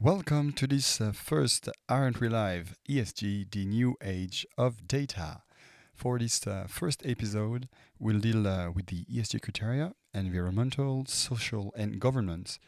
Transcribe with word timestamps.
Welcome 0.00 0.52
to 0.52 0.68
this 0.68 1.00
uh, 1.00 1.10
first 1.10 1.68
Aren't 1.88 2.20
We 2.20 2.28
Live 2.28 2.76
ESG, 2.88 3.50
the 3.50 3.64
new 3.64 3.96
age 4.00 4.46
of 4.56 4.86
data. 4.86 5.42
For 5.92 6.20
this 6.20 6.46
uh, 6.46 6.66
first 6.68 7.02
episode, 7.04 7.68
we'll 7.98 8.20
deal 8.20 8.46
uh, 8.46 8.70
with 8.70 8.86
the 8.86 9.04
ESG 9.06 9.42
criteria, 9.42 9.94
environmental, 10.14 11.04
social, 11.08 11.72
and 11.76 11.98
governance 11.98 12.60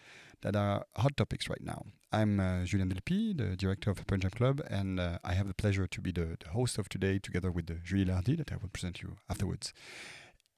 that 0.43 0.57
are 0.57 0.87
hot 0.97 1.17
topics 1.17 1.49
right 1.49 1.63
now. 1.63 1.85
I'm 2.13 2.41
uh, 2.41 2.65
Julien 2.65 2.89
Delpy, 2.89 3.37
the 3.37 3.57
director 3.57 3.93
of 3.93 4.05
Pepper 4.05 4.29
Club, 4.31 4.61
and 4.69 4.99
uh, 4.99 5.19
I 5.23 5.35
have 5.35 5.47
the 5.47 5.55
pleasure 5.55 5.87
to 5.87 6.01
be 6.01 6.11
the, 6.11 6.37
the 6.43 6.51
host 6.51 6.79
of 6.79 6.89
today 6.89 7.21
together 7.21 7.53
with 7.53 7.71
uh, 7.71 7.75
Julie 7.85 8.07
Lardy 8.07 8.35
that 8.35 8.51
I 8.51 8.57
will 8.57 8.71
present 8.71 9.03
you 9.03 9.19
afterwards. 9.31 9.73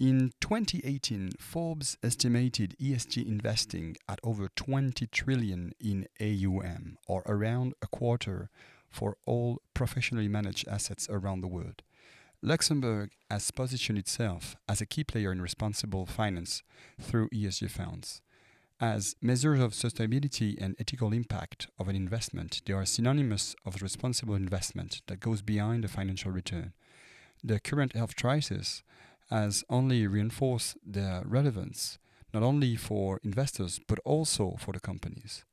In 0.02 0.32
2018, 0.40 1.34
Forbes 1.38 1.96
estimated 2.02 2.74
ESG 2.80 3.24
investing 3.24 3.96
at 4.08 4.18
over 4.24 4.48
20 4.56 5.06
trillion 5.06 5.74
in 5.78 6.08
AUM, 6.20 6.98
or 7.06 7.22
around 7.24 7.74
a 7.80 7.86
quarter 7.86 8.50
for 8.90 9.16
all 9.26 9.62
professionally 9.74 10.26
managed 10.26 10.66
assets 10.66 11.06
around 11.08 11.40
the 11.40 11.46
world. 11.46 11.82
Luxembourg 12.42 13.10
has 13.30 13.48
positioned 13.52 13.96
itself 13.96 14.56
as 14.68 14.80
a 14.80 14.86
key 14.86 15.04
player 15.04 15.30
in 15.30 15.40
responsible 15.40 16.04
finance 16.04 16.64
through 17.00 17.28
ESG 17.28 17.70
funds. 17.70 18.20
As 18.80 19.14
measures 19.22 19.60
of 19.60 19.70
sustainability 19.70 20.60
and 20.60 20.74
ethical 20.80 21.12
impact 21.12 21.68
of 21.78 21.86
an 21.86 21.94
investment, 21.94 22.60
they 22.66 22.72
are 22.72 22.84
synonymous 22.84 23.54
of 23.64 23.80
responsible 23.80 24.34
investment 24.34 25.02
that 25.06 25.20
goes 25.20 25.42
beyond 25.42 25.84
the 25.84 25.88
financial 25.88 26.32
return. 26.32 26.72
The 27.44 27.60
current 27.60 27.94
health 27.94 28.16
crisis 28.16 28.82
has 29.32 29.64
only 29.70 30.06
reinforce 30.06 30.76
their 30.84 31.22
relevance, 31.24 31.98
not 32.34 32.42
only 32.42 32.76
for 32.76 33.18
investors, 33.22 33.80
but 33.88 33.98
also 34.04 34.56
for 34.58 34.72
the 34.72 34.80
companies. 34.80 35.44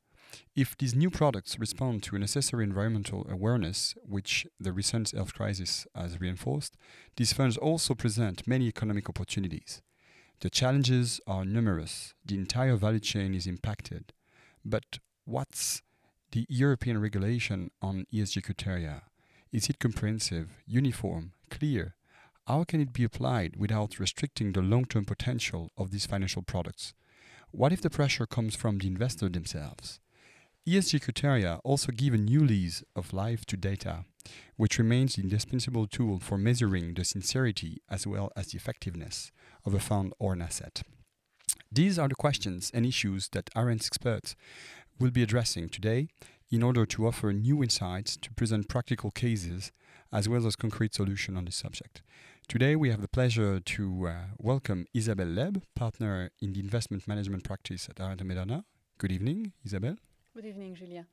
If 0.53 0.77
these 0.77 0.93
new 0.93 1.09
products 1.09 1.57
respond 1.57 2.03
to 2.03 2.15
a 2.15 2.19
necessary 2.19 2.65
environmental 2.65 3.25
awareness, 3.29 3.95
which 4.03 4.45
the 4.59 4.73
recent 4.73 5.11
health 5.11 5.33
crisis 5.33 5.87
has 5.95 6.19
reinforced, 6.19 6.75
these 7.15 7.33
funds 7.33 7.57
also 7.57 7.95
present 7.95 8.45
many 8.45 8.67
economic 8.67 9.09
opportunities. 9.09 9.81
The 10.41 10.49
challenges 10.49 11.21
are 11.25 11.45
numerous, 11.45 12.13
the 12.25 12.35
entire 12.35 12.75
value 12.75 12.99
chain 12.99 13.33
is 13.33 13.47
impacted. 13.47 14.11
But 14.63 14.99
what's 15.25 15.81
the 16.31 16.45
European 16.49 16.99
regulation 16.99 17.71
on 17.81 18.05
ESG 18.13 18.43
criteria? 18.43 19.03
Is 19.51 19.69
it 19.69 19.79
comprehensive, 19.79 20.49
uniform, 20.67 21.31
clear, 21.49 21.95
how 22.49 22.63
can 22.63 22.81
it 22.81 22.91
be 22.91 23.03
applied 23.03 23.55
without 23.57 23.99
restricting 23.99 24.53
the 24.53 24.61
long 24.61 24.83
term 24.83 25.05
potential 25.05 25.69
of 25.77 25.91
these 25.91 26.07
financial 26.07 26.41
products? 26.41 26.95
What 27.51 27.71
if 27.71 27.79
the 27.79 27.91
pressure 27.91 28.25
comes 28.25 28.55
from 28.55 28.79
the 28.79 28.87
investor 28.87 29.29
themselves? 29.29 29.99
ESG 30.67 31.03
criteria 31.03 31.59
also 31.63 31.91
give 31.91 32.15
a 32.15 32.17
new 32.17 32.43
lease 32.43 32.83
of 32.95 33.13
life 33.13 33.45
to 33.45 33.55
data, 33.55 34.03
which 34.57 34.79
remains 34.79 35.15
the 35.15 35.21
indispensable 35.21 35.85
tool 35.85 36.17
for 36.17 36.39
measuring 36.39 36.95
the 36.95 37.05
sincerity 37.05 37.83
as 37.87 38.07
well 38.07 38.31
as 38.35 38.47
the 38.47 38.57
effectiveness 38.57 39.31
of 39.63 39.75
a 39.75 39.79
fund 39.79 40.11
or 40.17 40.33
an 40.33 40.41
asset. 40.41 40.81
These 41.71 41.99
are 41.99 42.07
the 42.07 42.15
questions 42.15 42.71
and 42.73 42.83
issues 42.83 43.29
that 43.33 43.51
Arendt's 43.55 43.85
experts 43.85 44.35
will 44.99 45.11
be 45.11 45.21
addressing 45.21 45.69
today 45.69 46.07
in 46.49 46.63
order 46.63 46.87
to 46.87 47.05
offer 47.05 47.31
new 47.31 47.61
insights 47.61 48.17
to 48.17 48.33
present 48.33 48.67
practical 48.67 49.11
cases 49.11 49.71
as 50.11 50.27
well 50.27 50.47
as 50.47 50.55
concrete 50.55 50.95
solutions 50.95 51.37
on 51.37 51.45
this 51.45 51.55
subject. 51.55 52.01
Today, 52.49 52.75
we 52.75 52.89
have 52.89 52.99
the 52.99 53.07
pleasure 53.07 53.59
to 53.59 54.07
uh, 54.07 54.13
welcome 54.39 54.87
Isabelle 54.91 55.27
Lebbe, 55.27 55.61
partner 55.75 56.31
in 56.41 56.53
the 56.53 56.59
investment 56.59 57.07
management 57.07 57.43
practice 57.43 57.87
at 57.87 57.99
Arendt 57.99 58.23
Medernach. 58.23 58.63
Good 58.97 59.11
evening, 59.11 59.53
Isabelle. 59.63 59.97
Good 60.33 60.45
evening, 60.45 60.73
Julia. 60.73 61.05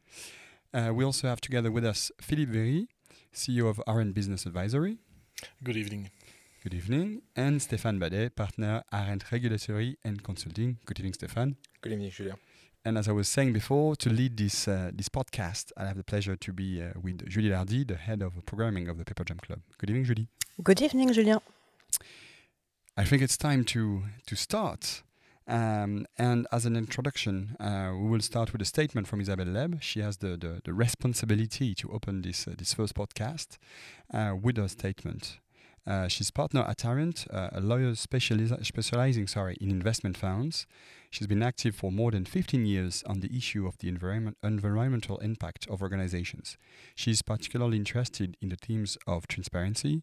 Uh, 0.73 0.95
we 0.95 1.05
also 1.05 1.29
have 1.29 1.43
together 1.43 1.71
with 1.71 1.85
us 1.85 2.11
Philippe 2.23 2.51
Véry, 2.51 2.87
CEO 3.35 3.69
of 3.69 3.83
Arendt 3.87 4.15
Business 4.15 4.47
Advisory. 4.47 4.97
Good 5.63 5.77
evening. 5.77 6.11
Good 6.63 6.73
evening. 6.73 7.21
And 7.37 7.61
Stéphane 7.61 8.01
Badey, 8.01 8.35
partner 8.35 8.83
Arendt 8.91 9.31
Regulatory 9.31 9.99
and 10.03 10.25
Consulting. 10.25 10.79
Good 10.87 11.01
evening, 11.01 11.13
Stéphane. 11.13 11.57
Good 11.83 11.93
evening, 11.93 12.13
Julia. 12.13 12.37
And 12.83 12.97
as 12.97 13.09
I 13.09 13.13
was 13.13 13.29
saying 13.29 13.53
before, 13.53 13.95
to 13.97 14.09
lead 14.09 14.39
this 14.39 14.67
uh, 14.67 14.91
this 14.95 15.11
podcast, 15.11 15.71
I 15.77 15.85
have 15.85 15.99
the 15.99 16.05
pleasure 16.05 16.37
to 16.37 16.53
be 16.55 16.81
uh, 16.81 16.93
with 16.99 17.29
Julie 17.29 17.51
Lardy, 17.51 17.85
the 17.85 17.97
head 17.97 18.23
of 18.23 18.33
programming 18.47 18.89
of 18.89 18.97
the 18.97 19.05
Pepper 19.05 19.25
Jam 19.25 19.39
Club. 19.39 19.61
Good 19.77 19.91
evening, 19.91 20.07
Julie. 20.07 20.29
Good 20.62 20.81
evening, 20.81 21.12
Julien. 21.12 21.41
I 22.97 23.05
think 23.05 23.21
it's 23.21 23.37
time 23.37 23.62
to 23.65 24.05
to 24.27 24.37
start. 24.37 25.03
Um, 25.47 26.06
and 26.17 26.47
as 26.50 26.65
an 26.65 26.77
introduction, 26.77 27.56
uh, 27.61 27.93
we 27.94 28.09
will 28.09 28.21
start 28.21 28.53
with 28.53 28.62
a 28.62 28.65
statement 28.65 29.06
from 29.06 29.21
Isabelle 29.21 29.47
Lebbe. 29.47 29.83
She 29.83 30.00
has 30.00 30.16
the, 30.16 30.37
the, 30.37 30.61
the 30.65 30.72
responsibility 30.72 31.75
to 31.75 31.93
open 31.93 32.22
this 32.22 32.49
uh, 32.49 32.55
this 32.56 32.72
first 32.72 32.95
podcast 32.95 33.59
uh, 34.15 34.34
with 34.34 34.59
a 34.59 34.69
statement. 34.69 35.41
Uh, 35.87 36.09
she's 36.09 36.31
partner 36.31 36.62
at 36.62 36.84
Arendt, 36.84 37.27
uh, 37.31 37.50
a 37.53 37.61
lawyer 37.61 37.93
speciali- 37.93 38.65
specializing 38.65 39.27
sorry, 39.27 39.56
in 39.61 39.71
investment 39.71 40.16
funds. 40.16 40.66
She's 41.11 41.28
been 41.28 41.43
active 41.43 41.77
for 41.77 41.93
more 41.93 42.11
than 42.11 42.25
15 42.25 42.66
years 42.66 43.05
on 43.06 43.21
the 43.21 43.31
issue 43.37 43.69
of 43.69 43.77
the 43.78 43.89
environment, 43.89 44.37
environmental 44.43 45.19
impact 45.19 45.69
of 45.69 45.83
organizations. 45.83 46.56
She's 46.97 47.22
particularly 47.22 47.77
interested 47.77 48.37
in 48.41 48.49
the 48.49 48.56
themes 48.56 48.99
of 49.06 49.28
transparency, 49.28 50.03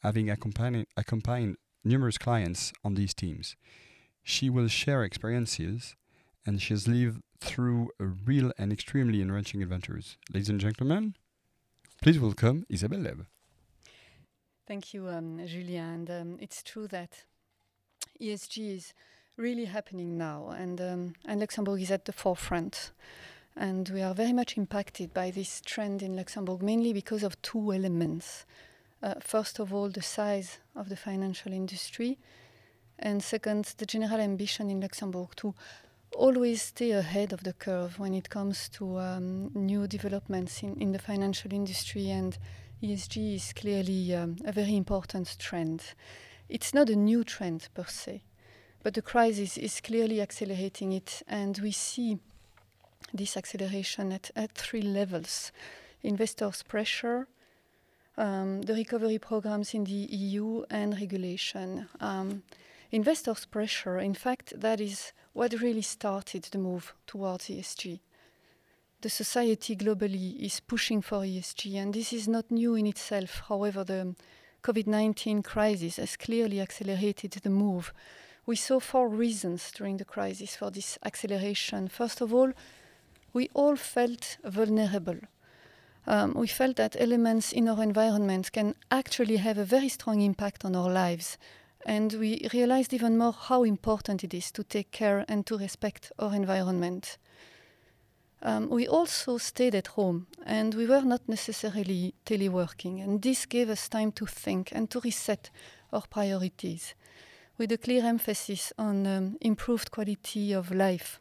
having 0.00 0.30
accompanied, 0.30 0.86
accompanied 0.96 1.56
numerous 1.84 2.18
clients 2.18 2.72
on 2.84 2.94
these 2.94 3.14
teams. 3.14 3.56
She 4.22 4.50
will 4.50 4.68
share 4.68 5.02
experiences 5.04 5.96
and 6.46 6.60
she 6.60 6.74
has 6.74 6.88
lived 6.88 7.22
through 7.40 7.90
real 7.98 8.52
and 8.58 8.72
extremely 8.72 9.20
enriching 9.20 9.62
adventures. 9.62 10.16
Ladies 10.32 10.48
and 10.48 10.60
gentlemen, 10.60 11.14
please 12.02 12.18
welcome 12.18 12.66
Isabelle 12.68 13.00
Lebbe. 13.00 13.26
Thank 14.66 14.94
you, 14.94 15.08
um. 15.08 15.40
And 15.40 16.10
um, 16.10 16.38
it's 16.40 16.62
true 16.62 16.86
that 16.88 17.24
ESG 18.20 18.76
is 18.76 18.94
really 19.36 19.64
happening 19.64 20.16
now, 20.16 20.50
and 20.56 20.80
um, 20.80 21.14
and 21.24 21.40
Luxembourg 21.40 21.80
is 21.80 21.90
at 21.90 22.04
the 22.04 22.12
forefront. 22.12 22.92
And 23.56 23.88
we 23.88 24.00
are 24.00 24.14
very 24.14 24.32
much 24.32 24.56
impacted 24.56 25.12
by 25.12 25.32
this 25.32 25.60
trend 25.60 26.02
in 26.02 26.14
Luxembourg, 26.14 26.62
mainly 26.62 26.92
because 26.92 27.24
of 27.24 27.40
two 27.42 27.72
elements. 27.72 28.46
Uh, 29.02 29.14
first 29.20 29.58
of 29.58 29.72
all, 29.72 29.88
the 29.88 30.02
size 30.02 30.58
of 30.76 30.88
the 30.88 30.96
financial 30.96 31.52
industry, 31.52 32.18
and 32.98 33.22
second, 33.22 33.74
the 33.78 33.86
general 33.86 34.20
ambition 34.20 34.70
in 34.70 34.80
Luxembourg 34.80 35.34
to 35.36 35.54
always 36.12 36.62
stay 36.62 36.90
ahead 36.90 37.32
of 37.32 37.44
the 37.44 37.52
curve 37.52 37.98
when 37.98 38.14
it 38.14 38.28
comes 38.28 38.68
to 38.68 38.98
um, 38.98 39.50
new 39.54 39.86
developments 39.86 40.62
in, 40.62 40.76
in 40.80 40.92
the 40.92 40.98
financial 40.98 41.52
industry 41.52 42.10
and 42.10 42.36
ESG 42.82 43.36
is 43.36 43.52
clearly 43.52 44.14
um, 44.14 44.36
a 44.44 44.52
very 44.52 44.74
important 44.74 45.36
trend. 45.38 45.94
It's 46.48 46.74
not 46.74 46.88
a 46.88 46.96
new 46.96 47.24
trend 47.24 47.68
per 47.74 47.84
se, 47.84 48.22
but 48.82 48.94
the 48.94 49.02
crisis 49.02 49.56
is 49.58 49.80
clearly 49.80 50.20
accelerating 50.20 50.92
it, 50.92 51.22
and 51.28 51.58
we 51.58 51.72
see 51.72 52.18
this 53.12 53.36
acceleration 53.36 54.12
at, 54.12 54.30
at 54.34 54.52
three 54.52 54.82
levels 54.82 55.52
investors' 56.02 56.62
pressure, 56.62 57.28
um, 58.16 58.62
the 58.62 58.74
recovery 58.74 59.18
programs 59.18 59.74
in 59.74 59.84
the 59.84 59.90
EU, 59.90 60.64
and 60.70 60.94
regulation. 60.94 61.88
Um, 62.00 62.42
investors' 62.90 63.46
pressure, 63.46 63.98
in 63.98 64.14
fact, 64.14 64.52
that 64.60 64.80
is 64.80 65.12
what 65.32 65.52
really 65.60 65.82
started 65.82 66.44
the 66.44 66.58
move 66.58 66.94
towards 67.06 67.48
ESG 67.48 68.00
the 69.02 69.08
society 69.08 69.76
globally 69.76 70.38
is 70.40 70.60
pushing 70.60 71.00
for 71.00 71.20
ESG, 71.20 71.76
and 71.76 71.94
this 71.94 72.12
is 72.12 72.28
not 72.28 72.50
new 72.50 72.74
in 72.74 72.86
itself. 72.86 73.42
However, 73.48 73.82
the 73.82 74.14
COVID 74.62 74.86
19 74.86 75.42
crisis 75.42 75.96
has 75.96 76.16
clearly 76.16 76.60
accelerated 76.60 77.32
the 77.32 77.50
move. 77.50 77.94
We 78.44 78.56
saw 78.56 78.78
four 78.78 79.08
reasons 79.08 79.70
during 79.72 79.96
the 79.96 80.04
crisis 80.04 80.56
for 80.56 80.70
this 80.70 80.98
acceleration. 81.04 81.88
First 81.88 82.20
of 82.20 82.34
all, 82.34 82.52
we 83.32 83.48
all 83.54 83.76
felt 83.76 84.36
vulnerable. 84.44 85.18
Um, 86.06 86.34
we 86.34 86.46
felt 86.46 86.76
that 86.76 86.96
elements 86.98 87.52
in 87.52 87.68
our 87.68 87.82
environment 87.82 88.52
can 88.52 88.74
actually 88.90 89.36
have 89.36 89.58
a 89.58 89.64
very 89.64 89.88
strong 89.88 90.20
impact 90.20 90.64
on 90.64 90.74
our 90.74 90.90
lives. 90.90 91.38
And 91.86 92.12
we 92.14 92.48
realized 92.52 92.92
even 92.92 93.16
more 93.16 93.32
how 93.32 93.62
important 93.64 94.24
it 94.24 94.34
is 94.34 94.50
to 94.52 94.64
take 94.64 94.90
care 94.90 95.24
and 95.28 95.46
to 95.46 95.56
respect 95.56 96.12
our 96.18 96.34
environment. 96.34 97.18
Um, 98.42 98.70
we 98.70 98.88
also 98.88 99.38
stayed 99.38 99.74
at 99.74 99.88
home 99.88 100.26
and 100.46 100.74
we 100.74 100.86
were 100.86 101.02
not 101.02 101.28
necessarily 101.28 102.14
teleworking, 102.24 103.02
and 103.02 103.20
this 103.20 103.44
gave 103.44 103.68
us 103.68 103.88
time 103.88 104.12
to 104.12 104.26
think 104.26 104.72
and 104.72 104.90
to 104.90 105.00
reset 105.00 105.50
our 105.92 106.02
priorities 106.08 106.94
with 107.58 107.70
a 107.72 107.76
clear 107.76 108.02
emphasis 108.06 108.72
on 108.78 109.06
um, 109.06 109.36
improved 109.42 109.90
quality 109.90 110.54
of 110.54 110.70
life. 110.70 111.20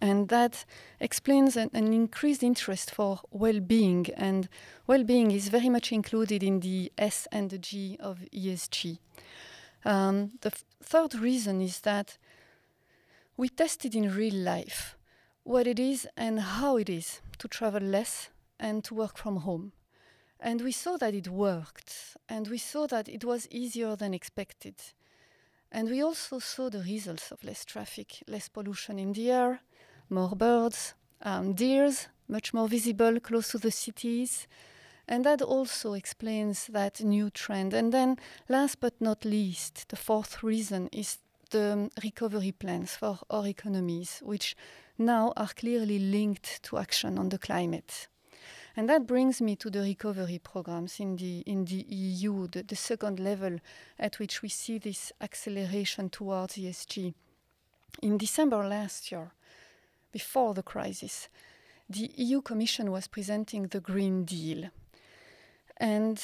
And 0.00 0.28
that 0.28 0.64
explains 1.00 1.56
an, 1.56 1.70
an 1.72 1.92
increased 1.92 2.42
interest 2.42 2.90
for 2.90 3.20
well 3.30 3.60
being, 3.60 4.06
and 4.16 4.48
well 4.86 5.04
being 5.04 5.30
is 5.30 5.48
very 5.48 5.68
much 5.68 5.92
included 5.92 6.42
in 6.42 6.60
the 6.60 6.92
S 6.98 7.28
and 7.30 7.50
the 7.50 7.58
G 7.58 7.96
of 8.00 8.18
ESG. 8.34 8.98
Um, 9.84 10.32
the 10.40 10.50
f- 10.50 10.64
third 10.82 11.14
reason 11.14 11.60
is 11.60 11.80
that 11.80 12.18
we 13.36 13.48
tested 13.48 13.94
in 13.94 14.14
real 14.14 14.34
life 14.34 14.96
what 15.44 15.66
it 15.66 15.78
is 15.78 16.08
and 16.16 16.40
how 16.40 16.76
it 16.76 16.88
is 16.88 17.20
to 17.38 17.46
travel 17.46 17.82
less 17.82 18.30
and 18.58 18.82
to 18.82 18.94
work 18.94 19.16
from 19.16 19.36
home. 19.36 19.72
And 20.40 20.60
we 20.60 20.72
saw 20.72 20.96
that 20.98 21.14
it 21.14 21.28
worked, 21.28 22.16
and 22.28 22.48
we 22.48 22.58
saw 22.58 22.86
that 22.88 23.08
it 23.08 23.24
was 23.24 23.48
easier 23.50 23.94
than 23.94 24.12
expected. 24.12 24.74
And 25.70 25.88
we 25.88 26.02
also 26.02 26.38
saw 26.38 26.68
the 26.68 26.80
results 26.80 27.30
of 27.30 27.44
less 27.44 27.64
traffic, 27.64 28.22
less 28.26 28.48
pollution 28.48 28.98
in 28.98 29.12
the 29.12 29.30
air, 29.30 29.60
more 30.10 30.34
birds, 30.36 30.94
um, 31.22 31.54
deers, 31.54 32.08
much 32.28 32.52
more 32.52 32.68
visible 32.68 33.20
close 33.20 33.48
to 33.48 33.58
the 33.58 33.70
cities. 33.70 34.46
And 35.08 35.24
that 35.24 35.40
also 35.40 35.92
explains 35.92 36.66
that 36.66 37.02
new 37.02 37.30
trend. 37.30 37.72
And 37.72 37.92
then, 37.92 38.16
last 38.48 38.80
but 38.80 39.00
not 39.00 39.24
least, 39.24 39.88
the 39.88 39.96
fourth 39.96 40.42
reason 40.42 40.88
is 40.92 41.18
the 41.50 41.90
recovery 42.02 42.52
plans 42.52 42.96
for 42.96 43.20
our 43.30 43.46
economies, 43.46 44.20
which 44.24 44.56
now 44.98 45.32
are 45.36 45.48
clearly 45.54 45.98
linked 45.98 46.62
to 46.64 46.78
action 46.78 47.18
on 47.18 47.28
the 47.28 47.38
climate. 47.38 48.08
And 48.76 48.90
that 48.90 49.06
brings 49.06 49.40
me 49.40 49.56
to 49.56 49.70
the 49.70 49.80
recovery 49.80 50.38
programs 50.38 51.00
in 51.00 51.16
the, 51.16 51.40
in 51.46 51.64
the 51.64 51.86
EU, 51.88 52.46
the, 52.48 52.62
the 52.62 52.76
second 52.76 53.18
level 53.18 53.58
at 53.98 54.18
which 54.18 54.42
we 54.42 54.50
see 54.50 54.78
this 54.78 55.12
acceleration 55.20 56.10
towards 56.10 56.56
ESG. 56.56 57.14
In 58.02 58.18
December 58.18 58.68
last 58.68 59.10
year, 59.10 59.30
before 60.12 60.54
the 60.54 60.62
crisis, 60.62 61.28
the 61.88 62.10
EU 62.16 62.40
Commission 62.40 62.90
was 62.90 63.06
presenting 63.06 63.68
the 63.68 63.80
Green 63.80 64.24
Deal. 64.24 64.70
And 65.76 66.22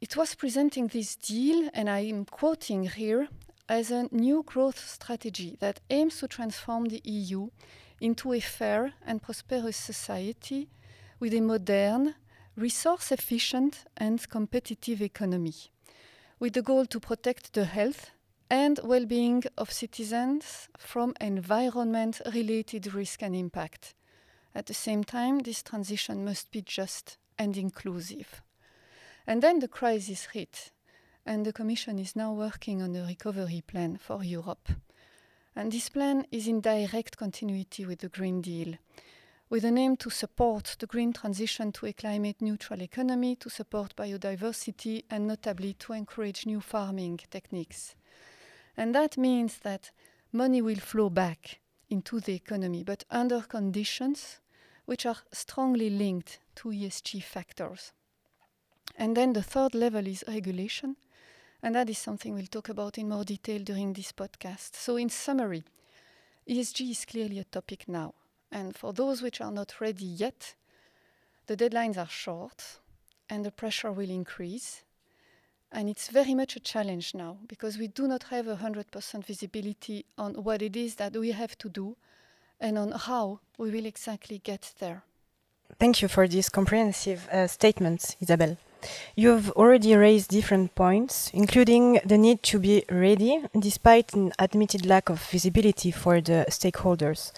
it 0.00 0.16
was 0.16 0.34
presenting 0.34 0.86
this 0.86 1.16
deal, 1.16 1.70
and 1.74 1.90
I'm 1.90 2.24
quoting 2.24 2.84
here, 2.84 3.28
as 3.68 3.90
a 3.90 4.08
new 4.10 4.42
growth 4.44 4.78
strategy 4.78 5.56
that 5.60 5.80
aims 5.90 6.18
to 6.20 6.28
transform 6.28 6.86
the 6.86 7.02
EU 7.04 7.48
into 8.00 8.32
a 8.32 8.40
fair 8.40 8.94
and 9.04 9.20
prosperous 9.20 9.76
society 9.76 10.68
with 11.20 11.34
a 11.34 11.40
modern, 11.40 12.14
resource 12.56 13.12
efficient, 13.12 13.84
and 13.96 14.28
competitive 14.28 15.02
economy, 15.02 15.54
with 16.38 16.52
the 16.52 16.62
goal 16.62 16.86
to 16.86 17.00
protect 17.00 17.52
the 17.52 17.64
health 17.64 18.10
and 18.50 18.80
well 18.82 19.06
being 19.06 19.42
of 19.56 19.70
citizens 19.70 20.68
from 20.78 21.14
environment 21.20 22.20
related 22.34 22.94
risk 22.94 23.22
and 23.22 23.34
impact. 23.34 23.94
At 24.54 24.66
the 24.66 24.74
same 24.74 25.04
time, 25.04 25.40
this 25.40 25.62
transition 25.62 26.24
must 26.24 26.50
be 26.50 26.62
just 26.62 27.18
and 27.38 27.56
inclusive. 27.56 28.42
And 29.26 29.42
then 29.42 29.58
the 29.58 29.68
crisis 29.68 30.28
hit, 30.32 30.72
and 31.26 31.44
the 31.44 31.52
Commission 31.52 31.98
is 31.98 32.16
now 32.16 32.32
working 32.32 32.82
on 32.82 32.96
a 32.96 33.04
recovery 33.04 33.62
plan 33.66 33.98
for 33.98 34.24
Europe. 34.24 34.68
And 35.54 35.70
this 35.70 35.88
plan 35.88 36.26
is 36.30 36.48
in 36.48 36.60
direct 36.60 37.16
continuity 37.16 37.84
with 37.84 38.00
the 38.00 38.08
Green 38.08 38.40
Deal 38.40 38.74
with 39.50 39.64
an 39.64 39.78
aim 39.78 39.96
to 39.96 40.10
support 40.10 40.76
the 40.78 40.86
green 40.86 41.12
transition 41.12 41.72
to 41.72 41.86
a 41.86 41.92
climate 41.92 42.42
neutral 42.42 42.82
economy, 42.82 43.34
to 43.36 43.48
support 43.48 43.96
biodiversity, 43.96 45.04
and 45.10 45.26
notably 45.26 45.72
to 45.74 45.94
encourage 45.94 46.44
new 46.44 46.60
farming 46.60 47.18
techniques. 47.30 47.94
And 48.78 48.94
that 48.94 49.18
means 49.18 49.58
that 49.64 49.90
money 50.30 50.62
will 50.62 50.76
flow 50.76 51.10
back 51.10 51.58
into 51.90 52.20
the 52.20 52.34
economy, 52.34 52.84
but 52.84 53.04
under 53.10 53.40
conditions 53.40 54.38
which 54.84 55.04
are 55.04 55.16
strongly 55.32 55.90
linked 55.90 56.38
to 56.54 56.68
ESG 56.68 57.24
factors. 57.24 57.92
And 58.96 59.16
then 59.16 59.32
the 59.32 59.42
third 59.42 59.74
level 59.74 60.06
is 60.06 60.22
regulation, 60.28 60.94
and 61.60 61.74
that 61.74 61.90
is 61.90 61.98
something 61.98 62.34
we'll 62.34 62.46
talk 62.46 62.68
about 62.68 62.98
in 62.98 63.08
more 63.08 63.24
detail 63.24 63.64
during 63.64 63.94
this 63.94 64.12
podcast. 64.12 64.76
So, 64.76 64.96
in 64.96 65.08
summary, 65.08 65.64
ESG 66.48 66.92
is 66.92 67.04
clearly 67.04 67.40
a 67.40 67.44
topic 67.44 67.88
now. 67.88 68.14
And 68.52 68.76
for 68.76 68.92
those 68.92 69.22
which 69.22 69.40
are 69.40 69.50
not 69.50 69.80
ready 69.80 70.04
yet, 70.04 70.54
the 71.48 71.56
deadlines 71.56 71.98
are 71.98 72.08
short 72.08 72.78
and 73.28 73.44
the 73.44 73.50
pressure 73.50 73.90
will 73.90 74.08
increase. 74.08 74.84
And 75.70 75.88
it's 75.88 76.08
very 76.08 76.34
much 76.34 76.56
a 76.56 76.60
challenge 76.60 77.14
now 77.14 77.38
because 77.46 77.78
we 77.78 77.88
do 77.88 78.08
not 78.08 78.24
have 78.24 78.46
100% 78.46 79.24
visibility 79.24 80.06
on 80.16 80.34
what 80.34 80.62
it 80.62 80.76
is 80.76 80.94
that 80.96 81.14
we 81.16 81.32
have 81.32 81.56
to 81.58 81.68
do 81.68 81.96
and 82.60 82.78
on 82.78 82.92
how 82.92 83.40
we 83.58 83.70
will 83.70 83.86
exactly 83.86 84.40
get 84.42 84.72
there. 84.78 85.02
Thank 85.78 86.00
you 86.00 86.08
for 86.08 86.26
this 86.26 86.48
comprehensive 86.48 87.28
uh, 87.28 87.46
statement, 87.46 88.16
Isabelle. 88.20 88.56
You 89.16 89.30
have 89.30 89.50
already 89.50 89.94
raised 89.94 90.30
different 90.30 90.74
points, 90.74 91.30
including 91.34 92.00
the 92.04 92.16
need 92.16 92.42
to 92.44 92.58
be 92.58 92.84
ready 92.88 93.44
despite 93.58 94.14
an 94.14 94.32
admitted 94.38 94.86
lack 94.86 95.10
of 95.10 95.20
visibility 95.20 95.90
for 95.90 96.20
the 96.20 96.46
stakeholders 96.48 97.32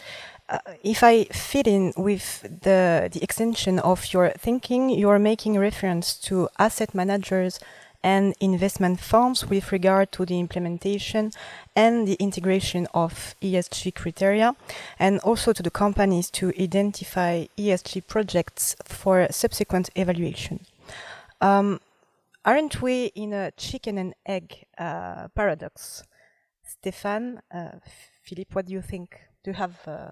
uh, 0.51 0.59
if 0.83 1.03
I 1.03 1.25
fit 1.25 1.67
in 1.67 1.93
with 1.97 2.43
the 2.63 3.09
the 3.13 3.23
extension 3.23 3.79
of 3.79 4.13
your 4.13 4.31
thinking, 4.31 4.91
you 4.91 5.09
are 5.09 5.19
making 5.19 5.59
reference 5.59 6.15
to 6.29 6.49
asset 6.59 6.95
managers 6.95 7.61
and 8.03 8.35
investment 8.41 9.01
firms 9.01 9.47
with 9.49 9.73
regard 9.73 10.11
to 10.13 10.25
the 10.25 10.39
implementation 10.39 11.33
and 11.77 12.09
the 12.09 12.15
integration 12.15 12.87
of 12.95 13.35
ESG 13.43 13.95
criteria, 13.95 14.57
and 14.99 15.19
also 15.21 15.53
to 15.53 15.63
the 15.63 15.71
companies 15.71 16.31
to 16.31 16.53
identify 16.59 17.47
ESG 17.59 18.07
projects 18.07 18.77
for 18.85 19.27
subsequent 19.31 19.91
evaluation. 19.95 20.61
Um, 21.41 21.81
aren't 22.45 22.83
we 22.83 23.07
in 23.15 23.33
a 23.33 23.51
chicken 23.53 23.99
and 23.99 24.15
egg 24.27 24.67
uh, 24.79 25.29
paradox? 25.35 26.03
Stefan, 26.65 27.43
uh, 27.53 27.79
Philippe, 28.23 28.55
what 28.55 28.67
do 28.67 28.73
you 28.73 28.83
think? 28.83 29.19
Do 29.43 29.51
you 29.51 29.57
have 29.57 29.77
uh, 29.87 30.11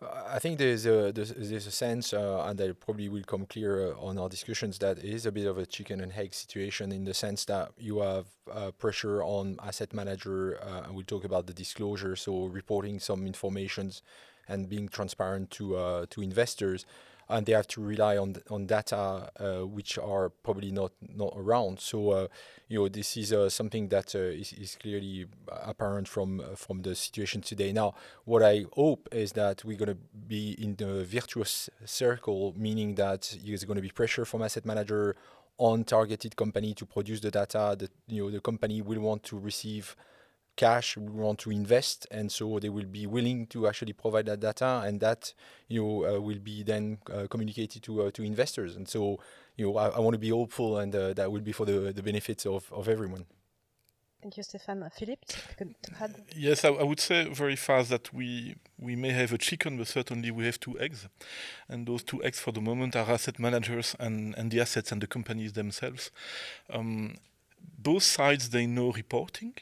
I 0.00 0.38
think 0.38 0.58
there's 0.58 0.86
a 0.86 1.10
there's, 1.12 1.32
a 1.66 1.70
sense, 1.72 2.12
uh, 2.12 2.44
and 2.46 2.56
that 2.60 2.78
probably 2.78 3.08
will 3.08 3.24
come 3.24 3.46
clear 3.46 3.92
uh, 3.92 4.00
on 4.00 4.16
our 4.16 4.28
discussions 4.28 4.78
that 4.78 4.98
it 4.98 5.04
is 5.04 5.26
a 5.26 5.32
bit 5.32 5.46
of 5.46 5.58
a 5.58 5.66
chicken 5.66 6.00
and 6.00 6.12
egg 6.12 6.34
situation 6.34 6.92
in 6.92 7.04
the 7.04 7.14
sense 7.14 7.44
that 7.46 7.72
you 7.76 7.98
have 7.98 8.26
uh, 8.52 8.70
pressure 8.78 9.24
on 9.24 9.56
asset 9.60 9.92
manager, 9.92 10.60
uh, 10.62 10.82
and 10.84 10.94
we'll 10.94 11.04
talk 11.04 11.24
about 11.24 11.48
the 11.48 11.52
disclosure, 11.52 12.14
so 12.14 12.44
reporting 12.44 13.00
some 13.00 13.26
informations 13.26 14.02
and 14.46 14.68
being 14.68 14.88
transparent 14.88 15.50
to 15.50 15.76
uh, 15.76 16.06
to 16.10 16.22
investors 16.22 16.86
and 17.28 17.46
they 17.46 17.52
have 17.52 17.66
to 17.68 17.82
rely 17.82 18.16
on 18.16 18.36
on 18.50 18.66
data 18.66 19.30
uh, 19.38 19.66
which 19.66 19.98
are 19.98 20.30
probably 20.30 20.70
not 20.70 20.92
not 21.00 21.32
around. 21.36 21.80
So 21.80 22.10
uh, 22.10 22.26
you 22.68 22.78
know 22.78 22.88
this 22.88 23.16
is 23.16 23.32
uh, 23.32 23.48
something 23.48 23.88
that 23.88 24.14
is, 24.14 24.52
is 24.52 24.76
clearly 24.80 25.26
apparent 25.48 26.08
from 26.08 26.42
from 26.56 26.82
the 26.82 26.94
situation 26.94 27.40
today. 27.42 27.72
Now, 27.72 27.94
what 28.24 28.42
I 28.42 28.64
hope 28.72 29.08
is 29.12 29.32
that 29.32 29.64
we're 29.64 29.78
going 29.78 29.94
to 29.94 29.98
be 30.26 30.52
in 30.58 30.76
the 30.76 31.04
virtuous 31.04 31.70
circle, 31.84 32.54
meaning 32.56 32.94
that 32.96 33.36
there's 33.44 33.64
going 33.64 33.76
to 33.76 33.82
be 33.82 33.90
pressure 33.90 34.24
from 34.24 34.42
asset 34.42 34.64
manager 34.64 35.16
on 35.58 35.84
targeted 35.84 36.36
company 36.36 36.72
to 36.74 36.86
produce 36.86 37.20
the 37.20 37.30
data. 37.30 37.76
That 37.78 37.90
you 38.06 38.24
know 38.24 38.30
the 38.30 38.40
company 38.40 38.80
will 38.80 39.00
want 39.00 39.22
to 39.24 39.38
receive 39.38 39.96
cash 40.58 40.96
we 40.96 41.06
want 41.08 41.38
to 41.38 41.50
invest 41.50 42.06
and 42.10 42.30
so 42.30 42.58
they 42.58 42.68
will 42.68 42.90
be 43.00 43.06
willing 43.06 43.46
to 43.46 43.68
actually 43.68 43.92
provide 43.92 44.26
that 44.26 44.40
data 44.40 44.82
and 44.84 45.00
that 45.00 45.32
you 45.68 45.80
know 45.80 46.16
uh, 46.16 46.20
will 46.20 46.40
be 46.40 46.62
then 46.62 46.98
uh, 47.14 47.26
communicated 47.30 47.82
to 47.82 48.02
uh, 48.02 48.10
to 48.10 48.22
investors. 48.22 48.76
And 48.76 48.86
so 48.88 49.20
you 49.56 49.66
know 49.66 49.76
I, 49.78 49.86
I 49.88 50.00
want 50.00 50.14
to 50.14 50.18
be 50.18 50.30
hopeful 50.30 50.78
and 50.78 50.94
uh, 50.94 51.14
that 51.14 51.30
will 51.32 51.46
be 51.50 51.52
for 51.52 51.64
the 51.64 51.92
the 51.92 52.02
benefits 52.02 52.44
of, 52.44 52.70
of 52.72 52.88
everyone. 52.88 53.24
Thank 54.20 54.36
you, 54.36 54.42
Stefan. 54.42 54.90
Philippe, 54.98 55.26
Yes, 56.34 56.64
I, 56.64 56.70
I, 56.70 56.82
would 56.82 56.98
say 56.98 57.28
very 57.32 57.54
fast 57.54 57.88
that 57.90 58.12
we 58.12 58.56
we 58.76 58.96
may 58.96 59.10
have 59.10 59.32
a 59.32 59.38
chicken, 59.38 59.78
but 59.78 59.86
certainly 59.86 60.32
we 60.32 60.44
have 60.46 60.58
two 60.58 60.76
eggs, 60.80 61.08
and 61.68 61.86
those 61.86 62.02
two 62.02 62.20
eggs 62.24 62.40
for 62.40 62.50
the 62.50 62.60
moment 62.60 62.96
are 62.96 63.08
asset 63.08 63.38
managers 63.38 63.94
and 64.00 64.34
and 64.36 64.50
the 64.50 64.60
assets 64.60 64.90
and 64.90 65.00
the 65.00 65.06
companies 65.06 65.52
themselves. 65.52 66.10
Um, 66.68 67.14
both 67.78 68.02
sides 68.02 68.50
they 68.50 68.66
know 68.66 68.90
reporting, 68.90 69.54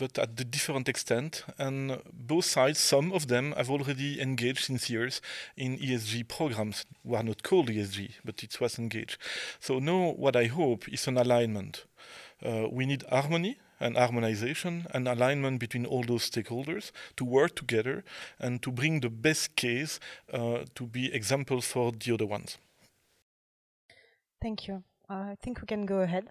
but 0.00 0.18
at 0.18 0.40
a 0.40 0.44
different 0.44 0.88
extent. 0.88 1.44
And 1.58 2.00
both 2.12 2.46
sides, 2.46 2.80
some 2.80 3.12
of 3.12 3.28
them, 3.28 3.52
have 3.56 3.70
already 3.70 4.20
engaged 4.20 4.64
since 4.64 4.90
years 4.90 5.20
in 5.56 5.78
ESG 5.78 6.26
programs, 6.26 6.84
who 7.06 7.14
are 7.14 7.22
not 7.22 7.42
called 7.42 7.68
ESG, 7.68 8.14
but 8.24 8.42
it 8.42 8.60
was 8.60 8.78
engaged. 8.78 9.18
So 9.60 9.78
now 9.78 10.14
what 10.16 10.34
I 10.34 10.46
hope 10.46 10.88
is 10.88 11.06
an 11.06 11.18
alignment. 11.18 11.84
Uh, 12.42 12.66
we 12.72 12.86
need 12.86 13.04
harmony 13.10 13.58
and 13.78 13.96
harmonization 13.96 14.86
and 14.92 15.06
alignment 15.06 15.60
between 15.60 15.86
all 15.86 16.02
those 16.02 16.30
stakeholders 16.30 16.90
to 17.16 17.24
work 17.24 17.54
together 17.54 18.02
and 18.38 18.62
to 18.62 18.70
bring 18.70 19.00
the 19.00 19.10
best 19.10 19.56
case 19.56 20.00
uh, 20.32 20.64
to 20.74 20.86
be 20.86 21.12
examples 21.12 21.66
for 21.66 21.92
the 21.92 22.14
other 22.14 22.26
ones. 22.26 22.58
Thank 24.40 24.66
you. 24.66 24.84
Uh, 25.08 25.32
I 25.32 25.36
think 25.42 25.60
we 25.60 25.66
can 25.66 25.84
go 25.86 26.00
ahead. 26.00 26.30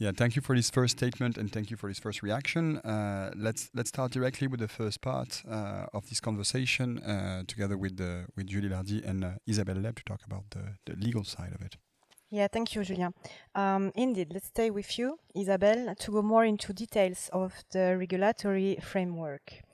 Yeah, 0.00 0.12
thank 0.16 0.36
you 0.36 0.42
for 0.42 0.54
this 0.54 0.70
first 0.70 0.96
statement 0.96 1.36
and 1.36 1.50
thank 1.50 1.72
you 1.72 1.76
for 1.76 1.88
this 1.88 1.98
first 1.98 2.22
reaction. 2.22 2.78
Uh, 2.78 3.32
let's 3.34 3.68
let's 3.74 3.88
start 3.88 4.12
directly 4.12 4.46
with 4.46 4.60
the 4.60 4.68
first 4.68 5.00
part 5.00 5.42
uh, 5.50 5.86
of 5.92 6.08
this 6.08 6.20
conversation, 6.20 6.98
uh, 7.00 7.42
together 7.48 7.76
with 7.76 7.98
with 8.36 8.46
Julie 8.46 8.68
Lardy 8.68 9.02
and 9.04 9.24
uh, 9.24 9.30
Isabelle 9.46 9.74
Lebbe 9.82 9.96
to 9.96 10.04
talk 10.04 10.20
about 10.24 10.44
the, 10.50 10.76
the 10.86 10.94
legal 10.96 11.24
side 11.24 11.52
of 11.52 11.62
it. 11.62 11.76
Yeah, 12.30 12.46
thank 12.46 12.74
you, 12.74 12.84
Julien. 12.84 13.12
Um, 13.54 13.90
indeed, 13.96 14.28
let's 14.32 14.48
stay 14.48 14.70
with 14.70 14.98
you, 14.98 15.18
Isabelle, 15.34 15.94
to 15.96 16.12
go 16.12 16.22
more 16.22 16.44
into 16.44 16.72
details 16.72 17.30
of 17.32 17.52
the 17.72 17.96
regulatory 17.96 18.78
framework. 18.80 19.64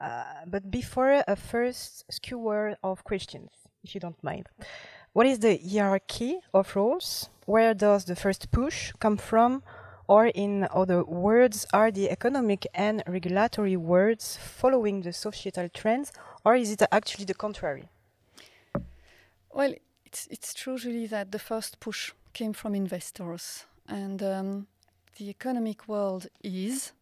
Uh, 0.00 0.24
but 0.46 0.70
before 0.70 1.22
a 1.26 1.36
first 1.36 2.04
skewer 2.10 2.76
of 2.82 3.04
questions, 3.04 3.50
if 3.84 3.94
you 3.94 4.00
don't 4.00 4.22
mind, 4.24 4.46
what 5.12 5.26
is 5.26 5.40
the 5.40 5.56
hierarchy 5.58 6.40
of 6.54 6.74
roles? 6.76 7.28
Where 7.46 7.74
does 7.74 8.04
the 8.04 8.16
first 8.16 8.50
push 8.52 8.92
come 9.00 9.16
from? 9.16 9.62
Or, 10.06 10.26
in 10.26 10.66
other 10.72 11.04
words, 11.04 11.66
are 11.72 11.90
the 11.90 12.10
economic 12.10 12.66
and 12.74 13.02
regulatory 13.06 13.76
words 13.76 14.36
following 14.36 15.02
the 15.02 15.12
societal 15.12 15.68
trends, 15.68 16.12
or 16.44 16.56
is 16.56 16.72
it 16.72 16.82
actually 16.90 17.26
the 17.26 17.34
contrary? 17.34 17.88
Well, 19.52 19.74
it's, 20.04 20.26
it's 20.30 20.52
true, 20.52 20.78
really, 20.84 21.06
that 21.06 21.30
the 21.30 21.38
first 21.38 21.78
push 21.78 22.12
came 22.32 22.52
from 22.52 22.74
investors, 22.74 23.66
and 23.88 24.20
um, 24.22 24.66
the 25.16 25.28
economic 25.28 25.86
world 25.86 26.26
is, 26.42 26.92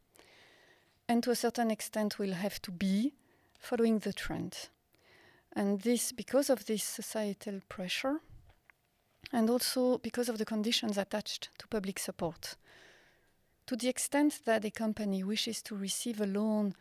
and 1.08 1.22
to 1.22 1.30
a 1.30 1.36
certain 1.36 1.70
extent 1.70 2.18
will 2.18 2.34
have 2.34 2.60
to 2.62 2.70
be, 2.70 3.14
following 3.58 4.00
the 4.00 4.12
trend. 4.12 4.68
And 5.58 5.80
this, 5.80 6.12
because 6.12 6.50
of 6.50 6.66
this 6.66 6.84
societal 6.84 7.60
pressure, 7.68 8.20
and 9.32 9.50
also 9.50 9.98
because 9.98 10.28
of 10.28 10.38
the 10.38 10.44
conditions 10.44 10.96
attached 10.96 11.48
to 11.58 11.66
public 11.66 11.98
support. 11.98 12.54
To 13.66 13.74
the 13.74 13.88
extent 13.88 14.42
that 14.44 14.64
a 14.64 14.70
company 14.70 15.24
wishes 15.24 15.60
to 15.62 15.74
receive 15.74 16.20
a 16.20 16.26
loan 16.26 16.76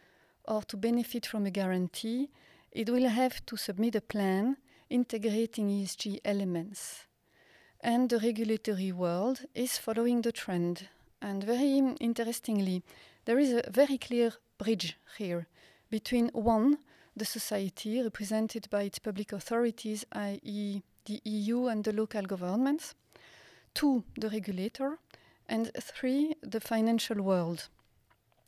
or 0.48 0.62
to 0.62 0.77
benefit 0.77 1.25
from 1.25 1.48
a 1.48 1.50
guarantee, 1.50 2.29
it 2.72 2.91
will 2.91 3.10
have 3.10 3.43
to 3.48 3.57
submit 3.57 3.96
a 3.96 4.01
plan 4.01 4.57
integrating 4.91 5.69
ESG 5.69 6.19
elements. 6.24 7.07
And 7.81 8.12
the 8.12 8.19
regulatory 8.19 8.91
world 8.91 9.41
is 9.55 9.79
following 9.79 10.22
the 10.22 10.31
trend. 10.31 10.88
And 11.19 11.43
very 11.43 11.79
interestingly, 12.00 12.84
there 13.25 13.39
is 13.39 13.53
a 13.53 13.72
very 13.72 13.98
clear 13.98 14.34
bridge 14.60 14.98
here 15.17 15.48
between 15.89 16.27
one, 16.27 16.77
the 17.18 17.26
society 17.26 18.02
represented 18.02 18.70
by 18.70 18.84
its 18.84 19.00
public 19.00 19.34
authorities, 19.34 20.06
i.e., 20.14 20.82
the 21.06 21.22
EU 21.24 21.68
and 21.68 21.84
the 21.84 21.94
local 21.94 22.24
governments, 22.24 22.96
two, 23.74 24.04
the 24.18 24.30
regulator, 24.30 25.00
and 25.48 25.72
three, 25.82 26.36
the 26.42 26.60
financial 26.60 27.22
world. 27.22 27.70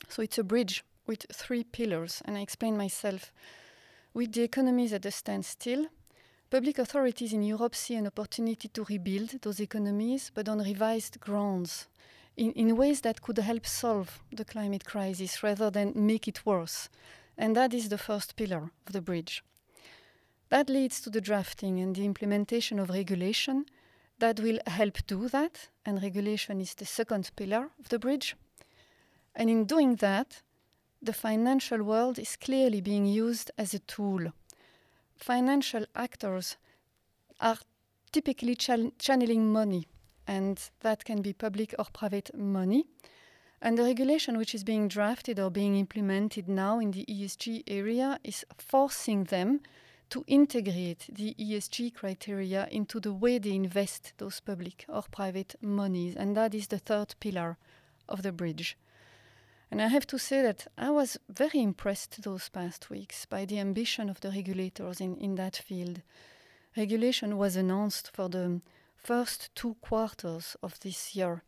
So 0.08 0.22
it's 0.22 0.38
a 0.38 0.44
bridge 0.44 0.84
with 1.08 1.26
three 1.34 1.64
pillars, 1.64 2.22
and 2.26 2.38
I 2.38 2.42
explain 2.42 2.78
myself. 2.78 3.32
With 4.14 4.34
the 4.34 4.44
economies 4.44 4.94
at 4.94 5.06
a 5.06 5.12
standstill, 5.12 5.88
Public 6.50 6.80
authorities 6.80 7.32
in 7.32 7.44
Europe 7.44 7.76
see 7.76 7.94
an 7.94 8.08
opportunity 8.08 8.68
to 8.70 8.84
rebuild 8.86 9.30
those 9.44 9.60
economies, 9.60 10.32
but 10.34 10.50
on 10.50 10.58
revised 10.58 11.20
grounds, 11.20 11.86
in, 12.38 12.52
in 12.54 12.76
ways 12.76 13.02
that 13.02 13.22
could 13.22 13.38
help 13.38 13.68
solve 13.68 14.24
the 14.32 14.44
climate 14.44 14.84
crisis 14.84 15.44
rather 15.44 15.70
than 15.70 15.94
make 15.96 16.28
it 16.28 16.44
worse. 16.48 16.90
And 17.40 17.56
that 17.56 17.74
is 17.74 17.90
the 17.90 17.98
first 17.98 18.36
pillar 18.36 18.70
of 18.86 18.94
the 18.94 19.02
bridge. 19.02 19.44
That 20.50 20.70
leads 20.70 21.02
to 21.02 21.10
the 21.10 21.22
drafting 21.22 21.80
and 21.80 21.96
the 21.96 22.06
implementation 22.06 22.78
of 22.78 22.90
regulation 22.90 23.66
that 24.20 24.40
will 24.40 24.60
help 24.68 24.98
do 25.08 25.28
that, 25.30 25.70
and 25.86 26.04
regulation 26.04 26.62
is 26.62 26.76
the 26.76 26.86
second 26.86 27.32
pillar 27.36 27.72
of 27.80 27.90
the 27.90 27.98
bridge. 27.98 28.36
And 29.34 29.50
in 29.50 29.66
doing 29.66 29.96
that, 29.96 30.44
the 31.02 31.14
financial 31.14 31.82
world 31.82 32.20
is 32.20 32.36
clearly 32.36 32.82
being 32.82 33.06
used 33.08 33.50
as 33.58 33.74
a 33.74 33.80
tool 33.80 34.34
financial 35.20 35.86
actors 35.96 36.58
are 37.40 37.58
typically 38.12 38.56
ch- 38.56 38.92
channeling 38.98 39.52
money, 39.52 39.88
and 40.28 40.70
that 40.82 41.06
can 41.06 41.22
be 41.22 41.34
public 41.34 41.76
or 41.78 41.86
private 41.94 42.32
money. 42.36 42.86
And 43.62 43.78
the 43.78 43.84
regulation 43.84 44.38
which 44.38 44.56
is 44.56 44.64
being 44.64 44.88
drafted 44.88 45.40
or 45.40 45.50
being 45.50 45.76
implemented 45.76 46.48
now 46.48 46.80
in 46.80 46.92
the 46.92 47.06
ESG 47.06 47.64
area 47.68 48.20
is 48.24 48.46
forcing 48.58 49.26
them 49.26 49.62
to 50.10 50.24
integrate 50.28 51.08
the 51.12 51.36
ESG 51.40 51.94
criteria 51.94 52.68
into 52.72 53.00
the 53.00 53.14
way 53.14 53.38
they 53.38 53.54
invest 53.54 54.14
those 54.18 54.40
public 54.40 54.86
or 54.88 55.04
private 55.12 55.56
monies. 55.62 56.16
And 56.16 56.36
that 56.36 56.56
is 56.56 56.68
the 56.68 56.80
third 56.80 57.16
pillar 57.20 57.58
of 58.08 58.24
the 58.24 58.32
bridge. 58.32 58.78
And 59.72 59.82
I 59.82 59.88
have 59.88 60.08
to 60.08 60.18
say 60.18 60.42
that 60.42 60.66
I 60.78 60.90
was 60.90 61.20
very 61.30 61.62
impressed 61.62 62.24
those 62.24 62.50
past 62.50 62.90
weeks 62.90 63.26
by 63.26 63.46
the 63.46 63.60
ambition 63.60 64.10
of 64.10 64.20
the 64.22 64.32
regulators 64.32 65.00
in, 65.00 65.16
in 65.18 65.36
that 65.36 65.58
field. 65.58 66.02
Regulation 66.76 67.38
was 67.38 67.56
announced 67.56 68.10
for 68.12 68.30
the 68.30 68.62
first 68.96 69.54
two 69.54 69.76
quarters 69.82 70.56
of 70.64 70.80
this 70.80 71.16
year. 71.16 71.44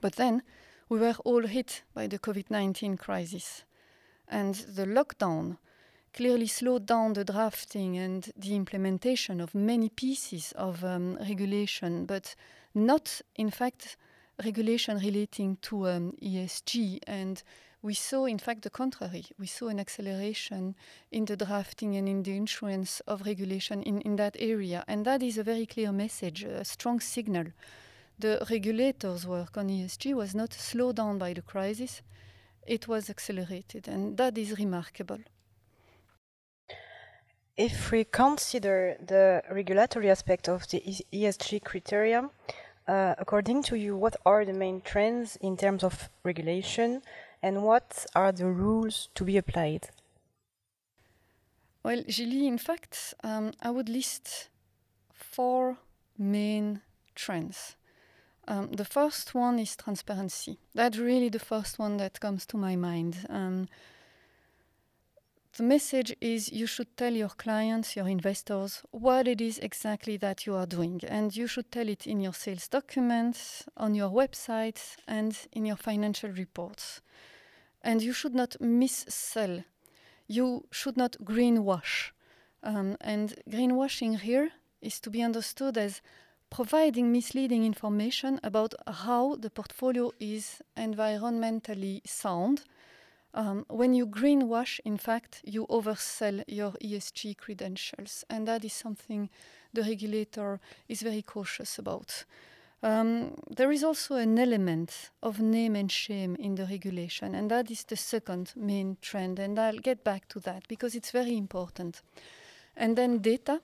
But 0.00 0.16
then 0.16 0.42
we 0.88 0.98
were 0.98 1.14
all 1.24 1.46
hit 1.46 1.82
by 1.94 2.06
the 2.06 2.18
COVID 2.18 2.50
19 2.50 2.96
crisis. 2.96 3.64
And 4.28 4.54
the 4.54 4.84
lockdown 4.84 5.58
clearly 6.12 6.46
slowed 6.46 6.86
down 6.86 7.12
the 7.12 7.24
drafting 7.24 7.96
and 7.96 8.30
the 8.36 8.54
implementation 8.54 9.40
of 9.40 9.54
many 9.54 9.88
pieces 9.88 10.52
of 10.52 10.84
um, 10.84 11.16
regulation, 11.16 12.06
but 12.06 12.34
not, 12.74 13.20
in 13.36 13.50
fact, 13.50 13.96
regulation 14.44 14.98
relating 14.98 15.56
to 15.62 15.88
um, 15.88 16.12
ESG. 16.22 17.00
And 17.06 17.42
we 17.82 17.94
saw, 17.94 18.24
in 18.26 18.38
fact, 18.38 18.62
the 18.62 18.70
contrary. 18.70 19.26
We 19.38 19.46
saw 19.46 19.68
an 19.68 19.78
acceleration 19.78 20.74
in 21.12 21.24
the 21.26 21.36
drafting 21.36 21.96
and 21.96 22.08
in 22.08 22.22
the 22.22 22.36
influence 22.36 23.00
of 23.00 23.26
regulation 23.26 23.82
in, 23.82 24.00
in 24.02 24.16
that 24.16 24.36
area. 24.38 24.84
And 24.88 25.04
that 25.04 25.22
is 25.22 25.38
a 25.38 25.44
very 25.44 25.66
clear 25.66 25.92
message, 25.92 26.42
a 26.44 26.64
strong 26.64 27.00
signal. 27.00 27.46
The 28.18 28.44
regulators' 28.50 29.26
work 29.26 29.56
on 29.56 29.68
ESG 29.68 30.14
was 30.14 30.34
not 30.34 30.52
slowed 30.52 30.96
down 30.96 31.18
by 31.18 31.32
the 31.32 31.42
crisis, 31.42 32.02
it 32.66 32.88
was 32.88 33.08
accelerated. 33.08 33.88
And 33.88 34.16
that 34.16 34.36
is 34.36 34.58
remarkable. 34.58 35.18
If 37.56 37.90
we 37.90 38.04
consider 38.04 38.96
the 39.04 39.42
regulatory 39.50 40.10
aspect 40.10 40.48
of 40.48 40.68
the 40.68 40.80
ESG 41.12 41.64
criteria, 41.64 42.28
uh, 42.86 43.14
according 43.18 43.62
to 43.64 43.76
you, 43.76 43.96
what 43.96 44.16
are 44.24 44.44
the 44.44 44.52
main 44.52 44.80
trends 44.80 45.36
in 45.36 45.56
terms 45.56 45.82
of 45.82 46.08
regulation 46.24 47.02
and 47.42 47.62
what 47.62 48.06
are 48.14 48.32
the 48.32 48.46
rules 48.46 49.08
to 49.14 49.24
be 49.24 49.36
applied? 49.36 49.90
Well, 51.82 52.02
Julie, 52.08 52.46
in 52.46 52.58
fact, 52.58 53.14
um, 53.22 53.52
I 53.62 53.70
would 53.70 53.88
list 53.88 54.48
four 55.12 55.78
main 56.16 56.82
trends. 57.14 57.76
Um, 58.48 58.72
the 58.72 58.84
first 58.84 59.34
one 59.34 59.58
is 59.58 59.76
transparency. 59.76 60.58
That's 60.74 60.96
really 60.96 61.28
the 61.28 61.38
first 61.38 61.78
one 61.78 61.98
that 61.98 62.18
comes 62.18 62.46
to 62.46 62.56
my 62.56 62.76
mind. 62.76 63.26
Um, 63.28 63.68
the 65.58 65.64
message 65.64 66.16
is 66.22 66.50
you 66.50 66.66
should 66.66 66.96
tell 66.96 67.12
your 67.12 67.28
clients, 67.28 67.94
your 67.94 68.08
investors, 68.08 68.82
what 68.90 69.28
it 69.28 69.42
is 69.42 69.58
exactly 69.58 70.16
that 70.18 70.46
you 70.46 70.54
are 70.54 70.64
doing. 70.64 71.02
And 71.06 71.36
you 71.36 71.46
should 71.46 71.70
tell 71.70 71.88
it 71.90 72.06
in 72.06 72.20
your 72.20 72.32
sales 72.32 72.68
documents, 72.68 73.64
on 73.76 73.94
your 73.94 74.08
website, 74.08 74.96
and 75.06 75.36
in 75.52 75.66
your 75.66 75.76
financial 75.76 76.30
reports. 76.30 77.02
And 77.82 78.00
you 78.00 78.14
should 78.14 78.34
not 78.34 78.56
missell. 78.62 79.64
You 80.26 80.64
should 80.70 80.96
not 80.96 81.16
greenwash. 81.22 82.12
Um, 82.62 82.96
and 83.02 83.34
greenwashing 83.50 84.20
here 84.20 84.52
is 84.80 85.00
to 85.00 85.10
be 85.10 85.22
understood 85.22 85.76
as 85.76 86.00
providing 86.50 87.12
misleading 87.12 87.64
information 87.64 88.40
about 88.42 88.74
how 88.86 89.36
the 89.36 89.50
portfolio 89.50 90.12
is 90.18 90.62
environmentally 90.76 92.00
sound 92.06 92.64
um, 93.34 93.66
when 93.68 93.94
you 93.94 94.06
greenwash, 94.06 94.80
in 94.84 94.96
fact, 94.96 95.42
you 95.44 95.66
oversell 95.68 96.42
your 96.48 96.72
ESG 96.82 97.36
credentials, 97.36 98.24
and 98.30 98.48
that 98.48 98.64
is 98.64 98.72
something 98.72 99.28
the 99.72 99.82
regulator 99.82 100.60
is 100.88 101.02
very 101.02 101.22
cautious 101.22 101.78
about. 101.78 102.24
Um, 102.82 103.34
there 103.50 103.70
is 103.70 103.84
also 103.84 104.14
an 104.16 104.38
element 104.38 105.10
of 105.22 105.40
name 105.40 105.76
and 105.76 105.90
shame 105.90 106.36
in 106.36 106.54
the 106.54 106.64
regulation, 106.64 107.34
and 107.34 107.50
that 107.50 107.70
is 107.70 107.84
the 107.84 107.96
second 107.96 108.52
main 108.56 108.96
trend. 109.02 109.38
And 109.38 109.58
I'll 109.58 109.78
get 109.78 110.04
back 110.04 110.28
to 110.28 110.40
that 110.40 110.66
because 110.68 110.94
it's 110.94 111.10
very 111.10 111.36
important. 111.36 112.02
And 112.76 112.96
then 112.96 113.18
data. 113.18 113.60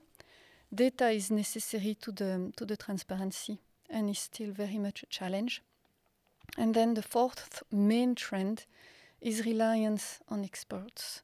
Data 0.75 1.09
is 1.09 1.31
necessary 1.31 1.95
to 2.01 2.11
the, 2.11 2.51
to 2.57 2.65
the 2.65 2.75
transparency 2.75 3.59
and 3.89 4.09
is 4.09 4.19
still 4.19 4.51
very 4.51 4.77
much 4.77 5.03
a 5.03 5.05
challenge. 5.05 5.61
And 6.57 6.73
then 6.73 6.93
the 6.93 7.01
fourth 7.01 7.63
main 7.71 8.15
trend 8.15 8.65
is 9.21 9.45
reliance 9.45 10.19
on 10.29 10.43
experts. 10.43 11.21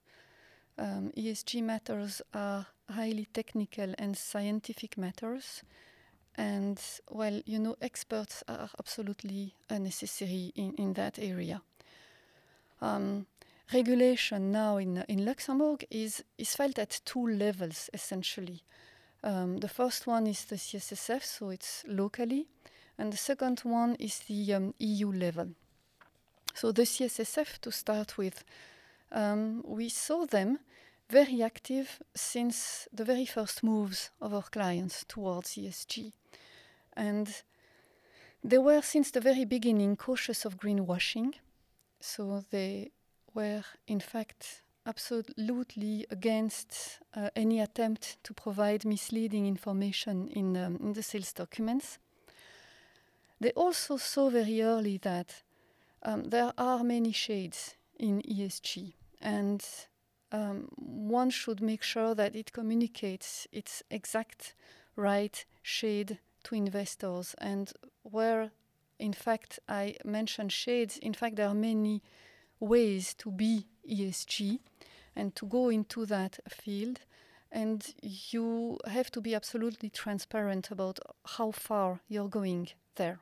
Um, 0.78 1.12
ESG 1.18 1.62
matters 1.64 2.22
are 2.34 2.66
highly 2.90 3.26
technical 3.26 3.94
and 3.98 4.18
scientific 4.18 4.98
matters. 4.98 5.64
And, 6.36 6.82
well, 7.10 7.42
you 7.46 7.60
know, 7.60 7.76
experts 7.82 8.44
are 8.48 8.70
absolutely 8.80 9.54
necessary 9.70 10.54
in, 10.56 10.74
in 10.76 10.94
that 10.94 11.20
area. 11.20 11.62
Um, 12.82 13.28
regulation 13.74 14.52
now 14.52 14.78
in, 14.78 15.04
in 15.08 15.26
Luxembourg 15.26 15.86
is, 15.92 16.24
is 16.38 16.56
felt 16.56 16.80
at 16.80 17.02
two 17.06 17.28
levels, 17.28 17.90
essentially. 17.94 18.64
Um, 19.24 19.58
the 19.58 19.68
first 19.68 20.08
one 20.08 20.28
is 20.28 20.46
the 20.46 20.56
CSSF, 20.56 21.24
so 21.24 21.50
it's 21.50 21.84
locally, 21.88 22.48
and 22.98 23.14
the 23.14 23.18
second 23.18 23.60
one 23.60 23.96
is 23.96 24.20
the 24.28 24.54
um, 24.54 24.74
EU 24.80 25.12
level. 25.12 25.50
So 26.54 26.72
the 26.72 26.84
CSSF, 26.84 27.60
to 27.60 27.72
start 27.72 28.18
with, 28.18 28.44
um, 29.12 29.64
we 29.66 29.90
saw 29.90 30.26
them 30.26 30.60
very 31.10 31.44
active 31.44 32.02
since 32.16 32.88
the 32.92 33.04
very 33.04 33.26
first 33.26 33.64
moves 33.64 34.10
of 34.22 34.34
our 34.34 34.44
clients 34.44 35.06
towards 35.08 35.56
ESG. 35.56 36.14
And 36.94 37.44
they 38.44 38.58
were, 38.58 38.82
since 38.82 39.12
the 39.12 39.22
very 39.22 39.46
beginning, 39.46 39.98
cautious 39.98 40.46
of 40.46 40.58
greenwashing. 40.58 41.34
So 42.00 42.44
they 42.50 42.92
were, 43.34 43.64
in 43.88 44.00
fact, 44.00 44.62
absolutely 44.86 46.06
against 46.10 47.00
uh, 47.16 47.30
any 47.36 47.60
attempt 47.60 48.18
to 48.24 48.34
provide 48.34 48.86
misleading 48.86 49.46
information 49.46 50.28
in, 50.30 50.58
um, 50.58 50.78
in 50.82 50.94
the 50.94 51.04
sales 51.04 51.34
documents. 51.34 52.00
They 53.40 53.52
also 53.52 53.98
saw 53.98 54.30
very 54.30 54.62
early 54.62 54.98
that 55.00 55.42
um, 56.04 56.26
there 56.26 56.54
are 56.58 56.84
many 56.84 57.12
shades 57.12 57.76
in 58.00 58.22
ESG, 58.22 58.94
and 59.22 59.64
um, 60.32 60.68
one 60.78 61.30
should 61.30 61.62
make 61.62 61.84
sure 61.84 62.16
that 62.16 62.36
it 62.36 62.54
communicates 62.54 63.48
its 63.52 63.84
exact 63.92 64.56
right 64.96 65.46
shade 65.62 66.20
to 66.44 66.56
investors. 66.56 67.36
And 67.38 67.72
where, 68.04 68.52
in 68.98 69.14
fact, 69.14 69.60
I 69.68 69.96
mentioned 70.04 70.52
shades, 70.52 70.98
in 70.98 71.14
fact, 71.14 71.36
there 71.36 71.48
are 71.48 71.54
many 71.54 72.02
ways 72.60 73.14
to 73.16 73.32
be 73.32 73.68
ESG 73.90 74.60
and 75.16 75.36
to 75.36 75.46
go 75.46 75.70
into 75.70 76.06
that 76.06 76.40
field. 76.50 77.00
And 77.52 77.94
you 78.02 78.78
have 78.88 79.12
to 79.12 79.22
be 79.22 79.36
absolutely 79.36 79.90
transparent 79.90 80.72
about 80.72 81.00
how 81.26 81.52
far 81.52 82.00
you're 82.08 82.30
going 82.30 82.70
there. 82.96 83.20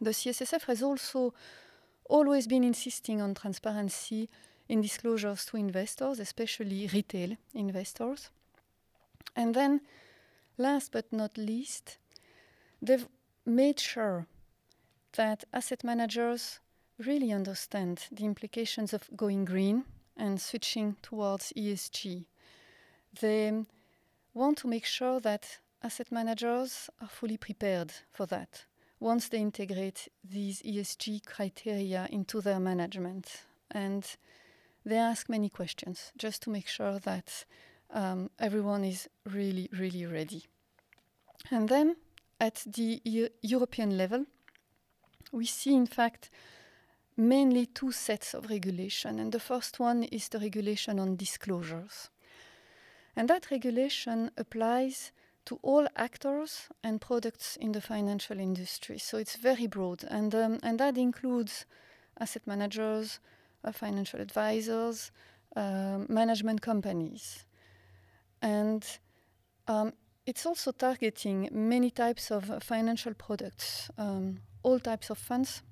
The 0.00 0.10
CSSF 0.10 0.64
has 0.64 0.82
also 0.82 1.32
always 2.08 2.46
been 2.46 2.64
insisting 2.64 3.22
on 3.22 3.34
transparency 3.34 4.28
in 4.68 4.82
disclosures 4.82 5.44
to 5.46 5.56
investors, 5.56 6.18
especially 6.18 6.88
retail 6.92 7.36
investors. 7.54 8.30
And 9.34 9.54
then, 9.54 9.80
last 10.58 10.92
but 10.92 11.10
not 11.12 11.38
least, 11.38 11.98
they've 12.80 13.08
made 13.46 13.80
sure 13.80 14.26
that 15.14 15.44
asset 15.52 15.84
managers 15.84 16.60
really 16.98 17.32
understand 17.32 18.06
the 18.12 18.24
implications 18.24 18.92
of 18.92 19.08
going 19.16 19.44
green 19.44 19.84
and 20.16 20.40
switching 20.40 20.96
towards 21.02 21.52
ESG. 21.56 22.24
They 23.20 23.64
want 24.34 24.58
to 24.58 24.68
make 24.68 24.84
sure 24.84 25.20
that 25.20 25.58
asset 25.82 26.12
managers 26.12 26.90
are 27.00 27.08
fully 27.08 27.36
prepared 27.36 27.92
for 28.10 28.26
that 28.26 28.64
once 29.00 29.28
they 29.28 29.38
integrate 29.38 30.08
these 30.22 30.62
ESG 30.62 31.26
criteria 31.26 32.06
into 32.10 32.40
their 32.40 32.60
management. 32.60 33.42
And 33.70 34.06
they 34.84 34.96
ask 34.96 35.28
many 35.28 35.48
questions 35.48 36.12
just 36.16 36.42
to 36.42 36.50
make 36.50 36.68
sure 36.68 37.00
that 37.00 37.44
um, 37.90 38.30
everyone 38.38 38.84
is 38.84 39.08
really, 39.26 39.68
really 39.72 40.06
ready. 40.06 40.44
And 41.50 41.68
then 41.68 41.96
at 42.40 42.62
the 42.66 43.00
e 43.04 43.28
European 43.42 43.96
level, 43.96 44.26
we 45.32 45.46
see, 45.46 45.74
in 45.74 45.86
fact, 45.86 46.30
mainly 47.28 47.66
two 47.66 47.92
sets 47.92 48.34
of 48.34 48.50
regulation. 48.50 49.18
And 49.18 49.32
the 49.32 49.40
first 49.40 49.80
one 49.80 50.04
is 50.04 50.28
the 50.28 50.38
regulation 50.38 50.98
on 50.98 51.16
disclosures. 51.16 52.10
And 53.16 53.28
that 53.28 53.50
regulation 53.50 54.30
applies 54.36 55.12
to 55.44 55.58
all 55.62 55.86
actors 55.96 56.68
and 56.82 57.00
products 57.00 57.56
in 57.56 57.72
the 57.72 57.80
financial 57.80 58.38
industry. 58.38 58.98
So 58.98 59.18
it's 59.18 59.36
very 59.36 59.66
broad. 59.66 60.04
And, 60.04 60.34
um, 60.34 60.58
and 60.62 60.78
that 60.78 60.96
includes 60.96 61.66
asset 62.18 62.46
managers, 62.46 63.18
uh, 63.64 63.72
financial 63.72 64.20
advisors, 64.20 65.10
uh, 65.56 65.98
management 66.08 66.62
companies. 66.62 67.44
And 68.40 68.86
um, 69.68 69.92
it's 70.26 70.46
also 70.46 70.72
targeting 70.72 71.48
many 71.52 71.90
types 71.90 72.30
of 72.30 72.62
financial 72.62 73.14
products, 73.14 73.90
um, 73.98 74.38
all 74.62 74.78
types 74.78 75.10
of 75.10 75.18
funds, 75.18 75.62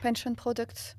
pension 0.00 0.34
products, 0.34 0.94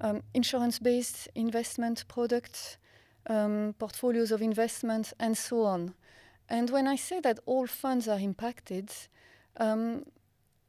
um, 0.00 0.22
insurance-based 0.34 1.28
investment 1.34 2.04
products, 2.08 2.78
um, 3.26 3.74
portfolios 3.78 4.32
of 4.32 4.42
investments, 4.42 5.14
and 5.18 5.36
so 5.36 5.62
on. 5.64 5.94
And 6.48 6.70
when 6.70 6.86
I 6.86 6.96
say 6.96 7.20
that 7.20 7.40
all 7.46 7.66
funds 7.66 8.08
are 8.08 8.18
impacted, 8.20 8.90
um, 9.58 10.04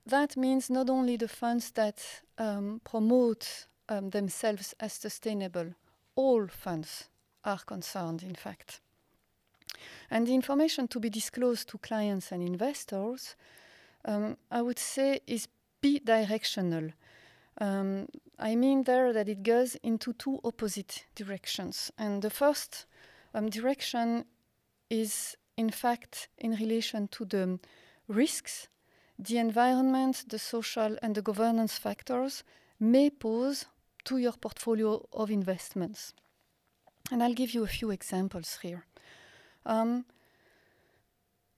that 0.05 0.35
means 0.35 0.69
not 0.69 0.89
only 0.89 1.17
the 1.17 1.27
funds 1.27 1.71
that 1.71 2.21
um, 2.37 2.81
promote 2.83 3.67
um, 3.89 4.09
themselves 4.09 4.73
as 4.79 4.93
sustainable. 4.93 5.73
All 6.15 6.47
funds 6.47 7.09
are 7.43 7.59
concerned, 7.59 8.23
in 8.23 8.35
fact. 8.35 8.81
And 10.09 10.27
the 10.27 10.33
information 10.33 10.87
to 10.89 10.99
be 10.99 11.09
disclosed 11.09 11.69
to 11.69 11.77
clients 11.77 12.31
and 12.31 12.41
investors, 12.43 13.35
um, 14.05 14.37
I 14.51 14.61
would 14.61 14.79
say, 14.79 15.19
is 15.27 15.47
bidirectional. 15.81 16.93
Um, 17.59 18.07
I 18.37 18.55
mean 18.55 18.83
there 18.83 19.11
that 19.13 19.27
it 19.27 19.43
goes 19.43 19.75
into 19.83 20.13
two 20.13 20.39
opposite 20.43 21.05
directions. 21.15 21.91
And 21.97 22.21
the 22.21 22.29
first 22.29 22.85
um, 23.33 23.49
direction 23.49 24.25
is, 24.89 25.35
in 25.57 25.69
fact, 25.69 26.29
in 26.37 26.51
relation 26.51 27.07
to 27.09 27.25
the 27.25 27.59
risks 28.07 28.69
the 29.19 29.37
environment, 29.37 30.23
the 30.29 30.39
social, 30.39 30.97
and 31.01 31.13
the 31.13 31.21
governance 31.21 31.77
factors 31.77 32.43
may 32.79 33.09
pose 33.09 33.65
to 34.05 34.17
your 34.17 34.31
portfolio 34.31 35.05
of 35.11 35.29
investments. 35.29 36.13
And 37.11 37.21
I'll 37.21 37.33
give 37.33 37.53
you 37.53 37.63
a 37.63 37.67
few 37.67 37.91
examples 37.91 38.59
here. 38.61 38.85
Um, 39.65 40.05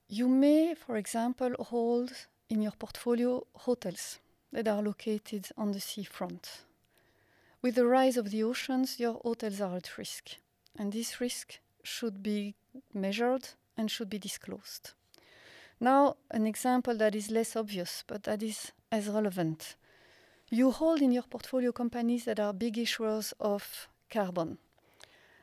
you 0.10 0.28
may, 0.28 0.74
for 0.74 0.98
example, 0.98 1.54
hold 1.60 2.12
in 2.50 2.64
your 2.64 2.72
portfolio 2.72 3.46
hotels 3.54 4.20
that 4.52 4.68
are 4.68 4.82
located 4.82 5.48
on 5.58 5.72
the 5.72 5.80
seafront. 5.80 6.62
With 7.62 7.76
the 7.76 7.86
rise 7.86 8.18
of 8.18 8.32
the 8.32 8.44
oceans, 8.44 9.00
your 9.00 9.20
hotels 9.24 9.62
are 9.62 9.78
at 9.78 9.98
risk, 9.98 10.38
and 10.78 10.92
this 10.92 11.22
risk 11.22 11.60
should 11.84 12.22
be 12.24 12.56
measured 12.94 13.50
and 13.78 13.90
should 13.90 14.10
be 14.10 14.20
disclosed. 14.20 14.92
Now, 15.80 16.18
an 16.30 16.46
example 16.46 16.96
that 16.98 17.16
is 17.16 17.32
less 17.32 17.56
obvious, 17.56 18.04
but 18.08 18.24
that 18.24 18.44
is 18.44 18.72
as 18.92 19.08
relevant 19.08 19.76
you 20.54 20.70
hold 20.70 21.02
in 21.02 21.14
your 21.14 21.24
portfolio 21.24 21.72
companies 21.72 22.26
that 22.26 22.38
are 22.38 22.52
big 22.52 22.76
issuers 22.76 23.32
of 23.40 23.88
carbon. 24.10 24.58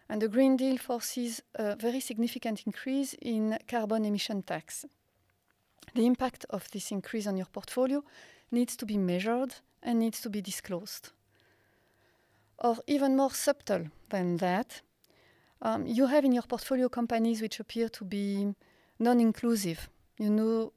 And 0.06 0.20
the 0.20 0.28
Green 0.28 0.56
Deal 0.56 0.76
foresees 0.76 1.42
a 1.54 1.76
very 1.76 2.00
significant 2.00 2.64
increase 2.66 3.14
in 3.14 3.58
carbon 3.66 4.04
emission 4.04 4.42
tax. 4.42 4.84
The 5.94 6.04
impact 6.04 6.44
of 6.50 6.70
this 6.70 6.92
increase 6.92 7.26
on 7.26 7.38
your 7.38 7.46
portfolio 7.46 8.04
needs 8.50 8.76
to 8.76 8.86
be 8.86 8.96
measured 8.96 9.56
and 9.82 9.98
needs 9.98 10.20
to 10.20 10.30
be 10.30 10.40
disclosed. 10.40 11.10
Or 12.58 12.76
even 12.86 13.16
more 13.16 13.30
subtle 13.30 13.86
than 14.08 14.38
that, 14.38 14.82
um, 15.62 15.86
you 15.86 16.06
have 16.06 16.24
in 16.24 16.32
your 16.32 16.42
portfolio 16.42 16.88
companies 16.88 17.40
which 17.40 17.60
appear 17.60 17.88
to 17.90 18.04
be 18.04 18.54
non-inclusive. 18.98 19.88
You 20.18 20.30
know 20.30 20.72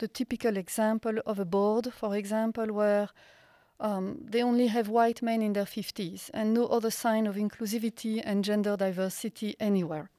the 0.00 0.08
typical 0.08 0.56
example 0.56 1.18
of 1.26 1.38
a 1.38 1.44
board, 1.44 1.92
for 1.92 2.16
example, 2.16 2.66
where 2.72 3.08
um, 3.80 4.18
they 4.22 4.42
only 4.42 4.68
have 4.68 4.88
white 4.88 5.22
men 5.22 5.42
in 5.42 5.52
their 5.52 5.64
50s 5.64 6.30
and 6.32 6.54
no 6.54 6.66
other 6.66 6.90
sign 6.90 7.26
of 7.26 7.36
inclusivity 7.36 8.20
and 8.24 8.44
gender 8.44 8.76
diversity 8.76 9.56
anywhere. 9.60 10.10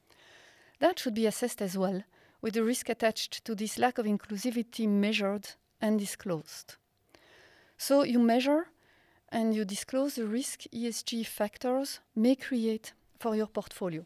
That 0.78 0.98
should 0.98 1.14
be 1.14 1.26
assessed 1.26 1.62
as 1.62 1.76
well, 1.76 2.02
with 2.40 2.54
the 2.54 2.62
risk 2.62 2.88
attached 2.88 3.44
to 3.44 3.54
this 3.54 3.78
lack 3.78 3.98
of 3.98 4.06
inclusivity 4.06 4.88
measured 4.88 5.48
and 5.80 5.98
disclosed. 5.98 6.76
So 7.76 8.04
you 8.04 8.18
measure 8.18 8.68
and 9.28 9.54
you 9.54 9.64
disclose 9.64 10.14
the 10.14 10.26
risk 10.26 10.60
ESG 10.72 11.26
factors 11.26 12.00
may 12.14 12.36
create 12.36 12.92
for 13.18 13.34
your 13.34 13.46
portfolio. 13.46 14.04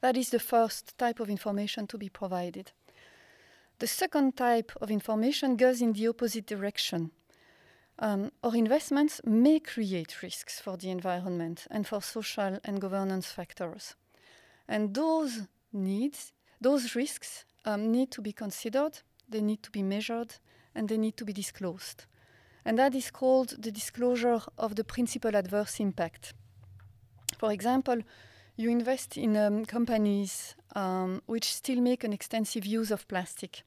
That 0.00 0.16
is 0.16 0.30
the 0.30 0.38
first 0.38 0.96
type 0.98 1.20
of 1.20 1.30
information 1.30 1.86
to 1.88 1.98
be 1.98 2.08
provided. 2.08 2.72
The 3.78 3.86
second 3.86 4.36
type 4.36 4.72
of 4.80 4.90
information 4.90 5.56
goes 5.56 5.82
in 5.82 5.92
the 5.92 6.08
opposite 6.08 6.46
direction 6.46 7.10
um, 7.98 8.30
our 8.42 8.54
investments 8.54 9.20
may 9.24 9.58
create 9.58 10.22
risks 10.22 10.60
for 10.60 10.76
the 10.76 10.90
environment 10.90 11.66
and 11.70 11.86
for 11.86 12.02
social 12.02 12.58
and 12.64 12.80
governance 12.80 13.30
factors. 13.30 13.94
And 14.68 14.94
those 14.94 15.42
needs, 15.72 16.32
those 16.60 16.94
risks 16.94 17.44
um, 17.64 17.90
need 17.90 18.10
to 18.12 18.20
be 18.20 18.32
considered, 18.32 19.00
they 19.28 19.40
need 19.40 19.62
to 19.62 19.70
be 19.70 19.82
measured, 19.82 20.34
and 20.74 20.88
they 20.88 20.98
need 20.98 21.16
to 21.16 21.24
be 21.24 21.32
disclosed. 21.32 22.04
And 22.66 22.76
that 22.80 22.96
is 22.96 23.12
called 23.12 23.62
the 23.62 23.70
disclosure 23.70 24.40
of 24.58 24.74
the 24.74 24.82
principal 24.82 25.36
adverse 25.36 25.78
impact. 25.78 26.34
For 27.38 27.52
example, 27.52 28.02
you 28.56 28.70
invest 28.70 29.16
in 29.16 29.36
um, 29.36 29.64
companies 29.64 30.56
um, 30.74 31.22
which 31.26 31.54
still 31.54 31.80
make 31.80 32.02
an 32.02 32.12
extensive 32.12 32.66
use 32.66 32.90
of 32.90 33.06
plastic. 33.06 33.62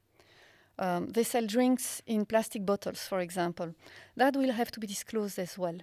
Um, 0.78 1.08
they 1.08 1.24
sell 1.24 1.46
drinks 1.46 2.02
in 2.06 2.26
plastic 2.26 2.66
bottles, 2.66 3.06
for 3.08 3.20
example. 3.20 3.74
That 4.16 4.36
will 4.36 4.52
have 4.52 4.70
to 4.72 4.80
be 4.80 4.86
disclosed 4.86 5.38
as 5.38 5.56
well. 5.56 5.78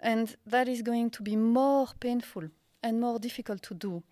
And 0.00 0.36
that 0.44 0.66
is 0.66 0.82
going 0.82 1.10
to 1.10 1.22
be 1.22 1.36
more 1.36 1.86
painful 2.00 2.50
and 2.82 3.00
more 3.00 3.20
difficult 3.20 3.62
to 3.62 3.74
do. 3.74 4.02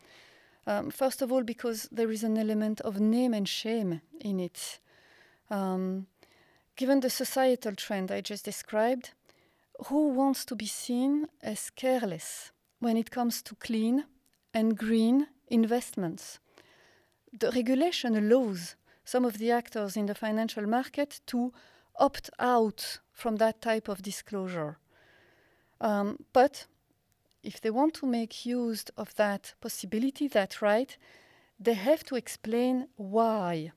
Um, 0.69 0.91
first 0.91 1.21
of 1.21 1.33
all, 1.33 1.43
because 1.43 1.89
there 1.91 2.13
is 2.13 2.23
an 2.23 2.39
element 2.39 2.81
of 2.83 3.01
name 3.01 3.35
and 3.35 3.49
shame 3.49 4.03
in 4.21 4.39
it. 4.39 4.79
Um, 5.51 6.07
given 6.77 7.01
the 7.01 7.11
societal 7.11 7.75
trend 7.75 8.13
I 8.13 8.21
just 8.21 8.45
described, 8.45 9.11
who 9.87 10.09
wants 10.09 10.45
to 10.47 10.55
be 10.55 10.67
seen 10.67 11.27
as 11.43 11.71
careless 11.71 12.53
when 12.79 12.97
it 12.97 13.11
comes 13.11 13.43
to 13.43 13.55
clean 13.57 14.05
and 14.55 14.77
green 14.77 15.27
investments? 15.49 16.39
The 17.39 17.51
regulation 17.51 18.17
allows 18.17 18.77
some 19.05 19.25
of 19.25 19.39
the 19.39 19.51
actors 19.51 19.97
in 19.97 20.07
the 20.07 20.15
financial 20.15 20.67
market 20.67 21.21
to 21.27 21.53
opt 21.99 22.31
out 22.39 22.99
from 23.13 23.37
that 23.37 23.61
type 23.61 23.89
of 23.89 24.03
disclosure. 24.03 24.79
Um, 25.81 26.25
but 26.33 26.67
if 27.43 27.61
they 27.61 27.71
want 27.71 27.95
to 27.95 28.07
make 28.07 28.45
use 28.45 28.85
of 28.97 29.15
that 29.15 29.55
possibility, 29.61 30.29
that 30.29 30.61
right, 30.61 30.97
they 31.61 31.75
have 31.75 32.05
to 32.05 32.17
explain 32.17 32.89
why. 32.97 33.73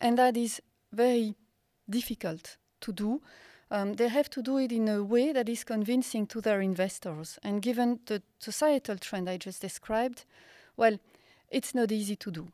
And 0.00 0.18
that 0.18 0.36
is 0.36 0.60
very 0.92 1.34
difficult 1.88 2.56
to 2.80 2.92
do. 2.92 3.20
Um, 3.70 3.94
they 3.94 4.08
have 4.08 4.30
to 4.30 4.42
do 4.42 4.58
it 4.58 4.70
in 4.70 4.88
a 4.88 5.02
way 5.02 5.32
that 5.32 5.48
is 5.48 5.64
convincing 5.64 6.26
to 6.28 6.40
their 6.40 6.60
investors. 6.60 7.38
And 7.42 7.60
given 7.60 8.00
the 8.06 8.22
societal 8.38 8.96
trend 8.98 9.28
I 9.28 9.38
just 9.38 9.60
described, 9.60 10.24
well, 10.76 10.98
it's 11.50 11.74
not 11.74 11.90
easy 11.90 12.16
to 12.16 12.30
do. 12.30 12.48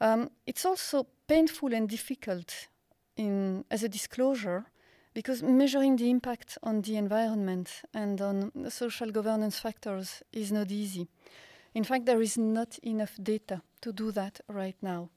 Um, 0.00 0.30
it's 0.46 0.64
also 0.64 1.06
painful 1.26 1.72
and 1.74 1.88
difficult 1.88 2.68
in, 3.16 3.64
as 3.70 3.82
a 3.82 3.88
disclosure 3.88 4.64
because 5.12 5.42
measuring 5.42 5.96
the 5.96 6.08
impact 6.08 6.56
on 6.62 6.82
the 6.82 6.96
environment 6.96 7.82
and 7.92 8.20
on 8.20 8.70
social 8.70 9.10
governance 9.10 9.58
factors 9.58 10.22
is 10.32 10.52
not 10.52 10.70
easy. 10.70 11.08
In 11.74 11.84
fact, 11.84 12.06
there 12.06 12.22
is 12.22 12.36
not 12.38 12.78
enough 12.78 13.16
data 13.22 13.62
to 13.80 13.92
do 13.92 14.10
that 14.12 14.40
right 14.48 14.76
now. 14.82 15.08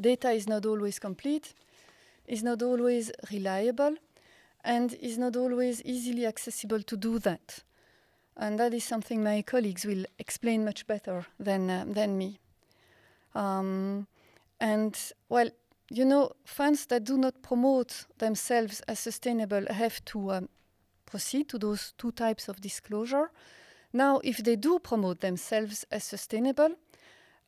Data 0.00 0.30
is 0.30 0.48
not 0.48 0.64
always 0.64 0.98
complete, 0.98 1.54
is 2.26 2.42
not 2.42 2.62
always 2.62 3.12
reliable, 3.30 3.96
and 4.64 4.94
is 4.94 5.18
not 5.18 5.36
always 5.36 5.82
easily 5.82 6.26
accessible 6.26 6.82
to 6.82 6.96
do 6.96 7.18
that. 7.18 7.64
And 8.36 8.58
that 8.58 8.72
is 8.72 8.84
something 8.84 9.22
my 9.22 9.42
colleagues 9.42 9.84
will 9.84 10.04
explain 10.18 10.64
much 10.64 10.86
better 10.86 11.26
than, 11.38 11.68
uh, 11.68 11.84
than 11.86 12.16
me. 12.16 12.38
Um, 13.34 14.06
and 14.60 14.96
well, 15.28 15.50
you 15.90 16.04
know, 16.04 16.32
funds 16.44 16.86
that 16.86 17.04
do 17.04 17.18
not 17.18 17.42
promote 17.42 18.06
themselves 18.18 18.80
as 18.88 18.98
sustainable 19.00 19.66
have 19.68 20.02
to 20.06 20.32
um, 20.32 20.48
proceed 21.04 21.48
to 21.50 21.58
those 21.58 21.92
two 21.98 22.12
types 22.12 22.48
of 22.48 22.60
disclosure. 22.60 23.30
Now, 23.92 24.20
if 24.24 24.38
they 24.38 24.56
do 24.56 24.78
promote 24.78 25.20
themselves 25.20 25.84
as 25.90 26.04
sustainable, 26.04 26.70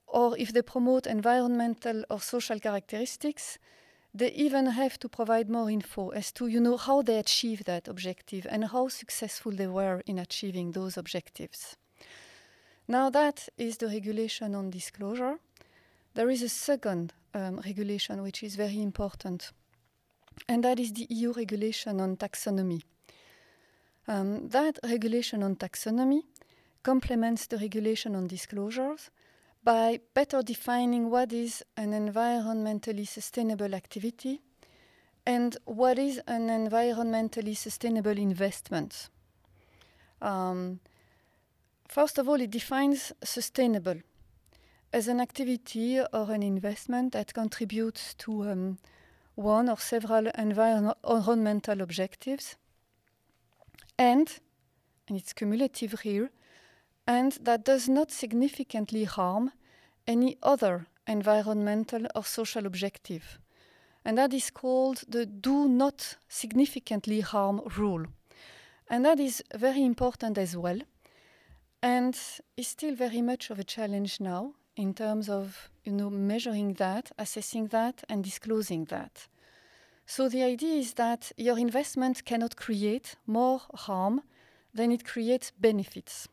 or 0.07 0.37
if 0.37 0.53
they 0.53 0.63
promote 0.63 1.07
environmental 1.07 2.05
or 2.11 2.21
social 2.21 2.61
characteristics, 2.61 3.59
they 4.15 4.31
even 4.31 4.67
have 4.67 4.99
to 5.01 5.09
provide 5.09 5.51
more 5.51 5.69
info 5.69 6.11
as 6.11 6.31
to 6.31 6.47
you 6.47 6.61
know 6.61 6.77
how 6.77 7.03
they 7.03 7.19
achieve 7.19 7.65
that 7.65 7.89
objective 7.89 8.47
and 8.49 8.67
how 8.67 8.89
successful 8.89 9.51
they 9.51 9.67
were 9.67 10.03
in 10.07 10.19
achieving 10.19 10.73
those 10.73 10.97
objectives. 10.97 11.77
Now 12.87 13.11
that 13.11 13.49
is 13.59 13.79
the 13.79 13.89
regulation 13.89 14.55
on 14.55 14.71
disclosure. 14.71 15.39
There 16.15 16.31
is 16.31 16.43
a 16.43 16.49
second 16.49 17.13
um, 17.35 17.61
regulation 17.65 18.23
which 18.23 18.45
is 18.45 18.55
very 18.55 18.81
important, 18.81 19.51
and 20.49 20.63
that 20.63 20.79
is 20.79 20.93
the 20.93 21.07
EU 21.11 21.33
regulation 21.33 22.01
on 22.01 22.17
taxonomy. 22.17 22.83
Um, 24.07 24.49
that 24.51 24.79
regulation 24.85 25.43
on 25.43 25.57
taxonomy 25.57 26.23
complements 26.85 27.47
the 27.47 27.57
regulation 27.57 28.15
on 28.15 28.29
disclosures 28.29 29.11
by 29.65 29.99
better 30.13 30.43
defining 30.43 31.11
what 31.11 31.33
is 31.33 31.65
an 31.77 31.93
environmentally 31.93 33.09
sustainable 33.09 33.75
activity 33.75 34.43
and 35.27 35.57
what 35.65 35.99
is 35.99 36.21
an 36.27 36.49
environmentally 36.49 37.57
sustainable 37.57 38.19
investment. 38.19 39.09
Um, 40.21 40.81
first 41.89 42.19
of 42.19 42.29
all, 42.29 42.41
it 42.41 42.51
defines 42.51 43.13
sustainable 43.23 44.01
as 44.93 45.09
an 45.09 45.21
activity 45.21 45.99
or 45.99 46.31
an 46.31 46.43
investment 46.43 47.15
that 47.15 47.33
contributes 47.33 48.15
to 48.15 48.51
um, 48.51 48.79
one 49.35 49.69
or 49.69 49.79
several 49.79 50.29
environmental 50.39 51.81
objectives, 51.81 52.57
and, 53.99 54.39
and 55.09 55.19
it's 55.19 55.33
cumulative 55.33 56.01
here, 56.03 56.31
and 57.07 57.33
that 57.43 57.65
does 57.65 57.89
not 57.89 58.11
significantly 58.11 59.05
harm 59.05 59.53
any 60.07 60.37
other 60.43 60.87
environmental 61.07 62.07
or 62.15 62.25
social 62.25 62.67
objective. 62.67 63.39
And 64.05 64.19
that 64.19 64.35
is 64.35 64.51
called 64.51 65.05
the 65.09 65.27
do 65.27 65.69
not 65.69 66.17
significantly 66.29 67.21
harm 67.21 67.61
rule. 67.77 68.07
And 68.89 69.05
that 69.05 69.19
is 69.19 69.43
very 69.55 69.83
important 69.83 70.37
as 70.37 70.57
well, 70.57 70.81
and 71.83 72.19
is 72.57 72.69
still 72.69 72.95
very 72.95 73.23
much 73.23 73.51
of 73.51 73.59
a 73.59 73.65
challenge 73.65 74.21
now 74.21 74.55
in 74.77 74.93
terms 74.93 75.29
of 75.29 75.71
you 75.85 75.93
know 75.93 76.11
measuring 76.11 76.75
that, 76.75 77.11
assessing 77.19 77.69
that, 77.69 78.05
and 78.09 78.23
disclosing 78.23 78.85
that. 78.87 79.27
So 80.07 80.29
the 80.29 80.43
idea 80.43 80.75
is 80.75 80.95
that 80.95 81.33
your 81.39 81.59
investment 81.59 82.27
cannot 82.27 82.57
create 82.57 83.17
more 83.27 83.63
harm 83.75 84.21
than 84.75 84.93
it 84.93 85.05
creates 85.05 85.51
benefits. 85.59 86.29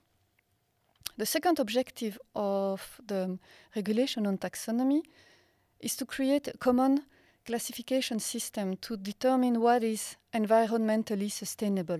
The 1.17 1.25
second 1.25 1.59
objective 1.59 2.17
of 2.35 2.99
the 3.05 3.37
regulation 3.75 4.25
on 4.25 4.37
taxonomy 4.37 5.01
is 5.79 5.95
to 5.97 6.05
create 6.05 6.47
a 6.47 6.57
common 6.57 7.03
classification 7.45 8.19
system 8.19 8.77
to 8.77 8.97
determine 8.97 9.59
what 9.59 9.83
is 9.83 10.15
environmentally 10.33 11.31
sustainable. 11.31 11.99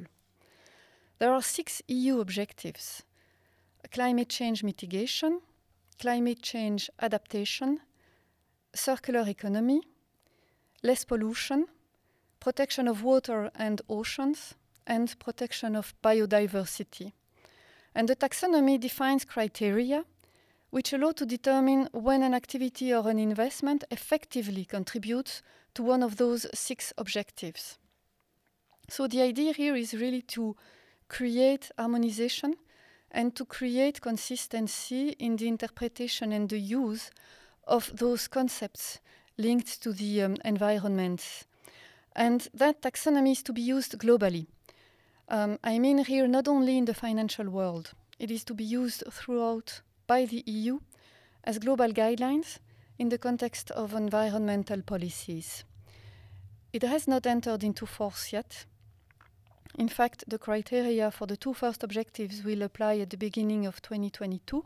There 1.19 1.33
are 1.33 1.41
six 1.41 1.81
EU 1.87 2.19
objectives 2.19 3.03
climate 3.91 4.29
change 4.29 4.63
mitigation, 4.63 5.41
climate 5.99 6.41
change 6.41 6.89
adaptation, 6.99 7.79
circular 8.73 9.27
economy, 9.27 9.81
less 10.83 11.03
pollution, 11.03 11.65
protection 12.39 12.87
of 12.87 13.03
water 13.03 13.51
and 13.55 13.81
oceans, 13.89 14.55
and 14.87 15.17
protection 15.19 15.75
of 15.75 15.93
biodiversity. 16.01 17.11
And 17.93 18.07
the 18.07 18.15
taxonomy 18.15 18.79
defines 18.79 19.25
criteria 19.25 20.05
which 20.71 20.93
allow 20.93 21.11
to 21.11 21.25
determine 21.25 21.89
when 21.91 22.23
an 22.23 22.33
activity 22.33 22.93
or 22.93 23.07
an 23.09 23.19
investment 23.19 23.83
effectively 23.91 24.65
contributes 24.65 25.43
to 25.73 25.83
one 25.83 26.01
of 26.01 26.15
those 26.15 26.47
six 26.53 26.93
objectives. 26.97 27.77
So 28.89 29.07
the 29.07 29.21
idea 29.21 29.53
here 29.53 29.75
is 29.75 29.93
really 29.93 30.21
to 30.23 30.55
create 31.07 31.71
harmonization 31.77 32.55
and 33.11 33.35
to 33.35 33.45
create 33.45 34.01
consistency 34.01 35.09
in 35.19 35.35
the 35.35 35.47
interpretation 35.47 36.31
and 36.31 36.49
the 36.49 36.59
use 36.59 37.11
of 37.67 37.91
those 37.93 38.29
concepts 38.29 38.99
linked 39.37 39.81
to 39.83 39.91
the 39.91 40.21
um, 40.21 40.37
environment. 40.45 41.45
And 42.15 42.47
that 42.53 42.81
taxonomy 42.81 43.31
is 43.31 43.43
to 43.43 43.53
be 43.53 43.61
used 43.61 43.97
globally. 43.99 44.47
Um, 45.29 45.59
I 45.63 45.79
mean 45.79 45.99
here 45.99 46.27
not 46.27 46.47
only 46.47 46.77
in 46.77 46.85
the 46.85 46.93
financial 46.93 47.49
world, 47.49 47.91
it 48.19 48.31
is 48.31 48.43
to 48.45 48.53
be 48.53 48.63
used 48.63 49.03
throughout 49.11 49.81
by 50.07 50.25
the 50.25 50.43
EU 50.45 50.79
as 51.43 51.59
global 51.59 51.89
guidelines 51.89 52.59
in 52.99 53.09
the 53.09 53.17
context 53.17 53.71
of 53.71 53.93
environmental 53.93 54.81
policies. 54.81 55.63
It 56.73 56.83
has 56.83 57.07
not 57.07 57.25
entered 57.25 57.63
into 57.63 57.85
force 57.85 58.31
yet, 58.31 58.65
in 59.75 59.87
fact, 59.87 60.25
the 60.27 60.37
criteria 60.37 61.11
for 61.11 61.25
the 61.25 61.37
two 61.37 61.53
first 61.53 61.83
objectives 61.83 62.43
will 62.43 62.61
apply 62.61 62.97
at 62.97 63.09
the 63.09 63.17
beginning 63.17 63.65
of 63.65 63.81
2022, 63.81 64.65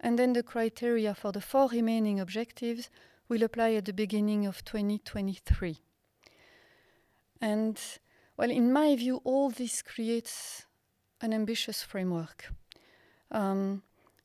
and 0.00 0.18
then 0.18 0.32
the 0.32 0.42
criteria 0.42 1.14
for 1.14 1.32
the 1.32 1.40
four 1.40 1.68
remaining 1.68 2.18
objectives 2.18 2.88
will 3.28 3.42
apply 3.42 3.74
at 3.74 3.84
the 3.84 3.92
beginning 3.92 4.46
of 4.46 4.64
2023. 4.64 5.78
And, 7.40 7.78
well, 8.38 8.50
in 8.50 8.72
my 8.72 8.94
view, 8.94 9.20
all 9.24 9.50
this 9.50 9.82
creates 9.82 10.64
an 11.20 11.32
ambitious 11.34 11.82
framework. 11.82 12.52
Um, 13.32 13.82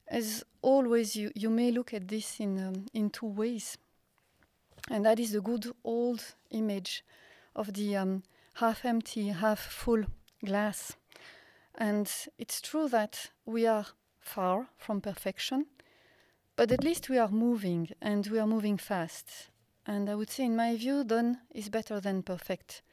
as 0.07 0.45
always, 0.61 1.15
you, 1.15 1.31
you 1.33 1.49
may 1.49 1.71
look 1.71 1.95
at 1.95 2.07
this 2.07 2.39
in, 2.39 2.59
um, 2.63 2.85
in 2.93 3.09
two 3.09 3.25
ways. 3.25 3.75
And 4.91 5.03
that 5.05 5.19
is 5.19 5.31
the 5.31 5.41
good 5.41 5.73
old 5.83 6.23
image 6.51 7.03
of 7.55 7.73
the 7.73 7.95
um, 7.97 8.23
half 8.55 8.85
empty, 8.85 9.29
half 9.29 9.59
full 9.59 10.03
glass. 10.45 10.95
And 11.75 12.11
it's 12.37 12.61
true 12.61 12.87
that 12.89 13.31
we 13.47 13.65
are 13.65 13.87
far 14.19 14.67
from 14.77 15.01
perfection, 15.01 15.65
but 16.55 16.71
at 16.71 16.83
least 16.83 17.09
we 17.09 17.17
are 17.17 17.29
moving 17.29 17.89
and 17.99 18.27
we 18.27 18.37
are 18.37 18.45
moving 18.45 18.77
fast. 18.77 19.49
And 19.87 20.07
I 20.07 20.13
would 20.13 20.29
say, 20.29 20.45
in 20.45 20.55
my 20.55 20.75
view, 20.75 21.03
done 21.03 21.39
is 21.51 21.69
better 21.69 21.99
than 21.99 22.21
perfect. 22.21 22.83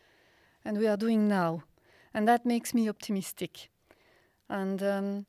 And 0.64 0.78
we 0.78 0.86
are 0.86 0.96
doing 0.96 1.28
now. 1.28 1.64
And 2.12 2.26
that 2.28 2.44
makes 2.44 2.74
me 2.74 2.88
optimistic. 2.88 3.70
And 4.48 4.82
um, 4.82 5.26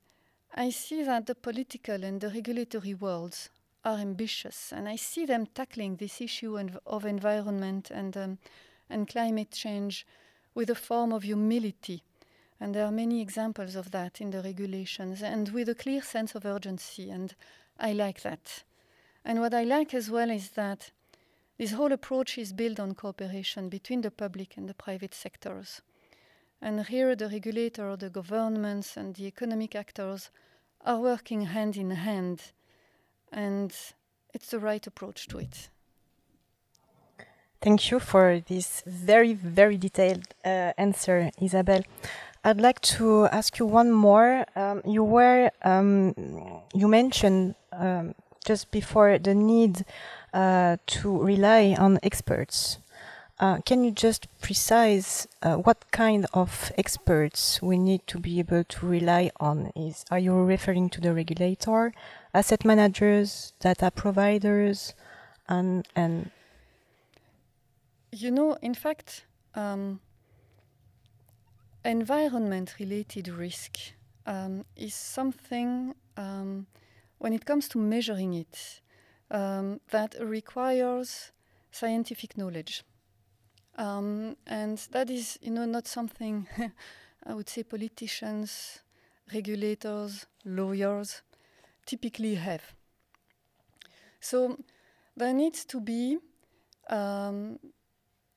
I 0.54 0.72
see 0.72 1.04
that 1.04 1.28
the 1.28 1.36
political 1.36 2.04
and 2.04 2.20
the 2.20 2.30
regulatory 2.30 2.94
worlds 2.94 3.50
are 3.84 3.98
ambitious, 3.98 4.72
and 4.72 4.88
I 4.88 4.96
see 4.96 5.26
them 5.26 5.48
tackling 5.48 5.96
this 5.96 6.22
issue 6.22 6.60
of 6.86 7.06
environment 7.06 7.90
and, 7.90 8.16
um, 8.16 8.38
and 8.90 9.08
climate 9.08 9.52
change 9.52 10.06
with 10.54 10.70
a 10.70 10.76
form 10.76 11.12
of 11.12 11.24
humility. 11.24 12.04
And 12.60 12.76
there 12.76 12.86
are 12.86 12.92
many 12.92 13.22
examples 13.22 13.76
of 13.76 13.90
that 13.92 14.22
in 14.22 14.30
the 14.30 14.42
regulations, 14.42 15.24
and 15.24 15.50
with 15.50 15.68
a 15.70 15.76
clear 15.76 16.02
sense 16.02 16.36
of 16.36 16.46
urgency. 16.46 17.10
And 17.10 17.34
I 17.80 17.94
like 17.94 18.22
that. 18.22 18.64
And 19.26 19.40
what 19.40 19.54
I 19.54 19.64
like 19.64 19.94
as 19.94 20.12
well 20.12 20.30
is 20.30 20.50
that 20.52 20.92
this 21.62 21.74
whole 21.74 21.92
approach 21.92 22.40
is 22.40 22.54
built 22.54 22.80
on 22.80 22.96
cooperation 22.96 23.70
between 23.70 24.02
the 24.02 24.10
public 24.10 24.58
and 24.58 24.68
the 24.68 24.74
private 24.74 25.14
sectors. 25.14 25.82
And 26.60 26.84
here, 26.88 27.16
the 27.16 27.28
regulator, 27.28 27.96
the 27.96 28.10
governments, 28.10 28.98
and 28.98 29.14
the 29.14 29.28
economic 29.28 29.76
actors 29.76 30.32
are 30.84 31.00
working 31.00 31.42
hand 31.42 31.78
in 31.78 31.92
hand 31.92 32.42
and 33.32 33.72
it's 34.34 34.50
the 34.50 34.58
right 34.58 34.88
approach 34.88 35.28
to 35.28 35.38
it. 35.38 35.70
Thank 37.62 37.92
you 37.92 38.00
for 38.00 38.42
this 38.48 38.82
very, 38.88 39.36
very 39.36 39.78
detailed 39.78 40.34
uh, 40.44 40.74
answer, 40.80 41.30
Isabelle. 41.40 41.84
I'd 42.44 42.60
like 42.60 42.82
to 42.98 43.26
ask 43.26 43.60
you 43.60 43.68
one 43.68 43.92
more. 43.92 44.46
Um, 44.56 44.82
you 44.84 45.04
were, 45.04 45.52
um, 45.62 46.16
you 46.74 46.88
mentioned 46.88 47.54
um, 47.72 48.16
just 48.46 48.72
before 48.72 49.18
the 49.18 49.36
need 49.36 49.86
uh, 50.34 50.78
to 50.88 51.22
rely 51.22 51.76
on 51.78 52.00
experts. 52.04 52.78
Uh, 53.40 53.58
can 53.66 53.84
you 53.84 53.90
just 53.90 54.28
precise 54.40 55.28
uh, 55.42 55.56
what 55.56 55.90
kind 55.92 56.28
of 56.34 56.72
experts 56.78 57.60
we 57.60 57.78
need 57.78 58.06
to 58.06 58.20
be 58.20 58.38
able 58.38 58.64
to 58.64 58.86
rely 58.86 59.32
on? 59.40 59.72
Is 59.76 60.06
are 60.12 60.20
you 60.20 60.36
referring 60.44 60.90
to 60.92 61.02
the 61.02 61.12
regulator, 61.12 61.92
asset 62.36 62.64
managers, 62.64 63.54
data 63.60 63.90
providers, 63.90 64.94
and 65.50 65.88
and 65.96 66.30
you 68.12 68.30
know, 68.30 68.58
in 68.62 68.74
fact, 68.74 69.26
um, 69.56 70.00
environment-related 71.84 73.28
risk 73.28 73.78
um, 74.26 74.66
is 74.76 74.94
something 74.94 75.96
um, 76.18 76.68
when 77.22 77.34
it 77.34 77.46
comes 77.46 77.68
to 77.70 77.78
measuring 77.78 78.34
it 78.34 78.82
um, 79.30 79.80
that 79.92 80.16
requires 80.20 81.32
scientific 81.72 82.36
knowledge, 82.36 82.84
um, 83.78 84.36
and 84.48 84.80
that 84.92 85.12
is, 85.12 85.38
you 85.40 85.52
know, 85.52 85.66
not 85.66 85.88
something 85.88 86.48
I 87.24 87.36
would 87.36 87.48
say 87.48 87.62
politicians, 87.62 88.80
regulators, 89.32 90.26
lawyers 90.44 91.22
typically 91.86 92.36
have. 92.36 92.64
So 94.20 94.58
there 95.16 95.34
needs 95.34 95.64
to 95.66 95.80
be 95.80 96.18
um, 96.90 97.60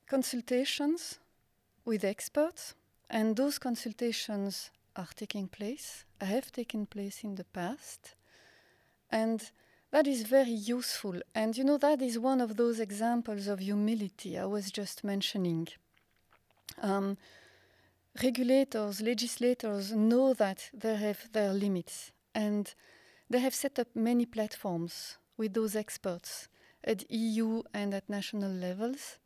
consultations 0.07 1.17
with 1.85 2.03
experts, 2.03 2.75
and 3.09 3.35
those 3.35 3.57
consultations 3.57 4.69
are 4.95 5.09
taking 5.15 5.47
place, 5.47 6.05
have 6.21 6.51
taken 6.51 6.85
place 6.85 7.23
in 7.23 7.33
the 7.33 7.45
past, 7.45 8.14
and 9.11 9.51
that 9.91 10.07
is 10.07 10.23
very 10.23 10.51
useful. 10.51 11.21
And 11.33 11.57
you 11.57 11.63
know, 11.63 11.77
that 11.77 12.01
is 12.01 12.19
one 12.19 12.41
of 12.41 12.57
those 12.57 12.79
examples 12.79 13.47
of 13.47 13.59
humility 13.59 14.37
I 14.37 14.45
was 14.45 14.71
just 14.71 15.03
mentioning. 15.03 15.67
Um, 16.81 17.17
regulators, 18.21 19.01
legislators 19.01 19.91
know 19.91 20.33
that 20.33 20.69
they 20.73 20.95
have 20.95 21.29
their 21.31 21.53
limits, 21.53 22.11
and 22.33 22.73
they 23.29 23.39
have 23.39 23.55
set 23.55 23.79
up 23.79 23.87
many 23.95 24.25
platforms 24.25 25.17
with 25.37 25.53
those 25.53 25.75
experts 25.75 26.47
at 26.83 27.09
EU 27.11 27.63
and 27.73 27.93
at 27.93 28.09
national 28.09 28.51
levels, 28.51 29.17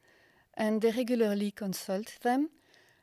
and 0.55 0.81
they 0.81 0.91
regularly 0.91 1.51
consult 1.51 2.17
them. 2.21 2.49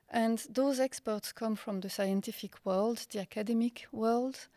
And 0.09 0.39
those 0.49 0.79
experts 0.79 1.33
come 1.33 1.57
from 1.57 1.81
the 1.81 1.91
scientific 1.91 2.65
world, 2.65 3.07
the 3.11 3.21
academic 3.21 3.87
world. 3.93 4.49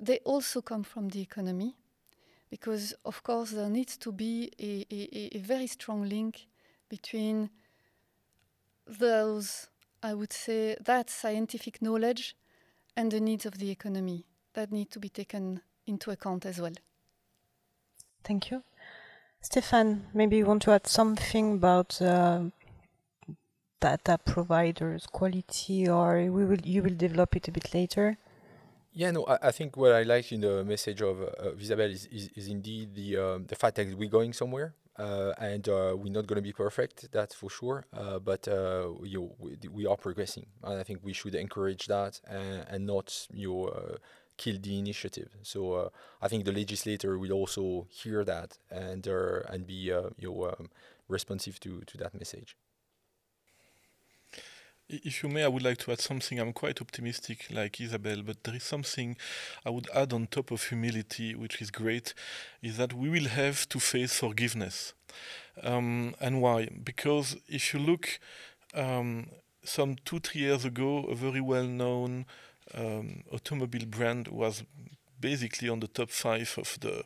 They 0.00 0.18
also 0.24 0.60
come 0.60 0.82
from 0.82 1.08
the 1.08 1.20
economy, 1.20 1.76
because, 2.50 2.94
of 3.04 3.22
course, 3.22 3.50
there 3.50 3.68
needs 3.68 3.96
to 3.96 4.12
be 4.12 4.50
a, 4.60 4.86
a, 4.94 5.36
a 5.36 5.38
very 5.38 5.66
strong 5.66 6.08
link 6.08 6.46
between 6.88 7.50
those, 8.86 9.66
I 10.02 10.14
would 10.14 10.32
say, 10.32 10.76
that 10.84 11.10
scientific 11.10 11.82
knowledge 11.82 12.36
and 12.96 13.10
the 13.10 13.20
needs 13.20 13.46
of 13.46 13.58
the 13.58 13.70
economy 13.70 14.24
that 14.52 14.70
need 14.70 14.90
to 14.92 15.00
be 15.00 15.08
taken 15.08 15.62
into 15.86 16.10
account 16.10 16.46
as 16.46 16.60
well. 16.60 16.74
Thank 18.22 18.50
you. 18.50 18.62
Stefan, 19.40 20.06
maybe 20.14 20.36
you 20.36 20.46
want 20.46 20.62
to 20.62 20.70
add 20.70 20.86
something 20.86 21.54
about 21.54 22.00
uh, 22.00 22.44
data 23.80 24.18
providers 24.24 25.06
quality, 25.06 25.88
or 25.88 26.16
we 26.30 26.44
will 26.44 26.60
you 26.62 26.82
will 26.82 26.94
develop 26.94 27.36
it 27.36 27.48
a 27.48 27.52
bit 27.52 27.74
later. 27.74 28.16
Yeah, 28.96 29.10
no, 29.10 29.24
I, 29.26 29.48
I 29.48 29.50
think 29.50 29.76
what 29.76 29.90
I 29.92 30.04
like 30.04 30.30
in 30.30 30.40
the 30.40 30.64
message 30.64 31.02
of, 31.02 31.20
uh, 31.20 31.48
of 31.50 31.60
Isabelle 31.60 31.90
is, 31.90 32.06
is, 32.06 32.30
is 32.36 32.46
indeed 32.46 32.94
the 32.94 33.16
um, 33.18 33.46
the 33.46 33.56
fact 33.56 33.74
that 33.76 33.98
we're 33.98 34.08
going 34.08 34.32
somewhere. 34.32 34.74
Uh, 34.96 35.32
and 35.38 35.68
uh, 35.68 35.92
we're 35.98 36.12
not 36.12 36.24
going 36.24 36.36
to 36.36 36.42
be 36.42 36.52
perfect, 36.52 37.10
that's 37.10 37.34
for 37.34 37.50
sure. 37.50 37.84
Uh, 37.92 38.20
but 38.20 38.46
uh, 38.46 38.90
you 39.02 39.32
we, 39.40 39.58
we, 39.68 39.86
are 39.86 39.96
progressing, 39.96 40.46
and 40.62 40.78
I 40.78 40.84
think 40.84 41.00
we 41.02 41.12
should 41.12 41.34
encourage 41.34 41.86
that 41.88 42.20
and, 42.28 42.64
and 42.68 42.86
not 42.86 43.26
you 43.32 43.48
know, 43.48 43.64
uh, 43.64 43.96
kill 44.36 44.56
the 44.60 44.78
initiative. 44.78 45.30
So 45.42 45.90
I 46.22 46.28
think 46.28 46.44
the 46.44 46.52
legislator 46.52 47.18
will 47.18 47.32
also 47.32 47.88
hear 47.90 48.24
that 48.24 48.58
and 48.70 49.04
and 49.04 49.66
be 49.66 49.74
you 49.74 50.12
know, 50.20 50.54
um, 50.56 50.70
responsive 51.08 51.58
to 51.60 51.80
to 51.80 51.98
that 51.98 52.14
message. 52.14 52.56
If 54.88 55.22
you 55.22 55.30
may, 55.30 55.44
I 55.44 55.48
would 55.48 55.62
like 55.62 55.78
to 55.78 55.92
add 55.92 56.00
something. 56.00 56.38
I'm 56.38 56.52
quite 56.52 56.82
optimistic, 56.82 57.46
like 57.50 57.80
Isabelle, 57.80 58.22
but 58.22 58.44
there 58.44 58.54
is 58.54 58.64
something 58.64 59.16
I 59.64 59.70
would 59.70 59.88
add 59.94 60.12
on 60.12 60.26
top 60.26 60.50
of 60.50 60.62
humility, 60.62 61.34
which 61.34 61.62
is 61.62 61.70
great, 61.70 62.12
is 62.62 62.76
that 62.76 62.92
we 62.92 63.08
will 63.08 63.28
have 63.28 63.66
to 63.70 63.80
face 63.80 64.18
forgiveness. 64.18 64.92
Um, 65.62 66.14
and 66.20 66.42
why? 66.42 66.68
Because 66.84 67.36
if 67.48 67.72
you 67.72 67.80
look, 67.80 68.18
um, 68.74 69.28
some 69.64 69.96
two, 70.04 70.20
three 70.20 70.42
years 70.42 70.66
ago, 70.66 71.04
a 71.04 71.14
very 71.14 71.40
well 71.40 71.66
known 71.66 72.26
um, 72.74 73.22
automobile 73.32 73.86
brand 73.86 74.28
was 74.28 74.64
basically 75.24 75.70
on 75.70 75.80
the 75.80 75.88
top 75.88 76.10
five 76.10 76.54
of 76.58 76.78
the 76.80 77.02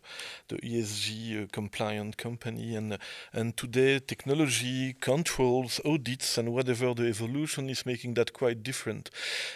the 0.48 0.56
ESG 0.56 1.44
uh, 1.44 1.46
compliant 1.52 2.16
company. 2.16 2.74
And 2.74 2.98
and 3.32 3.56
today 3.56 4.00
technology 4.00 4.94
controls 5.00 5.80
audits 5.84 6.38
and 6.38 6.52
whatever 6.52 6.94
the 6.94 7.06
evolution 7.06 7.70
is 7.70 7.86
making 7.86 8.14
that 8.14 8.32
quite 8.32 8.62
different. 8.62 9.10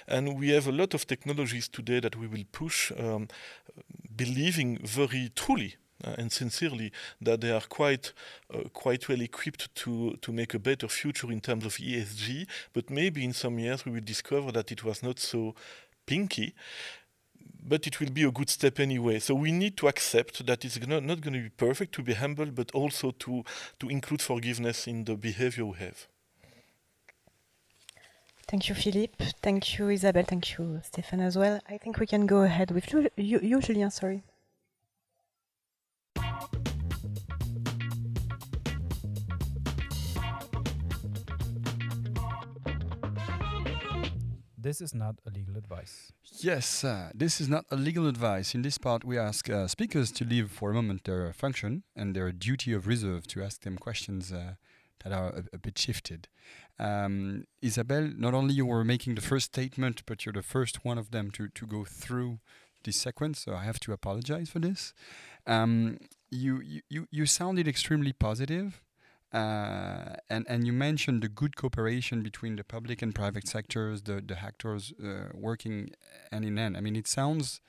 And 0.07 0.38
we 0.38 0.51
have 0.51 0.68
a 0.68 0.79
lot 0.81 0.94
of 0.94 1.07
technologies 1.07 1.68
today 1.68 2.01
that 2.01 2.16
we 2.16 2.29
will 2.29 2.46
push 2.53 2.92
um, 2.98 3.27
believing 4.16 4.79
very 4.85 5.33
truly 5.35 5.75
uh, 6.05 6.14
and 6.18 6.31
sincerely 6.31 6.92
that 7.20 7.40
they 7.40 7.51
are 7.51 7.66
quite 7.68 8.12
uh, 8.55 8.68
quite 8.72 9.09
well 9.09 9.20
equipped 9.20 9.75
to 9.75 10.16
to 10.22 10.33
make 10.33 10.55
a 10.55 10.59
better 10.59 10.88
future 10.88 11.33
in 11.33 11.40
terms 11.40 11.64
of 11.64 11.75
ESG 11.77 12.46
but 12.72 12.90
maybe 12.90 13.25
in 13.25 13.33
some 13.33 13.59
years 13.59 13.85
we 13.85 13.92
will 13.92 14.07
discover 14.14 14.53
that 14.53 14.70
it 14.70 14.85
was 14.85 15.03
not 15.03 15.18
so 15.18 15.55
pinky, 16.07 16.55
but 17.66 17.87
it 17.87 18.01
will 18.01 18.11
be 18.11 18.25
a 18.25 18.31
good 18.31 18.51
step 18.51 18.81
anyway. 18.81 19.18
So 19.18 19.35
we 19.35 19.53
need 19.53 19.77
to 19.79 19.88
accept 19.88 20.44
that 20.46 20.64
it's 20.64 20.85
not, 20.87 21.03
not 21.05 21.20
going 21.20 21.35
to 21.35 21.42
be 21.42 21.48
perfect, 21.51 21.94
to 21.94 22.03
be 22.03 22.14
humble, 22.14 22.46
but 22.46 22.70
also 22.72 23.11
to, 23.11 23.44
to 23.81 23.88
include 23.88 24.22
forgiveness 24.22 24.87
in 24.87 25.05
the 25.05 25.14
behavior 25.16 25.66
we 25.66 25.79
have. 25.79 26.07
Thank 28.48 28.68
you, 28.68 28.75
Philippe. 28.75 29.25
Thank 29.40 29.79
you, 29.79 29.88
Isabelle. 29.88 30.25
Thank 30.25 30.59
you, 30.59 30.81
Stefan, 30.85 31.20
as 31.20 31.38
well. 31.38 31.61
I 31.68 31.79
think 31.79 31.98
we 31.98 32.07
can 32.07 32.27
go 32.27 32.42
ahead 32.42 32.70
with 32.70 32.92
you, 32.92 33.09
you 33.16 33.61
Julien, 33.61 33.90
sorry. 33.90 34.22
This 44.62 44.81
is 44.81 44.94
not 44.94 45.16
a 45.27 45.31
legal 45.31 45.57
advice. 45.57 46.12
Yes, 46.38 46.85
uh, 46.85 47.11
this 47.12 47.40
is 47.40 47.48
not 47.48 47.64
a 47.72 47.77
legal 47.77 48.07
advice. 48.07 48.55
In 48.55 48.62
this 48.62 48.79
part, 48.79 49.03
we 49.03 49.18
ask 49.18 49.51
uh, 49.51 49.66
speakers 49.66 50.12
to 50.12 50.25
leave 50.25 50.53
for 50.53 50.70
a 50.70 50.75
moment 50.75 51.03
their 51.03 51.33
function 51.33 51.83
and 51.96 52.14
their 52.14 52.31
duty 52.31 52.72
of 52.72 52.87
reserve 52.87 53.27
to 53.29 53.42
ask 53.42 53.62
them 53.62 53.77
questions 53.77 54.33
uh, 54.33 54.55
that 55.03 55.12
are 55.12 55.31
a, 55.31 55.44
a 55.55 55.59
bit 55.59 55.77
shifted. 55.77 56.29
Um, 56.79 57.44
Isabelle, 57.61 58.12
not 58.16 58.35
only 58.35 58.55
you 58.55 58.64
were 58.64 58.85
making 58.85 59.16
the 59.16 59.20
first 59.20 59.46
statement, 59.46 60.05
but 60.07 60.25
you're 60.25 60.33
the 60.33 60.42
first 60.42 60.85
one 60.85 60.96
of 60.96 61.11
them 61.11 61.33
to, 61.33 61.48
to 61.48 61.66
go 61.66 61.85
through 61.85 62.38
this 62.85 62.98
sequence, 62.98 63.40
so 63.40 63.55
I 63.55 63.64
have 63.64 63.81
to 63.81 63.92
apologize 63.92 64.48
for 64.48 64.61
this. 64.61 64.94
Um, 65.44 65.98
you, 66.31 66.62
you, 66.88 67.09
you 67.11 67.27
sounded 67.27 67.66
extremely 67.66 68.12
positive. 68.12 68.81
Uh, 69.32 70.14
and 70.28 70.44
and 70.48 70.66
you 70.66 70.72
mentioned 70.72 71.22
the 71.22 71.28
good 71.28 71.56
cooperation 71.56 72.22
between 72.22 72.56
the 72.56 72.64
public 72.64 73.00
and 73.00 73.14
private 73.14 73.48
sectors, 73.48 74.02
the 74.02 74.20
the 74.20 74.38
actors 74.38 74.92
uh, 75.02 75.28
working 75.34 75.90
hand 76.30 76.44
in 76.44 76.56
hand. 76.58 76.76
I 76.76 76.80
mean, 76.80 76.96
it 76.96 77.08
sounds 77.08 77.60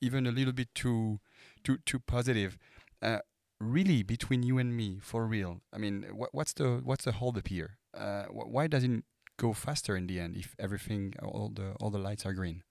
even 0.00 0.26
a 0.26 0.32
little 0.32 0.52
bit 0.52 0.74
too 0.74 1.20
too 1.62 1.78
too 1.86 2.00
positive. 2.00 2.58
Uh, 3.00 3.18
really, 3.60 4.02
between 4.02 4.42
you 4.42 4.58
and 4.58 4.76
me, 4.76 4.98
for 5.00 5.26
real. 5.26 5.60
I 5.72 5.78
mean, 5.78 6.02
wh- 6.10 6.34
what's 6.34 6.52
the 6.54 6.80
what's 6.84 7.04
the 7.04 7.12
holdup 7.12 7.48
here? 7.48 7.78
Uh, 7.94 8.24
wh- 8.24 8.50
why 8.50 8.66
doesn't 8.66 9.04
go 9.36 9.52
faster 9.52 9.96
in 9.96 10.06
the 10.08 10.18
end 10.18 10.36
if 10.36 10.56
everything 10.58 11.14
all 11.22 11.50
the 11.54 11.74
all 11.80 11.90
the 11.90 11.98
lights 11.98 12.26
are 12.26 12.32
green? 12.32 12.64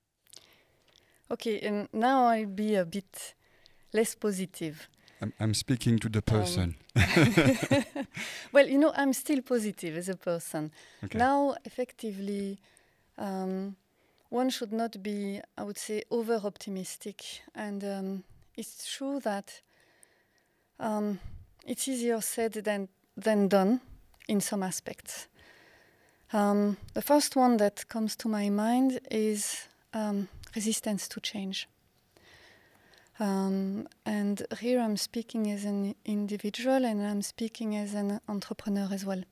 Okay, 1.30 1.60
and 1.62 1.88
now 1.94 2.26
I'll 2.26 2.46
be 2.46 2.76
a 2.76 2.84
bit 2.86 3.34
less 3.94 4.16
positive. 4.16 4.90
I'm, 5.22 5.34
I'm 5.40 5.54
speaking 5.54 6.00
to 6.00 6.10
the 6.10 6.22
person. 6.22 6.76
well, 8.52 8.68
you 8.68 8.80
know, 8.80 8.92
I'm 8.96 9.14
still 9.14 9.42
positive 9.42 9.96
as 9.96 10.10
a 10.10 10.16
person. 10.16 10.72
Okay. 11.04 11.18
Now, 11.18 11.56
effectively, 11.64 12.60
um, 13.18 13.76
one 14.30 14.50
should 14.50 14.74
not 14.74 15.04
be, 15.04 15.40
I 15.58 15.64
would 15.64 15.78
say, 15.78 16.04
over 16.10 16.36
optimistic. 16.44 17.24
And 17.54 17.84
um, 17.84 18.24
it's 18.58 18.92
true 18.92 19.20
that 19.20 19.62
um, 20.80 21.20
it's 21.68 21.88
easier 21.88 22.20
said 22.22 22.54
than, 22.54 22.90
than 23.16 23.48
done 23.48 23.82
in 24.28 24.42
some 24.42 24.64
aspects. 24.64 25.28
Um, 26.34 26.78
the 26.94 27.02
first 27.02 27.36
one 27.36 27.58
that 27.58 27.88
comes 27.90 28.16
to 28.18 28.28
my 28.28 28.50
mind 28.50 29.02
is 29.12 29.68
um, 29.94 30.30
resistance 30.56 31.08
to 31.10 31.20
change. 31.20 31.68
Um, 33.22 33.88
and 34.04 34.42
here 34.60 34.80
I'm 34.80 34.98
speaking 34.98 35.52
as 35.52 35.64
an 35.64 35.94
individual 36.06 36.84
and 36.84 37.06
I'm 37.06 37.22
speaking 37.22 37.76
as 37.76 37.94
an 37.94 38.20
entrepreneur 38.28 38.90
as 38.92 39.06
well. 39.06 39.24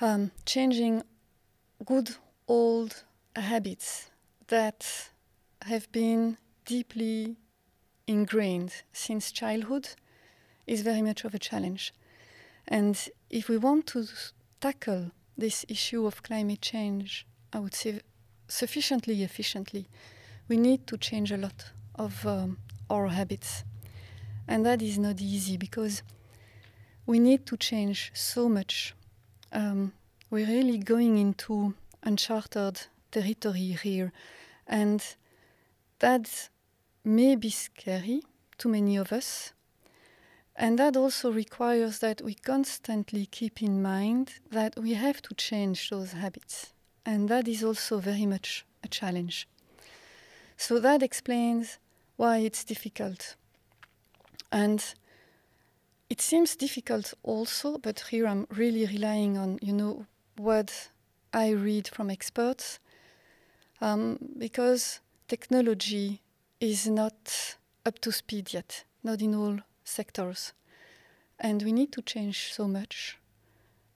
Um, 0.00 0.32
changing 0.46 1.04
good 1.84 2.16
old 2.48 3.04
habits 3.36 4.10
that 4.48 5.10
have 5.62 5.90
been 5.92 6.38
deeply 6.64 7.36
ingrained 8.08 8.72
since 8.92 9.30
childhood 9.30 9.90
is 10.66 10.82
very 10.82 11.02
much 11.02 11.24
of 11.24 11.34
a 11.34 11.38
challenge. 11.38 11.94
And 12.66 12.98
if 13.30 13.48
we 13.48 13.58
want 13.58 13.86
to 13.88 14.08
tackle 14.60 15.12
this 15.38 15.64
issue 15.68 16.04
of 16.04 16.24
climate 16.24 16.62
change, 16.62 17.28
I 17.52 17.60
would 17.60 17.74
say 17.74 18.00
sufficiently 18.48 19.22
efficiently, 19.22 19.86
we 20.48 20.56
need 20.56 20.88
to 20.88 20.98
change 20.98 21.30
a 21.30 21.36
lot 21.36 21.70
of 21.96 22.26
um, 22.26 22.58
our 22.88 23.08
habits. 23.08 23.64
And 24.48 24.64
that 24.64 24.82
is 24.82 24.98
not 24.98 25.20
easy 25.20 25.56
because 25.56 26.02
we 27.04 27.18
need 27.18 27.46
to 27.46 27.56
change 27.56 28.12
so 28.14 28.48
much. 28.48 28.94
Um, 29.52 29.92
we're 30.30 30.46
really 30.46 30.78
going 30.78 31.18
into 31.18 31.74
uncharted 32.02 32.82
territory 33.10 33.76
here. 33.82 34.12
And 34.66 35.02
that 35.98 36.48
may 37.04 37.36
be 37.36 37.50
scary 37.50 38.22
to 38.58 38.68
many 38.68 38.96
of 38.96 39.12
us. 39.12 39.52
And 40.54 40.78
that 40.78 40.96
also 40.96 41.30
requires 41.30 41.98
that 41.98 42.22
we 42.22 42.34
constantly 42.34 43.26
keep 43.26 43.62
in 43.62 43.82
mind 43.82 44.34
that 44.50 44.78
we 44.78 44.94
have 44.94 45.20
to 45.22 45.34
change 45.34 45.90
those 45.90 46.12
habits. 46.12 46.72
And 47.04 47.28
that 47.28 47.46
is 47.46 47.62
also 47.62 47.98
very 47.98 48.26
much 48.26 48.64
a 48.82 48.88
challenge. 48.88 49.46
So 50.56 50.80
that 50.80 51.02
explains 51.02 51.78
why 52.16 52.38
it's 52.38 52.64
difficult. 52.64 53.36
And 54.50 54.82
it 56.08 56.20
seems 56.20 56.56
difficult 56.56 57.14
also, 57.22 57.78
but 57.78 58.00
here 58.10 58.26
I'm 58.26 58.46
really 58.50 58.86
relying 58.86 59.36
on, 59.36 59.58
you 59.60 59.72
know, 59.72 60.06
what 60.36 60.90
I 61.32 61.50
read 61.50 61.88
from 61.88 62.10
experts, 62.10 62.78
um, 63.80 64.18
because 64.38 65.00
technology 65.28 66.22
is 66.60 66.86
not 66.86 67.56
up 67.84 67.98
to 68.00 68.12
speed 68.12 68.52
yet, 68.52 68.84
not 69.02 69.20
in 69.20 69.34
all 69.34 69.58
sectors. 69.84 70.52
And 71.38 71.62
we 71.62 71.72
need 71.72 71.92
to 71.92 72.02
change 72.02 72.52
so 72.52 72.66
much 72.66 73.18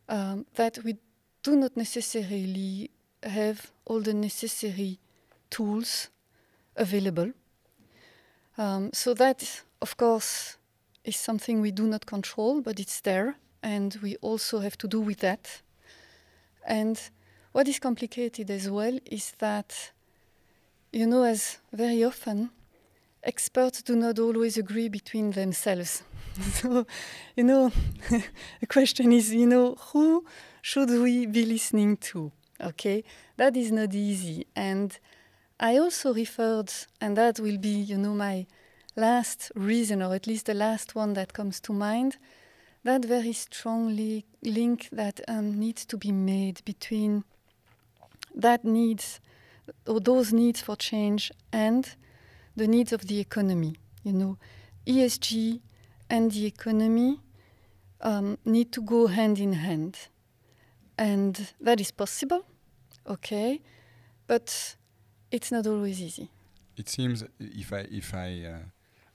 um, 0.08 0.44
that 0.56 0.84
we 0.84 0.96
do 1.42 1.56
not 1.56 1.76
necessarily 1.76 2.90
have 3.22 3.70
all 3.86 4.00
the 4.00 4.14
necessary 4.14 4.98
tools 5.48 6.08
available. 6.76 7.32
Um, 8.58 8.90
so 8.92 9.14
that, 9.14 9.62
of 9.80 9.96
course, 9.96 10.56
is 11.04 11.16
something 11.16 11.60
we 11.60 11.70
do 11.70 11.86
not 11.86 12.06
control, 12.06 12.60
but 12.60 12.78
it's 12.78 13.00
there, 13.00 13.36
and 13.62 13.96
we 14.02 14.16
also 14.16 14.60
have 14.60 14.76
to 14.78 14.88
do 14.88 15.00
with 15.00 15.20
that. 15.20 15.62
And 16.66 17.00
what 17.52 17.68
is 17.68 17.78
complicated 17.78 18.50
as 18.50 18.68
well 18.68 18.98
is 19.06 19.32
that, 19.38 19.92
you 20.92 21.06
know, 21.06 21.22
as 21.22 21.58
very 21.72 22.04
often, 22.04 22.50
experts 23.22 23.82
do 23.82 23.96
not 23.96 24.18
always 24.18 24.56
agree 24.56 24.88
between 24.88 25.32
themselves. 25.32 26.02
so, 26.52 26.86
you 27.36 27.44
know, 27.44 27.72
the 28.60 28.66
question 28.66 29.12
is, 29.12 29.32
you 29.32 29.46
know, 29.46 29.74
who 29.92 30.24
should 30.62 30.90
we 30.90 31.26
be 31.26 31.44
listening 31.44 31.96
to? 31.96 32.30
Okay, 32.60 33.04
that 33.36 33.56
is 33.56 33.72
not 33.72 33.94
easy. 33.94 34.46
And 34.54 34.98
I 35.62 35.76
also 35.76 36.14
referred, 36.14 36.72
and 37.02 37.18
that 37.18 37.38
will 37.38 37.58
be, 37.58 37.68
you 37.68 37.98
know, 37.98 38.14
my 38.14 38.46
last 38.96 39.52
reason, 39.54 40.02
or 40.02 40.14
at 40.14 40.26
least 40.26 40.46
the 40.46 40.54
last 40.54 40.94
one 40.94 41.12
that 41.12 41.34
comes 41.34 41.60
to 41.60 41.74
mind, 41.74 42.16
that 42.82 43.04
very 43.04 43.34
strongly 43.34 44.24
link 44.42 44.88
that 44.90 45.20
um, 45.28 45.60
needs 45.60 45.84
to 45.84 45.98
be 45.98 46.12
made 46.12 46.64
between 46.64 47.24
that 48.34 48.64
needs, 48.64 49.20
or 49.86 50.00
those 50.00 50.32
needs 50.32 50.62
for 50.62 50.76
change, 50.76 51.30
and 51.52 51.94
the 52.56 52.66
needs 52.66 52.94
of 52.94 53.06
the 53.06 53.20
economy. 53.20 53.76
You 54.02 54.14
know, 54.14 54.38
ESG 54.86 55.60
and 56.08 56.30
the 56.30 56.46
economy 56.46 57.20
um, 58.00 58.38
need 58.46 58.72
to 58.72 58.80
go 58.80 59.08
hand 59.08 59.38
in 59.38 59.52
hand, 59.52 59.98
and 60.96 61.52
that 61.60 61.82
is 61.82 61.90
possible. 61.90 62.46
Okay, 63.06 63.60
but 64.26 64.76
it's 65.30 65.50
not 65.52 65.66
always 65.66 66.00
easy. 66.00 66.28
It 66.76 66.88
seems, 66.88 67.24
if 67.38 67.72
I 67.72 67.86
if 67.90 68.14
I 68.14 68.42
uh, 68.44 68.58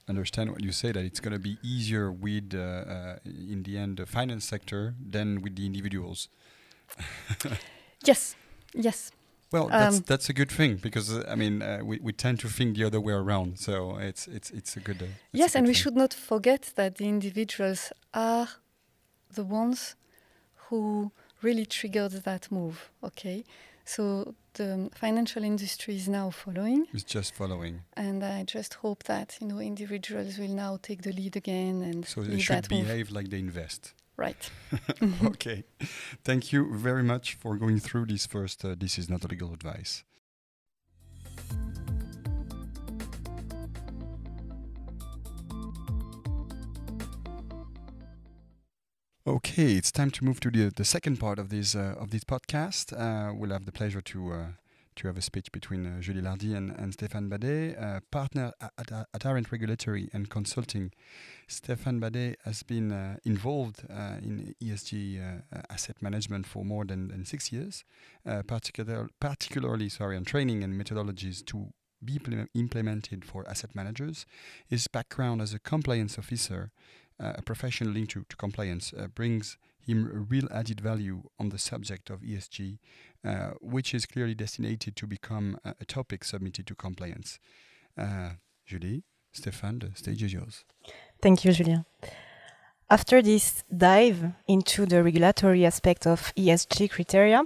understand 0.08 0.52
what 0.52 0.62
you 0.64 0.72
say, 0.72 0.92
that 0.92 1.04
it's 1.04 1.20
going 1.20 1.34
to 1.34 1.40
be 1.40 1.58
easier 1.64 2.12
with, 2.12 2.54
uh, 2.54 2.60
uh, 2.60 3.18
in 3.26 3.64
the 3.64 3.78
end, 3.78 3.98
the 3.98 4.06
finance 4.06 4.46
sector 4.46 4.94
than 5.00 5.42
with 5.42 5.56
the 5.56 5.66
individuals. 5.66 6.30
Yes, 8.06 8.36
yes. 8.74 9.12
Well, 9.52 9.68
that's 9.70 9.98
Um, 9.98 10.04
that's 10.06 10.30
a 10.30 10.34
good 10.34 10.52
thing 10.52 10.78
because 10.78 11.12
uh, 11.14 11.24
I 11.30 11.36
mean 11.36 11.62
uh, 11.62 11.80
we, 11.84 12.00
we 12.00 12.12
tend 12.14 12.40
to 12.42 12.50
think 12.50 12.76
the 12.76 12.84
other 12.86 13.00
way 13.00 13.14
around. 13.14 13.58
So 13.60 13.98
it's 13.98 14.28
it's 14.28 14.52
it's 14.52 14.76
a 14.78 14.80
good. 14.80 15.02
Uh, 15.02 15.06
it's 15.06 15.16
a 15.34 15.38
Yes, 15.38 15.54
good 15.54 15.58
and 15.60 15.68
we 15.68 15.74
thing. 15.74 15.82
should 15.82 15.96
not 15.96 16.14
forget 16.14 16.74
that 16.76 16.96
the 16.96 17.06
individuals 17.08 17.92
are 18.14 18.48
the 19.34 19.44
ones 19.44 19.96
who 20.70 21.12
really 21.42 21.66
triggered 21.66 22.12
that 22.24 22.52
move. 22.52 22.92
Okay, 23.04 23.44
so 23.86 24.34
the 24.56 24.90
financial 24.96 25.44
industry 25.44 25.96
is 25.96 26.08
now 26.08 26.30
following, 26.32 26.88
It's 26.94 27.04
just 27.04 27.34
following. 27.36 27.82
and 27.96 28.24
I 28.24 28.44
just 28.44 28.74
hope 28.76 29.04
that 29.04 29.38
you 29.40 29.48
know 29.48 29.60
individuals 29.60 30.38
will 30.38 30.56
now 30.66 30.78
take 30.82 31.02
the 31.04 31.12
lead 31.14 31.36
again 31.36 31.82
and 31.82 32.06
So 32.06 32.22
they 32.22 32.40
should 32.40 32.56
that 32.64 32.72
move. 32.72 32.86
behave 32.88 33.12
like 33.12 33.30
they 33.30 33.40
invest. 33.40 33.94
Right. 34.18 34.50
okay. 35.32 35.64
Thank 36.24 36.54
you 36.54 36.74
very 36.74 37.04
much 37.04 37.36
for 37.36 37.58
going 37.58 37.80
through 37.80 38.06
this 38.08 38.26
first. 38.26 38.64
Uh, 38.64 38.74
this 38.78 38.98
is 38.98 39.10
not 39.10 39.30
legal 39.30 39.52
advice. 39.54 40.04
Okay, 49.28 49.72
it's 49.72 49.92
time 49.92 50.12
to 50.12 50.24
move 50.24 50.40
to 50.42 50.52
the 50.52 50.70
the 50.70 50.86
second 50.86 51.20
part 51.20 51.40
of 51.40 51.50
this 51.50 51.74
uh, 51.76 51.96
of 51.98 52.12
this 52.12 52.24
podcast. 52.24 52.94
Uh, 52.94 53.34
we'll 53.34 53.50
have 53.50 53.66
the 53.66 53.72
pleasure 53.72 54.00
to 54.00 54.32
uh, 54.32 54.46
to 54.98 55.08
have 55.08 55.18
a 55.18 55.22
speech 55.22 55.52
between 55.52 55.84
uh, 55.88 56.00
Julie 56.00 56.22
Lardy 56.22 56.54
and, 56.54 56.70
and 56.70 56.96
Stéphane 56.96 57.28
Badey, 57.28 57.74
uh, 57.76 58.02
partner 58.12 58.54
at, 58.62 58.92
at, 58.92 59.52
Regulatory 59.52 60.10
and 60.14 60.30
Consulting. 60.30 60.92
Stéphane 61.50 62.00
Badey 62.00 62.36
has 62.44 62.62
been 62.62 62.92
uh, 62.92 63.18
involved 63.26 63.84
in 63.90 64.54
ESG 64.62 65.42
asset 65.72 66.04
management 66.04 66.46
for 66.46 66.64
more 66.64 66.86
than, 66.86 67.08
than 67.08 67.26
six 67.26 67.52
years, 67.52 67.84
particular, 68.46 69.10
particularly 69.20 69.90
sorry, 69.90 70.16
on 70.16 70.24
training 70.24 70.64
and 70.64 70.80
methodologies 70.80 71.44
to 71.48 71.74
be 72.04 72.20
implemented 72.54 73.26
for 73.26 73.48
asset 73.50 73.74
managers. 73.74 74.26
His 74.68 74.88
background 74.88 75.42
as 75.42 75.54
a 75.54 75.60
compliance 75.60 76.20
officer, 76.20 76.72
a 77.20 77.42
professional 77.42 77.92
linked 77.92 78.12
to, 78.12 78.26
to 78.30 78.36
compliance, 78.36 78.94
uh, 78.94 79.08
brings 79.08 79.58
him 79.80 80.10
a 80.14 80.20
real 80.20 80.48
added 80.52 80.82
value 80.82 81.24
on 81.40 81.50
the 81.50 81.58
subject 81.58 82.10
of 82.10 82.22
ESG, 82.22 82.80
uh, 83.24 83.52
which 83.62 83.94
is 83.94 84.06
clearly 84.06 84.36
destined 84.36 84.96
to 84.96 85.08
become 85.08 85.60
a, 85.64 85.76
a 85.82 85.86
topic 85.86 86.24
submitted 86.24 86.66
to 86.68 86.76
compliance. 86.76 87.40
Uh, 87.98 88.32
Julie, 88.66 89.04
Stéphane, 89.34 89.80
the 89.80 89.96
stage 89.96 90.24
is 90.24 90.34
yours. 90.34 90.66
Thank 91.22 91.46
you, 91.46 91.52
Julien. 91.52 91.86
After 92.90 93.22
this 93.22 93.64
dive 93.76 94.32
into 94.48 94.86
the 94.86 95.04
regulatory 95.04 95.66
aspect 95.66 96.06
of 96.06 96.32
ESG 96.36 96.92
criteria, 96.92 97.44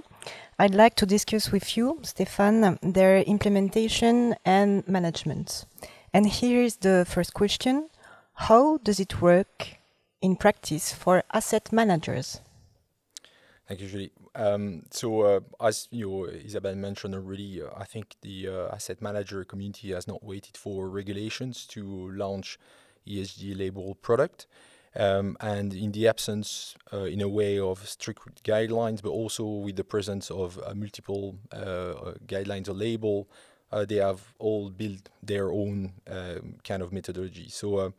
I'd 0.58 0.74
like 0.74 0.96
to 0.96 1.06
discuss 1.06 1.50
with 1.50 1.76
you, 1.76 1.98
Stéphane, 2.02 2.78
their 2.82 3.18
implementation 3.22 4.34
and 4.44 4.86
management. 4.86 5.64
And 6.12 6.26
here 6.26 6.62
is 6.62 6.76
the 6.76 7.06
first 7.08 7.32
question 7.32 7.88
How 8.48 8.78
does 8.78 8.98
it 8.98 9.20
work 9.20 9.76
in 10.22 10.34
practice 10.34 10.94
for 10.94 11.22
asset 11.30 11.72
managers? 11.72 12.40
Thank 13.68 13.82
you, 13.82 13.86
Julie. 13.86 14.12
Um, 14.34 14.84
so, 14.90 15.20
uh, 15.20 15.40
as 15.60 15.88
you 15.90 16.24
Isabelle 16.24 16.74
mentioned 16.74 17.14
already, 17.14 17.62
uh, 17.62 17.68
I 17.76 17.84
think 17.84 18.16
the 18.22 18.48
uh, 18.48 18.74
asset 18.74 19.02
manager 19.02 19.44
community 19.44 19.92
has 19.92 20.08
not 20.08 20.24
waited 20.24 20.56
for 20.56 20.88
regulations 20.88 21.66
to 21.66 22.10
launch 22.12 22.58
ESG 23.06 23.58
label 23.58 23.94
product. 23.96 24.46
Um, 24.96 25.36
and 25.40 25.74
in 25.74 25.92
the 25.92 26.08
absence, 26.08 26.74
uh, 26.94 27.04
in 27.04 27.20
a 27.20 27.28
way, 27.28 27.60
of 27.60 27.86
strict 27.86 28.42
guidelines, 28.42 29.02
but 29.02 29.10
also 29.10 29.44
with 29.44 29.76
the 29.76 29.84
presence 29.84 30.30
of 30.30 30.58
uh, 30.64 30.74
multiple 30.74 31.36
uh, 31.52 32.14
guidelines 32.26 32.70
or 32.70 32.72
label, 32.72 33.28
they 33.86 33.96
have 33.96 34.32
all 34.38 34.70
built 34.70 35.10
their 35.22 35.52
own 35.52 35.92
um, 36.08 36.56
kind 36.64 36.82
of 36.82 36.90
methodology. 36.90 37.48
So 37.50 37.92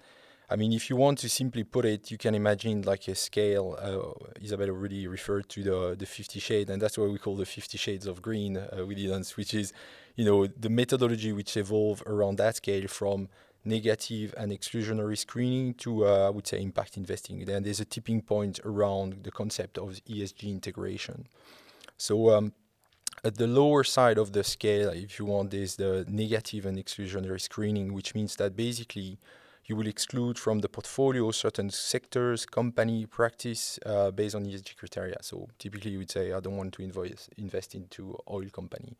I 0.52 0.58
mean, 0.58 0.74
if 0.74 0.90
you 0.90 0.98
want 0.98 1.18
to 1.20 1.30
simply 1.30 1.64
put 1.64 1.86
it, 1.86 2.12
you 2.12 2.18
can 2.18 2.36
imagine 2.36 2.82
like 2.82 3.08
a 3.08 3.16
scale. 3.16 3.78
Uh, 3.80 4.28
Isabelle 4.42 4.70
already 4.70 5.08
referred 5.08 5.48
to 5.50 5.64
the 5.64 5.96
the 5.98 6.06
50 6.06 6.42
shades, 6.42 6.70
and 6.70 6.82
that's 6.82 6.98
what 6.98 7.10
we 7.10 7.18
call 7.18 7.38
the 7.38 7.46
50 7.46 7.78
shades 7.78 8.06
of 8.06 8.22
green 8.22 8.58
uh, 8.58 8.86
with 8.86 8.98
Edens, 9.00 9.38
which 9.38 9.54
is, 9.54 9.72
you 10.18 10.26
know, 10.26 10.48
the 10.48 10.70
methodology 10.70 11.32
which 11.32 11.56
evolved 11.56 12.04
around 12.06 12.38
that 12.38 12.58
scale 12.58 12.88
from 12.90 13.30
negative 13.64 14.34
and 14.38 14.52
exclusionary 14.52 15.18
screening 15.18 15.74
to, 15.76 16.06
uh, 16.06 16.28
I 16.28 16.30
would 16.32 16.48
say, 16.48 16.62
impact 16.62 16.98
investing. 16.98 17.46
Then 17.46 17.64
there's 17.64 17.80
a 17.80 17.86
tipping 17.86 18.22
point 18.22 18.60
around 18.66 19.24
the 19.24 19.32
concept 19.32 19.78
of 19.78 20.02
ESG 20.10 20.50
integration. 20.50 21.28
So 21.96 22.32
um, 22.32 22.54
at 23.24 23.36
the 23.36 23.48
lower 23.48 23.86
side 23.86 24.18
of 24.18 24.34
the 24.34 24.44
scale, 24.44 24.90
if 24.90 25.18
you 25.18 25.26
want, 25.26 25.52
there's 25.52 25.78
the 25.78 26.06
negative 26.10 26.66
and 26.66 26.78
exclusionary 26.78 27.40
screening, 27.40 27.94
which 27.94 28.16
means 28.16 28.36
that 28.38 28.56
basically 28.56 29.18
you 29.66 29.76
will 29.76 29.88
exclude 29.88 30.38
from 30.38 30.60
the 30.60 30.70
portfolio 30.70 31.32
certain 31.32 31.70
sectors, 31.70 32.46
company, 32.46 33.06
practice 33.06 33.80
uh, 33.86 34.12
based 34.12 34.36
on 34.36 34.46
ESG 34.46 34.76
criteria. 34.76 35.18
So 35.22 35.48
typically, 35.60 35.92
you 35.92 36.00
would 36.00 36.12
say, 36.12 36.34
I 36.34 36.40
don't 36.40 36.58
want 36.58 36.74
to 36.74 36.84
invoice, 36.84 37.30
invest 37.38 37.76
into 37.76 38.18
oil 38.30 38.50
company. 38.52 38.98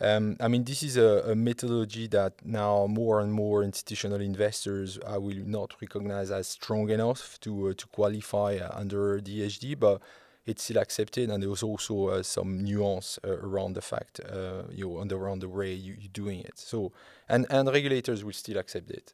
Um, 0.00 0.36
I 0.40 0.46
mean, 0.46 0.62
this 0.62 0.84
is 0.84 0.96
a, 0.96 1.32
a, 1.32 1.34
methodology 1.34 2.06
that 2.08 2.34
now 2.44 2.86
more 2.86 3.20
and 3.20 3.32
more 3.32 3.64
institutional 3.64 4.20
investors 4.20 4.96
will 5.04 5.44
not 5.44 5.74
recognize 5.80 6.30
as 6.30 6.46
strong 6.46 6.88
enough 6.90 7.38
to 7.40 7.70
uh, 7.70 7.72
to 7.76 7.86
qualify 7.88 8.58
uh, 8.58 8.70
under 8.78 9.20
the 9.20 9.40
ESG, 9.40 9.76
but 9.80 10.00
it's 10.46 10.62
still 10.62 10.78
accepted, 10.78 11.30
and 11.30 11.42
there's 11.42 11.64
also 11.64 12.08
uh, 12.08 12.22
some 12.22 12.62
nuance 12.62 13.18
uh, 13.24 13.38
around 13.38 13.74
the 13.74 13.82
fact, 13.82 14.20
uh, 14.20 14.62
you 14.70 14.88
know, 14.88 15.00
and 15.00 15.12
around 15.12 15.40
the 15.40 15.48
way 15.48 15.74
you, 15.74 15.94
are 15.94 16.12
doing 16.12 16.40
it. 16.40 16.58
So, 16.58 16.92
and 17.28 17.44
and 17.50 17.68
regulators 17.68 18.22
will 18.22 18.32
still 18.32 18.58
accept 18.58 18.90
it. 18.90 19.12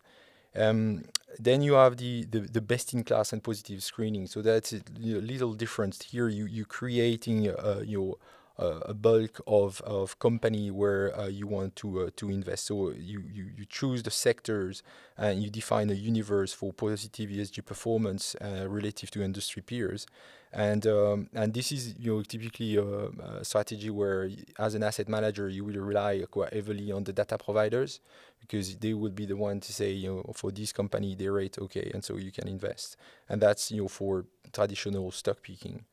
Um, 0.57 1.05
then 1.39 1.63
you 1.63 1.75
have 1.75 1.97
the, 1.97 2.25
the, 2.25 2.41
the, 2.41 2.61
best 2.61 2.95
in 2.95 3.03
class 3.03 3.33
and 3.33 3.43
positive 3.43 3.83
screening. 3.83 4.27
So 4.29 4.41
that's 4.41 4.73
a 4.73 4.81
little 4.97 5.53
difference 5.53 6.01
here. 6.03 6.29
You 6.29 6.47
you 6.47 6.65
creating 6.65 7.49
uh, 7.49 7.83
you 7.85 7.99
know, 7.99 8.19
uh, 8.57 8.81
a 8.87 8.95
bulk 8.95 9.41
of, 9.47 9.81
of 9.81 10.19
company 10.19 10.71
where 10.71 11.17
uh, 11.19 11.27
you 11.27 11.47
want 11.47 11.75
to 11.77 12.03
uh, 12.03 12.11
to 12.17 12.31
invest. 12.31 12.67
So 12.67 12.91
you, 12.91 13.23
you 13.33 13.47
you 13.57 13.65
choose 13.69 14.03
the 14.03 14.13
sectors 14.13 14.83
and 15.19 15.43
you 15.43 15.51
define 15.51 15.91
a 15.91 15.95
universe 15.95 16.53
for 16.53 16.73
positive 16.73 17.31
ESG 17.31 17.65
performance 17.65 18.37
uh, 18.41 18.69
relative 18.69 19.11
to 19.13 19.23
industry 19.23 19.63
peers. 19.63 20.07
And 20.55 20.87
um, 20.87 21.29
and 21.35 21.53
this 21.53 21.73
is 21.73 21.97
you 21.99 22.15
know 22.15 22.23
typically 22.23 22.77
a, 22.77 22.85
a, 22.85 23.45
strategy 23.45 23.91
where 23.91 24.31
as 24.57 24.77
an 24.77 24.85
asset 24.85 25.09
manager 25.09 25.49
you 25.49 25.65
will 25.65 25.81
rely 25.81 26.23
quite 26.31 26.53
heavily 26.53 26.93
on 26.93 27.03
the 27.03 27.13
data 27.13 27.37
providers 27.37 27.99
because 28.41 28.77
they 28.77 28.95
would 28.95 29.17
be 29.17 29.27
the 29.27 29.37
one 29.37 29.59
to 29.59 29.73
say 29.73 29.91
you 29.91 30.09
know 30.09 30.33
for 30.33 30.53
this 30.53 30.73
company 30.73 31.17
they 31.17 31.29
rate 31.29 31.59
okay 31.59 31.91
and 31.93 32.05
so 32.05 32.17
you 32.17 32.31
can 32.31 32.47
invest 32.47 32.97
and 33.29 33.43
that's 33.43 33.73
you 33.73 33.83
know 33.83 33.89
for 33.89 34.27
traditional 34.53 35.11
stock 35.11 35.43
picking. 35.43 35.85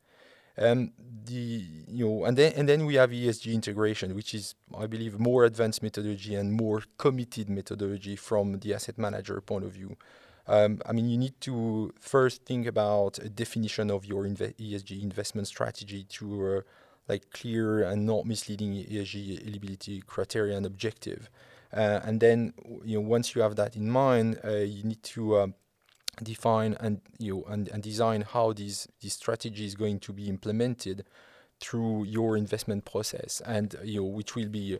Um, 0.56 0.92
the 1.24 1.64
you 1.88 2.06
know 2.06 2.24
and 2.24 2.36
then 2.36 2.52
and 2.54 2.68
then 2.68 2.86
we 2.86 2.94
have 2.94 3.10
ESG 3.10 3.52
integration, 3.52 4.14
which 4.14 4.32
is 4.32 4.54
I 4.78 4.86
believe 4.86 5.18
more 5.18 5.44
advanced 5.44 5.82
methodology 5.82 6.36
and 6.36 6.52
more 6.52 6.84
committed 6.98 7.48
methodology 7.48 8.14
from 8.14 8.60
the 8.60 8.74
asset 8.74 8.96
manager 8.96 9.40
point 9.40 9.64
of 9.64 9.72
view. 9.72 9.96
Um, 10.46 10.80
I 10.86 10.92
mean, 10.92 11.08
you 11.08 11.16
need 11.16 11.40
to 11.42 11.92
first 12.00 12.44
think 12.44 12.66
about 12.66 13.18
a 13.18 13.28
definition 13.28 13.90
of 13.90 14.04
your 14.04 14.24
inve- 14.24 14.54
ESG 14.56 15.02
investment 15.02 15.46
strategy 15.46 16.04
to 16.04 16.56
uh, 16.56 16.60
like 17.08 17.30
clear 17.30 17.82
and 17.82 18.06
not 18.06 18.26
misleading 18.26 18.74
ESG 18.74 19.46
eligibility 19.46 20.02
criteria 20.06 20.56
and 20.56 20.66
objective. 20.66 21.30
Uh, 21.72 22.00
and 22.04 22.20
then, 22.20 22.52
you 22.84 23.00
know, 23.00 23.08
once 23.08 23.34
you 23.34 23.42
have 23.42 23.56
that 23.56 23.76
in 23.76 23.88
mind, 23.88 24.38
uh, 24.44 24.50
you 24.50 24.82
need 24.82 25.02
to 25.02 25.38
um, 25.38 25.54
define 26.22 26.76
and 26.80 27.00
you 27.18 27.34
know, 27.34 27.44
and, 27.48 27.68
and 27.68 27.82
design 27.82 28.22
how 28.22 28.52
these 28.52 28.88
these 29.00 29.14
strategy 29.14 29.64
is 29.64 29.74
going 29.74 29.98
to 30.00 30.12
be 30.12 30.28
implemented 30.28 31.04
through 31.60 32.04
your 32.04 32.36
investment 32.36 32.84
process, 32.84 33.40
and 33.46 33.76
you 33.84 34.00
know, 34.00 34.06
which 34.06 34.34
will 34.34 34.48
be 34.48 34.78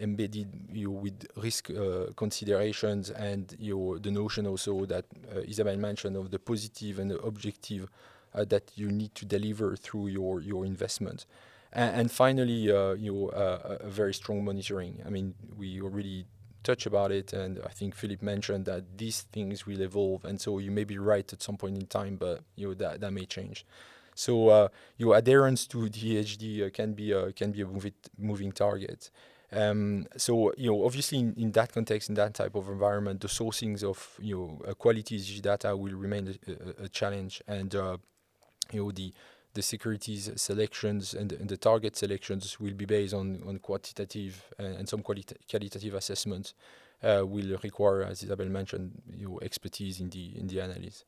embedded 0.00 0.48
you 0.72 0.90
with 0.90 1.26
risk 1.36 1.70
uh, 1.70 2.12
considerations 2.16 3.10
and 3.10 3.54
you 3.58 3.76
know, 3.76 3.98
the 3.98 4.10
notion 4.10 4.46
also 4.46 4.84
that 4.86 5.04
uh, 5.34 5.40
Isabelle 5.40 5.76
mentioned 5.76 6.16
of 6.16 6.30
the 6.30 6.38
positive 6.38 6.98
and 6.98 7.10
the 7.10 7.18
objective 7.20 7.88
that 8.34 8.70
you 8.74 8.90
need 8.90 9.14
to 9.14 9.24
deliver 9.24 9.74
through 9.74 10.08
your, 10.08 10.40
your 10.40 10.66
investment. 10.66 11.24
And, 11.72 12.00
and 12.00 12.12
finally, 12.12 12.52
you 12.52 13.12
know, 13.12 13.28
a 13.30 13.88
very 13.88 14.14
strong 14.14 14.44
monitoring. 14.44 15.02
I 15.06 15.10
mean, 15.10 15.34
we 15.56 15.80
already 15.80 16.26
touch 16.62 16.86
about 16.86 17.10
it, 17.10 17.32
and 17.32 17.60
I 17.64 17.70
think 17.70 17.94
Philippe 17.94 18.24
mentioned 18.24 18.66
that 18.66 18.98
these 18.98 19.22
things 19.22 19.66
will 19.66 19.80
evolve, 19.80 20.24
and 20.24 20.40
so 20.40 20.58
you 20.58 20.70
may 20.70 20.84
be 20.84 20.98
right 20.98 21.32
at 21.32 21.42
some 21.42 21.56
point 21.56 21.76
in 21.76 21.86
time, 21.86 22.16
but 22.16 22.42
you 22.56 22.68
know 22.68 22.74
that 22.74 23.00
that 23.00 23.12
may 23.12 23.24
change. 23.24 23.64
So 24.18 24.48
uh, 24.48 24.68
your 24.96 25.16
adherence 25.16 25.64
to 25.68 25.88
DHD 25.88 26.66
uh, 26.66 26.70
can 26.70 26.92
be 26.92 27.14
uh, 27.14 27.30
can 27.36 27.52
be 27.52 27.60
a 27.60 27.66
moving 27.66 27.92
moving 28.18 28.50
target. 28.50 29.12
Um, 29.52 30.08
so 30.16 30.52
you 30.56 30.72
know, 30.72 30.84
obviously, 30.84 31.20
in, 31.20 31.34
in, 31.36 31.52
that 31.52 31.72
context, 31.72 32.08
in 32.08 32.16
that 32.16 32.34
type 32.34 32.56
of 32.56 32.68
environment, 32.68 33.20
the 33.20 33.28
sourcings 33.28 33.84
of 33.84 34.18
you 34.20 34.36
know 34.36 34.62
uh, 34.66 34.74
quality 34.74 35.18
data 35.40 35.76
will 35.76 35.94
remain 35.94 36.26
a, 36.26 36.82
a, 36.82 36.84
a 36.86 36.88
challenge, 36.88 37.42
and 37.46 37.76
uh, 37.76 37.96
you 38.72 38.82
know 38.82 38.90
the 38.90 39.14
the 39.54 39.62
securities 39.62 40.30
selections 40.34 41.14
and, 41.14 41.32
and, 41.32 41.48
the 41.48 41.56
target 41.56 41.96
selections 41.96 42.60
will 42.60 42.74
be 42.74 42.84
based 42.84 43.14
on, 43.14 43.42
on 43.46 43.58
quantitative 43.58 44.52
and, 44.58 44.74
and 44.78 44.88
some 44.88 45.00
qualita 45.00 45.34
qualitative 45.48 45.94
assessments 45.94 46.54
uh, 47.02 47.22
will 47.24 47.56
require, 47.62 48.02
as 48.02 48.24
Isabelle 48.24 48.48
mentioned, 48.48 49.00
you 49.16 49.28
know, 49.28 49.38
expertise 49.42 50.00
in 50.00 50.10
the 50.10 50.36
in 50.36 50.48
the 50.48 50.58
analysis. 50.58 51.04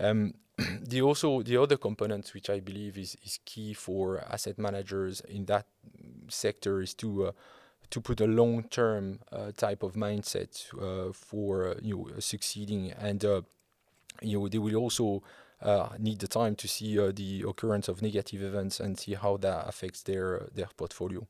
Um, 0.00 0.34
the 0.82 1.02
also 1.02 1.42
the 1.42 1.56
other 1.56 1.76
component 1.76 2.32
which 2.34 2.50
I 2.50 2.60
believe 2.60 2.98
is, 2.98 3.16
is 3.24 3.38
key 3.44 3.74
for 3.74 4.18
asset 4.18 4.58
managers 4.58 5.20
in 5.20 5.44
that 5.46 5.66
sector 6.28 6.80
is 6.80 6.94
to 6.94 7.26
uh, 7.26 7.32
to 7.90 8.00
put 8.00 8.20
a 8.20 8.26
long-term 8.26 9.20
uh, 9.32 9.52
type 9.56 9.82
of 9.82 9.94
mindset 9.94 10.66
uh, 10.74 11.12
for 11.12 11.68
uh, 11.68 11.74
you 11.80 11.96
know 11.96 12.18
succeeding 12.18 12.92
and 12.92 13.24
uh, 13.24 13.42
you 14.20 14.38
know 14.38 14.48
they 14.48 14.58
will 14.58 14.76
also 14.76 15.22
uh, 15.62 15.88
need 15.98 16.18
the 16.18 16.28
time 16.28 16.54
to 16.56 16.68
see 16.68 16.96
the 17.12 17.44
occurrence 17.48 17.88
of 17.88 18.02
negative 18.02 18.42
events 18.42 18.80
and 18.80 18.98
see 18.98 19.14
how 19.14 19.36
that 19.36 19.68
affects 19.68 20.02
their 20.02 20.48
their 20.54 20.68
portfolio. 20.76 21.26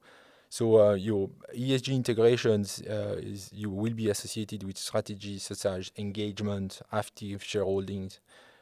So 0.51 0.95
your 0.95 1.29
ESG 1.55 1.95
integrations 1.95 2.81
is 2.81 3.51
you 3.53 3.69
will 3.69 3.93
be 3.93 4.09
associated 4.09 4.65
with 4.65 4.79
strategies 4.79 5.43
such 5.43 5.67
as 5.67 5.93
engagement, 5.99 6.81
active 6.91 7.43
shareholdings, 7.43 8.19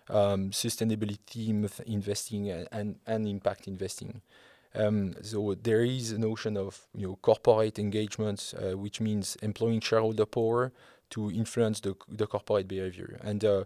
um, 0.09 0.51
sustainability 0.51 1.49
investing 1.87 2.51
and, 2.51 2.97
and 3.07 3.29
impact 3.29 3.69
investing. 3.69 4.21
Um, 4.75 5.15
so 5.23 5.55
there 5.55 5.85
is 5.85 6.13
a 6.13 6.19
notion 6.19 6.57
of 6.57 6.87
you 6.95 7.09
know 7.09 7.19
corporate 7.23 7.79
engagement, 7.79 8.55
uh, 8.59 8.77
which 8.77 9.01
means 9.01 9.37
employing 9.43 9.81
shareholder 9.81 10.27
power 10.27 10.73
to 11.11 11.31
influence 11.31 11.81
the, 11.81 11.95
the 12.09 12.27
corporate 12.27 12.69
behavior. 12.69 13.19
And 13.23 13.45
uh, 13.45 13.65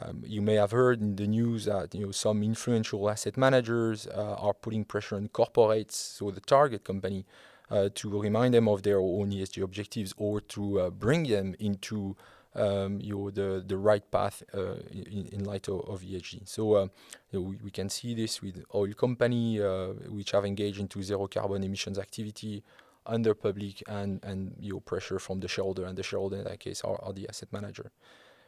um, 0.00 0.22
you 0.26 0.42
may 0.42 0.54
have 0.54 0.72
heard 0.72 1.00
in 1.00 1.16
the 1.16 1.26
news 1.26 1.66
that 1.66 1.94
you 1.94 2.04
know 2.06 2.12
some 2.12 2.42
influential 2.42 3.08
asset 3.08 3.36
managers 3.36 4.06
uh, 4.06 4.36
are 4.38 4.54
putting 4.54 4.84
pressure 4.84 5.16
on 5.16 5.28
corporates, 5.28 5.92
so 5.92 6.30
the 6.30 6.40
target 6.40 6.84
company, 6.84 7.24
uh, 7.70 7.88
to 7.94 8.20
remind 8.20 8.54
them 8.54 8.68
of 8.68 8.82
their 8.82 8.98
own 8.98 9.30
ESG 9.30 9.62
objectives 9.62 10.12
or 10.16 10.40
to 10.40 10.80
uh, 10.80 10.90
bring 10.90 11.24
them 11.24 11.54
into 11.58 12.16
um, 12.54 12.98
the, 12.98 13.62
the 13.66 13.76
right 13.76 14.08
path 14.10 14.42
uh, 14.54 14.74
in, 14.90 15.28
in 15.32 15.44
light 15.44 15.68
of, 15.68 15.80
of 15.88 16.02
ESG. 16.02 16.48
So 16.48 16.74
uh, 16.74 16.86
you 17.30 17.40
know, 17.40 17.40
we, 17.40 17.56
we, 17.64 17.70
can 17.70 17.88
see 17.88 18.14
this 18.14 18.42
with 18.42 18.62
oil 18.74 18.92
company 18.92 19.60
uh, 19.60 19.88
which 20.08 20.32
have 20.32 20.44
engaged 20.44 20.80
into 20.80 21.02
zero 21.02 21.26
carbon 21.26 21.62
emissions 21.62 21.98
activity 21.98 22.62
under 23.06 23.34
public 23.34 23.82
and 23.88 24.22
and 24.22 24.54
you 24.60 24.74
know, 24.74 24.80
pressure 24.80 25.18
from 25.18 25.40
the 25.40 25.48
shareholder, 25.48 25.84
and 25.84 25.96
the 25.96 26.02
shareholder 26.02 26.36
in 26.36 26.44
that 26.44 26.60
case 26.60 26.82
are, 26.82 27.02
are 27.02 27.12
the 27.12 27.28
asset 27.28 27.48
manager. 27.52 27.90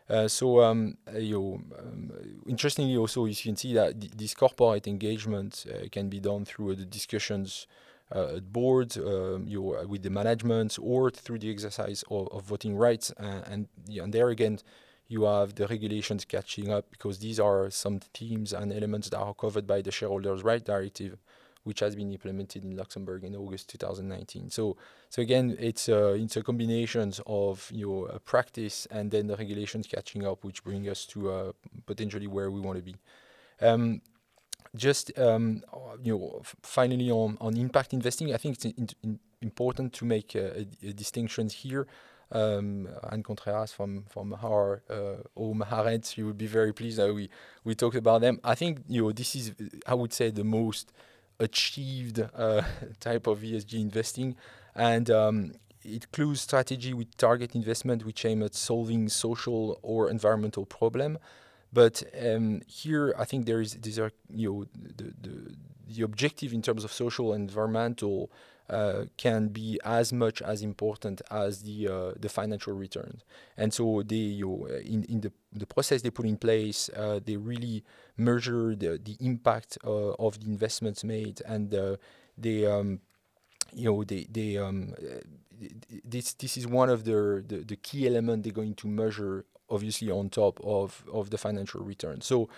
Uh, 0.09 0.29
so 0.29 0.63
um, 0.63 0.97
uh, 1.13 1.19
you 1.19 1.35
know, 1.35 1.79
um, 1.79 2.13
interestingly 2.47 2.97
also 2.97 3.25
you 3.25 3.35
can 3.35 3.57
see 3.57 3.73
that 3.73 3.99
th- 3.99 4.13
this 4.13 4.35
corporate 4.35 4.87
engagement 4.87 5.65
uh, 5.71 5.89
can 5.91 6.11
be 6.11 6.21
done 6.21 6.45
through 6.45 6.75
the 6.75 6.85
discussions 6.85 7.67
uh, 8.15 8.37
at 8.37 8.53
board, 8.53 8.97
um, 8.99 9.45
you 9.47 9.63
with 9.89 10.03
the 10.03 10.11
management, 10.11 10.79
or 10.81 11.11
through 11.11 11.39
the 11.39 11.51
exercise 11.51 12.05
of, 12.11 12.29
of 12.29 12.45
voting 12.45 12.77
rights. 12.77 13.11
and, 13.19 13.69
and 13.89 14.13
there 14.13 14.29
again, 14.29 14.59
you 15.09 15.25
have 15.25 15.55
the 15.55 15.67
regulations 15.67 16.25
catching 16.25 16.71
up 16.71 16.91
because 16.91 17.19
these 17.19 17.39
are 17.39 17.71
some 17.71 18.01
themes 18.15 18.53
and 18.53 18.73
elements 18.73 19.09
that 19.11 19.19
are 19.19 19.35
covered 19.35 19.67
by 19.67 19.83
the 19.83 19.91
shareholders' 19.91 20.43
right 20.43 20.65
directive, 20.65 21.19
which 21.65 21.81
has 21.81 21.95
been 21.95 22.13
implemented 22.13 22.65
in 22.65 22.77
Luxembourg 22.77 23.25
in 23.25 23.37
August 23.37 23.69
2019. 23.69 24.51
So, 24.51 24.77
so 25.11 25.21
again, 25.21 25.57
it's 25.59 25.89
a, 25.89 26.15
it's 26.15 26.37
a 26.37 26.43
combination 26.43 27.13
of 27.27 27.71
you 27.73 27.87
know 27.87 28.07
a 28.07 28.19
practice 28.19 28.87
and 28.91 29.11
then 29.11 29.27
the 29.27 29.37
regulations 29.37 29.87
catching 29.87 30.27
up, 30.27 30.45
which 30.45 30.65
bring 30.65 30.89
us 30.89 31.05
to 31.07 31.31
uh, 31.31 31.53
potentially 31.87 32.27
where 32.27 32.51
we 32.51 32.61
want 32.61 32.79
to 32.79 32.83
be. 32.83 32.97
Um, 33.61 34.01
just 34.75 35.17
um, 35.19 35.63
you 36.03 36.17
know, 36.17 36.43
finally 36.63 37.11
on, 37.11 37.37
on 37.41 37.57
impact 37.57 37.93
investing, 37.93 38.35
I 38.35 38.37
think 38.39 38.57
it's 38.57 38.65
in, 38.65 38.89
in 39.03 39.19
important 39.41 39.93
to 39.93 40.05
make 40.05 40.35
a, 40.35 40.61
a, 40.61 40.89
a 40.89 40.93
distinction 40.93 41.49
here. 41.49 41.87
Um, 42.33 42.89
Anne 43.13 43.23
Contreras 43.23 43.73
from 43.73 44.05
from 44.09 44.35
our 44.43 44.83
uh, 44.91 45.23
home 45.37 45.63
you 46.17 46.27
would 46.27 46.39
be 46.39 46.47
very 46.47 46.73
pleased 46.73 46.99
that 46.99 47.13
we 47.15 47.29
we 47.63 47.75
talked 47.75 47.97
about 47.97 48.23
them. 48.23 48.41
I 48.43 48.55
think 48.55 48.81
you 48.89 49.03
know 49.03 49.13
this 49.13 49.37
is 49.37 49.53
I 49.87 49.95
would 49.95 50.13
say 50.13 50.31
the 50.31 50.45
most 50.45 50.91
achieved 51.39 52.19
uh, 52.35 52.63
type 53.01 53.27
of 53.27 53.41
ESG 53.41 53.75
investing, 53.75 54.37
and 54.75 55.11
um, 55.11 55.53
it 55.83 56.05
includes 56.05 56.41
strategy 56.41 56.95
with 56.95 57.15
target 57.17 57.55
investment 57.55 58.05
which 58.05 58.25
aim 58.25 58.43
at 58.43 58.55
solving 58.55 59.09
social 59.09 59.79
or 59.83 60.11
environmental 60.11 60.65
problem 60.65 61.19
but 61.75 62.05
um, 62.23 62.63
here, 62.69 63.15
I 63.19 63.25
think 63.25 63.47
there 63.47 63.61
is 63.61 63.75
these 63.75 63.99
are 63.99 64.13
you 64.31 64.49
know 64.51 64.65
the, 64.97 65.13
the 65.21 65.57
the 65.89 66.03
objective 66.03 66.53
in 66.53 66.63
terms 66.63 66.85
of 66.85 66.93
social 66.93 67.33
and 67.33 67.51
environmental 67.51 68.31
uh, 68.71 69.05
can 69.17 69.49
be 69.49 69.79
as 69.85 70.13
much 70.13 70.41
as 70.41 70.63
important 70.63 71.21
as 71.31 71.63
the 71.63 71.89
uh, 71.89 72.13
the 72.19 72.29
financial 72.29 72.73
returns. 72.75 73.25
And 73.57 73.75
so 73.75 74.03
they 74.07 74.17
you 74.41 74.47
know, 74.47 74.67
in 74.77 75.05
in 75.05 75.21
the 75.21 75.33
the 75.53 75.67
process 75.67 76.03
they 76.03 76.11
put 76.11 76.27
in 76.27 76.37
place, 76.37 76.89
uh, 76.97 77.21
they 77.25 77.37
really 77.37 77.85
measure 78.17 78.75
the 78.77 78.99
the 79.03 79.17
impact 79.21 79.77
uh, 79.85 80.13
of 80.13 80.41
the 80.41 80.47
investments 80.47 81.03
made, 81.03 81.43
and 81.45 81.75
uh, 81.75 81.97
they 82.39 82.67
um, 82.67 83.01
you 83.73 83.91
know 83.91 84.05
they 84.05 84.27
they 84.31 84.57
um, 84.59 84.95
this 86.05 86.35
this 86.35 86.57
is 86.57 86.67
one 86.67 86.89
of 86.89 87.05
the 87.05 87.45
the, 87.47 87.59
the 87.59 87.77
key 87.77 88.07
element 88.07 88.45
they're 88.45 88.53
going 88.53 88.75
to 88.75 88.87
measure 88.87 89.45
obviously 89.75 90.11
on 90.11 90.31
top 90.31 90.61
of, 90.63 91.05
of 91.13 91.31
the 91.31 91.39
financial 91.39 91.83
return. 91.83 92.21
So 92.21 92.49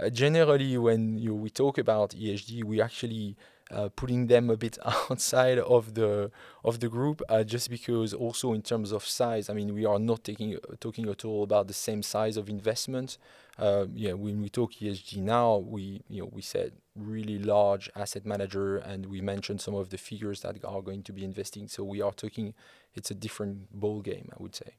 uh, 0.00 0.08
generally, 0.10 0.76
when 0.78 1.18
you, 1.18 1.34
we 1.34 1.50
talk 1.50 1.78
about 1.78 2.10
ESG, 2.10 2.64
we 2.64 2.80
actually 2.80 3.36
uh, 3.70 3.88
putting 3.94 4.26
them 4.26 4.50
a 4.50 4.56
bit 4.56 4.78
outside 5.10 5.58
of 5.58 5.94
the 5.94 6.30
of 6.64 6.80
the 6.80 6.88
group, 6.88 7.22
uh, 7.28 7.42
just 7.42 7.70
because 7.70 8.12
also 8.12 8.52
in 8.52 8.62
terms 8.62 8.92
of 8.92 9.04
size, 9.04 9.48
I 9.48 9.54
mean, 9.54 9.74
we 9.74 9.84
are 9.84 9.98
not 9.98 10.24
taking 10.24 10.56
talking 10.80 11.08
at 11.08 11.24
all 11.24 11.42
about 11.42 11.68
the 11.68 11.74
same 11.74 12.02
size 12.02 12.36
of 12.36 12.48
investment. 12.48 13.18
Uh, 13.58 13.86
yeah, 13.94 14.12
when 14.12 14.40
we 14.40 14.48
talk 14.48 14.72
ESG 14.74 15.18
now, 15.18 15.56
we 15.58 16.02
you 16.08 16.22
know 16.22 16.30
we 16.32 16.42
said 16.42 16.72
really 16.96 17.38
large 17.38 17.90
asset 17.96 18.26
manager, 18.26 18.76
and 18.76 19.06
we 19.06 19.20
mentioned 19.20 19.60
some 19.60 19.74
of 19.74 19.90
the 19.90 19.98
figures 19.98 20.40
that 20.40 20.62
are 20.64 20.82
going 20.82 21.02
to 21.02 21.12
be 21.12 21.24
investing. 21.24 21.68
So 21.68 21.84
we 21.84 22.02
are 22.02 22.12
talking, 22.12 22.54
it's 22.94 23.10
a 23.10 23.14
different 23.14 23.72
ball 23.72 24.00
game, 24.00 24.28
I 24.32 24.42
would 24.42 24.54
say. 24.54 24.74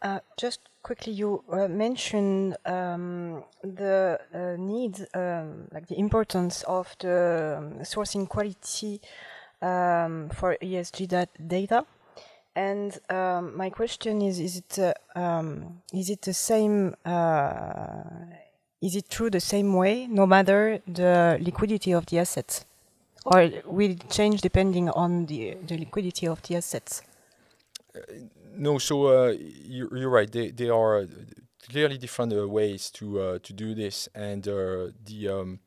Uh, 0.00 0.20
just 0.36 0.60
quickly, 0.82 1.12
you 1.12 1.42
uh, 1.50 1.66
mentioned 1.66 2.56
um, 2.64 3.42
the 3.62 4.18
uh, 4.32 4.54
need, 4.56 4.94
um, 5.14 5.66
like 5.72 5.88
the 5.88 5.98
importance 5.98 6.62
of 6.68 6.94
the 7.00 7.56
um, 7.58 7.80
sourcing 7.80 8.28
quality 8.28 9.00
um, 9.60 10.28
for 10.30 10.56
ESG 10.62 11.08
dat 11.08 11.28
data. 11.48 11.84
And 12.54 12.96
um, 13.10 13.56
my 13.56 13.70
question 13.70 14.22
is: 14.22 14.38
Is 14.38 14.56
it 14.56 14.78
uh, 14.78 15.42
is 15.92 16.10
it 16.10 16.22
the 16.22 16.34
same? 16.34 16.94
Uh, 17.04 18.04
is 18.80 18.94
it 18.94 19.10
true 19.10 19.30
the 19.30 19.40
same 19.40 19.74
way, 19.74 20.06
no 20.06 20.26
matter 20.26 20.80
the 20.86 21.38
liquidity 21.40 21.92
of 21.92 22.06
the 22.06 22.20
assets, 22.20 22.64
or 23.24 23.50
will 23.66 23.90
it 23.90 24.08
change 24.10 24.42
depending 24.42 24.88
on 24.90 25.26
the 25.26 25.56
the 25.66 25.76
liquidity 25.76 26.28
of 26.28 26.40
the 26.42 26.56
assets? 26.56 27.02
No, 28.58 28.78
so 28.78 29.06
uh, 29.06 29.34
you're, 29.38 29.96
you're, 29.96 30.10
right. 30.10 30.30
They, 30.30 30.50
they 30.50 30.68
are 30.68 31.06
clearly 31.68 31.98
different 31.98 32.32
uh, 32.32 32.48
ways 32.48 32.90
to 32.90 33.20
uh, 33.20 33.38
to 33.42 33.52
do 33.52 33.74
this, 33.74 34.08
and 34.14 34.46
uh, 34.48 34.88
the 35.04 35.28
um, 35.28 35.60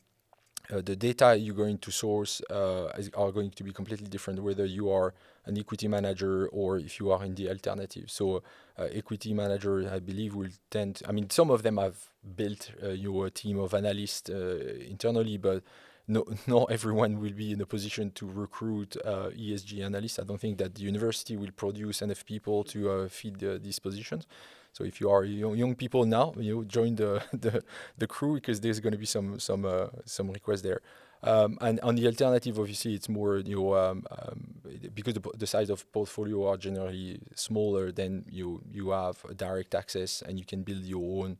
uh, 0.72 0.82
the 0.82 0.96
data 0.96 1.38
you're 1.38 1.56
going 1.56 1.78
to 1.80 1.92
source 1.92 2.42
uh, 2.50 2.92
is, 2.98 3.10
are 3.16 3.32
going 3.32 3.52
to 3.52 3.64
be 3.64 3.72
completely 3.72 4.08
different 4.08 4.42
whether 4.42 4.66
you 4.66 4.92
are 4.92 5.14
an 5.46 5.58
equity 5.58 5.88
manager 5.88 6.48
or 6.48 6.78
if 6.78 7.00
you 7.00 7.12
are 7.12 7.24
in 7.24 7.36
the 7.36 7.50
alternative. 7.50 8.12
So, 8.12 8.44
equity 8.78 9.34
manager, 9.34 9.90
I 9.92 10.00
believe, 10.00 10.36
will 10.36 10.50
tend. 10.70 11.02
I 11.08 11.12
mean, 11.12 11.30
some 11.30 11.50
of 11.50 11.64
them 11.64 11.78
have 11.78 11.98
built 12.36 12.72
your 12.82 13.30
team 13.30 13.60
of 13.60 13.74
analysts 13.74 14.30
internally, 14.30 15.38
but 15.38 15.64
no, 16.12 16.26
not 16.48 16.72
everyone 16.72 17.20
will 17.20 17.34
be 17.34 17.52
in 17.52 17.62
a 17.62 17.66
position 17.66 18.12
to 18.12 18.26
recruit 18.28 18.98
uh, 19.06 19.30
ESG 19.30 19.84
analysts. 19.84 20.20
I 20.20 20.24
don't 20.24 20.40
think 20.40 20.58
that 20.58 20.76
the 20.76 20.84
university 20.84 21.38
will 21.38 21.52
produce 21.56 22.02
enough 22.02 22.26
people 22.26 22.64
to 22.66 22.92
uh, 22.92 23.08
feed 23.10 23.44
uh, 23.44 23.58
these 23.62 23.80
positions. 23.80 24.28
So 24.74 24.84
if 24.84 25.02
you 25.02 25.10
are 25.10 25.24
young, 25.24 25.56
young 25.58 25.76
people 25.76 26.06
now, 26.06 26.34
you 26.38 26.56
know, 26.56 26.64
join 26.64 26.96
the, 26.96 27.24
the, 27.34 27.64
the 27.98 28.08
crew 28.08 28.36
because 28.36 28.62
there's 28.62 28.80
going 28.80 28.94
to 28.94 28.98
be 28.98 29.06
some 29.06 29.40
some 29.40 29.66
uh, 29.66 29.88
some 30.06 30.30
requests 30.30 30.62
there. 30.62 30.82
Um, 31.24 31.60
and 31.62 31.80
on 31.82 31.96
the 31.96 32.08
alternative, 32.08 32.58
obviously, 32.60 32.96
it's 32.96 33.08
more 33.08 33.38
you 33.38 33.56
know 33.56 33.76
um, 33.76 34.06
um, 34.12 34.56
because 34.96 35.14
the, 35.14 35.24
the 35.38 35.48
size 35.48 35.70
of 35.70 35.90
portfolio 35.92 36.48
are 36.48 36.58
generally 36.58 37.20
smaller. 37.36 37.92
Then 37.92 38.26
you 38.30 38.62
you 38.72 38.90
have 38.92 39.18
direct 39.36 39.76
access 39.76 40.22
and 40.22 40.40
you 40.40 40.46
can 40.46 40.64
build 40.64 40.84
your 40.84 41.24
own 41.24 41.38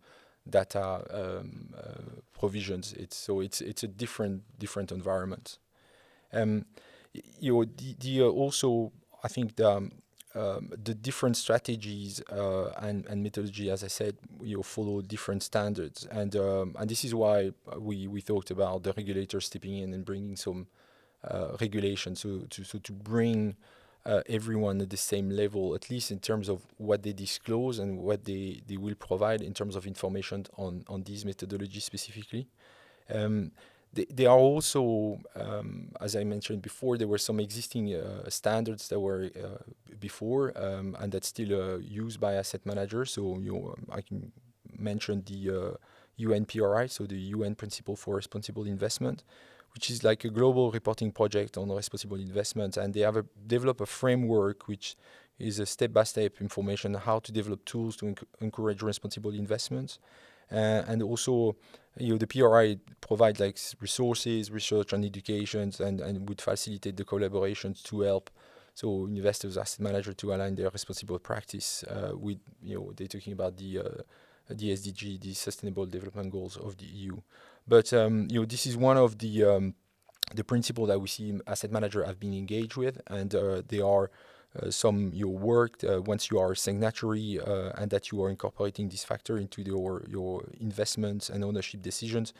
data 0.50 1.06
um, 1.12 1.74
uh, 1.78 2.22
provisions. 2.38 2.94
It's 2.94 3.18
so 3.18 3.40
it's 3.40 3.62
it's 3.62 3.84
a 3.84 3.88
different 3.88 4.44
different 4.60 4.92
environment. 4.92 5.58
Um, 6.34 6.66
you 7.40 7.54
know, 7.54 7.66
the, 7.66 7.96
the 8.00 8.22
uh, 8.24 8.26
also 8.26 8.92
I 9.24 9.28
think 9.28 9.56
the 9.56 9.70
um, 9.70 9.92
um, 10.34 10.72
the 10.82 10.94
different 10.94 11.36
strategies 11.36 12.22
uh, 12.32 12.70
and, 12.78 13.06
and 13.08 13.22
methodology, 13.22 13.70
as 13.70 13.84
I 13.84 13.88
said, 13.88 14.16
you 14.42 14.64
follow 14.64 15.02
different 15.02 15.44
standards, 15.44 16.08
and 16.10 16.36
um, 16.36 16.76
and 16.80 16.90
this 16.90 17.04
is 17.04 17.14
why 17.14 17.52
we, 17.78 18.08
we 18.08 18.22
talked 18.22 18.50
about 18.52 18.84
the 18.84 18.94
regulators 18.94 19.46
stepping 19.48 19.78
in 19.78 19.94
and 19.94 20.06
bringing 20.06 20.38
some 20.38 20.68
uh, 21.26 21.58
regulation, 21.60 22.16
so 22.16 22.46
to 22.50 22.64
so 22.64 22.80
to 22.80 22.94
bring 22.94 23.56
uh, 24.06 24.22
everyone 24.28 24.82
at 24.82 24.90
the 24.90 24.98
same 24.98 25.30
level, 25.30 25.76
at 25.76 25.90
least 25.90 26.12
in 26.12 26.20
terms 26.20 26.50
of 26.50 26.66
what 26.78 27.04
they 27.04 27.14
disclose 27.14 27.80
and 27.80 28.00
what 28.00 28.26
they, 28.26 28.62
they 28.68 28.78
will 28.78 28.96
provide 28.96 29.42
in 29.42 29.54
terms 29.54 29.76
of 29.76 29.86
information 29.86 30.46
on, 30.58 30.84
on 30.88 31.04
these 31.04 31.24
methodologies 31.24 31.84
specifically. 31.84 32.48
Um, 33.10 33.52
they, 33.94 34.06
they 34.06 34.26
are 34.26 34.38
also, 34.38 35.20
um, 35.36 35.90
as 36.00 36.16
I 36.16 36.24
mentioned 36.24 36.62
before, 36.62 36.98
there 36.98 37.08
were 37.08 37.18
some 37.18 37.40
existing 37.40 37.94
uh, 37.94 38.30
standards 38.30 38.88
that 38.88 39.00
were 39.00 39.30
uh, 39.36 39.64
before 40.00 40.58
um, 40.58 40.96
and 41.00 41.12
that's 41.12 41.28
still 41.28 41.76
uh, 41.76 41.78
used 41.78 42.20
by 42.20 42.34
asset 42.34 42.66
managers. 42.66 43.12
So 43.12 43.38
you 43.40 43.54
know, 43.54 43.76
I 43.92 44.02
can 44.02 44.32
mention 44.78 45.24
the 45.26 45.78
UNPRI, 46.20 46.86
uh, 46.86 46.88
so 46.88 47.06
the 47.06 47.18
UN 47.36 47.56
Principle 47.56 47.96
for 47.96 48.16
Responsible 48.16 48.66
Investment, 48.66 49.24
which 49.74 49.90
is 49.90 50.04
like 50.04 50.26
a 50.26 50.30
global 50.30 50.72
reporting 50.72 51.12
project 51.12 51.58
on 51.58 51.72
responsible 51.72 52.20
investment, 52.20 52.78
and 52.78 52.94
they 52.94 53.02
have 53.02 53.18
a, 53.18 53.26
developed 53.48 53.82
a 53.82 53.86
framework 53.86 54.68
which 54.68 54.96
is 55.40 55.60
a 55.60 55.66
step-by-step 55.66 56.40
information 56.40 56.96
on 56.96 57.02
how 57.02 57.20
to 57.20 57.32
develop 57.32 57.64
tools 57.66 57.96
to 57.96 58.06
enc- 58.06 58.24
encourage 58.42 58.82
responsible 58.82 59.34
investments, 59.34 60.00
uh, 60.52 60.84
and 60.88 61.02
also 61.02 61.56
you 61.98 62.10
know 62.12 62.18
the 62.18 62.28
PRI 62.28 62.78
provide 63.00 63.40
like 63.40 63.58
resources, 63.80 64.52
research, 64.52 64.94
and 64.94 65.04
educations, 65.04 65.80
and 65.80 66.02
and 66.02 66.28
would 66.30 66.42
facilitate 66.42 66.98
the 66.98 67.06
collaborations 67.06 67.82
to 67.84 68.02
help. 68.02 68.30
So 68.74 69.06
investors, 69.06 69.58
asset 69.58 69.82
manager 69.82 70.14
to 70.14 70.34
align 70.34 70.56
their 70.56 70.70
responsible 70.70 71.20
practice 71.20 71.84
uh, 71.84 72.12
with 72.16 72.40
you 72.64 72.76
know 72.76 72.92
they're 72.96 73.08
talking 73.08 73.34
about 73.34 73.58
the 73.58 73.80
uh, 73.80 74.04
the 74.50 74.72
SDG, 74.72 75.20
the 75.20 75.34
Sustainable 75.34 75.86
Development 75.86 76.30
Goals 76.32 76.58
of 76.58 76.78
the 76.78 76.86
EU. 76.86 77.18
But 77.68 77.94
um, 77.94 78.28
you 78.30 78.42
know, 78.42 78.46
this 78.46 78.66
is 78.66 78.76
one 78.76 78.98
of 78.98 79.18
the 79.18 79.44
um, 79.44 79.76
the 80.34 80.44
principles 80.44 80.88
that 80.90 81.00
we 81.00 81.08
see 81.08 81.40
asset 81.48 81.72
manager 81.72 82.04
have 82.04 82.20
been 82.20 82.34
engaged 82.34 82.76
with, 82.78 83.02
and 83.08 83.34
uh, 83.36 83.62
they 83.68 83.82
are 83.82 84.10
uh, 84.60 84.70
some 84.70 85.12
you 85.14 85.30
work 85.30 85.84
uh, 85.84 86.02
once 86.02 86.30
you 86.30 86.40
are 86.40 86.54
signatory 86.56 87.40
uh, 87.40 87.72
and 87.78 87.90
that 87.92 88.12
you 88.12 88.22
are 88.24 88.30
incorporating 88.30 88.90
this 88.90 89.04
factor 89.04 89.38
into 89.38 89.62
your 89.62 90.04
your 90.10 90.50
investments 90.60 91.30
and 91.30 91.44
ownership 91.44 91.82
decisions. 91.82 92.34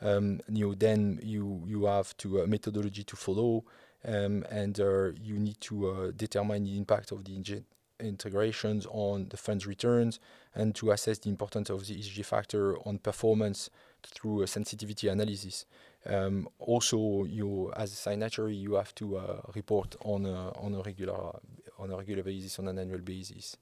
Um, 0.00 0.40
you 0.48 0.66
know, 0.66 0.74
then 0.74 1.20
you 1.22 1.62
you 1.66 1.84
have 1.84 2.16
to 2.18 2.40
a 2.40 2.46
methodology 2.46 3.04
to 3.04 3.16
follow, 3.16 3.64
um, 4.04 4.44
and 4.50 4.80
uh, 4.80 5.12
you 5.20 5.38
need 5.38 5.60
to 5.60 5.90
uh, 5.90 6.10
determine 6.16 6.64
the 6.64 6.76
impact 6.76 7.12
of 7.12 7.24
the 7.24 7.62
integrations 8.00 8.86
on 8.90 9.28
the 9.28 9.36
fund's 9.36 9.66
returns 9.66 10.18
and 10.54 10.74
to 10.74 10.90
assess 10.90 11.18
the 11.18 11.30
importance 11.30 11.70
of 11.70 11.86
the 11.86 11.94
ESG 11.94 12.24
factor 12.24 12.76
on 12.86 12.98
performance 12.98 13.70
through 14.06 14.42
a 14.42 14.46
sensitivity 14.46 15.08
analysis. 15.08 15.66
Um, 16.04 16.48
also, 16.58 17.24
you 17.24 17.72
as 17.76 17.92
a 17.92 17.96
signatory, 17.96 18.54
you 18.54 18.74
have 18.74 18.94
to 18.96 19.16
uh, 19.16 19.40
report 19.54 19.94
on 20.04 20.26
a, 20.26 20.50
on 20.58 20.74
a 20.74 20.82
regular 20.82 21.36
on 21.78 21.90
a 21.90 21.96
regular 21.96 22.22
basis, 22.22 22.58
on 22.58 22.68
an 22.68 22.78
annual 22.78 22.98
basis. 22.98 23.56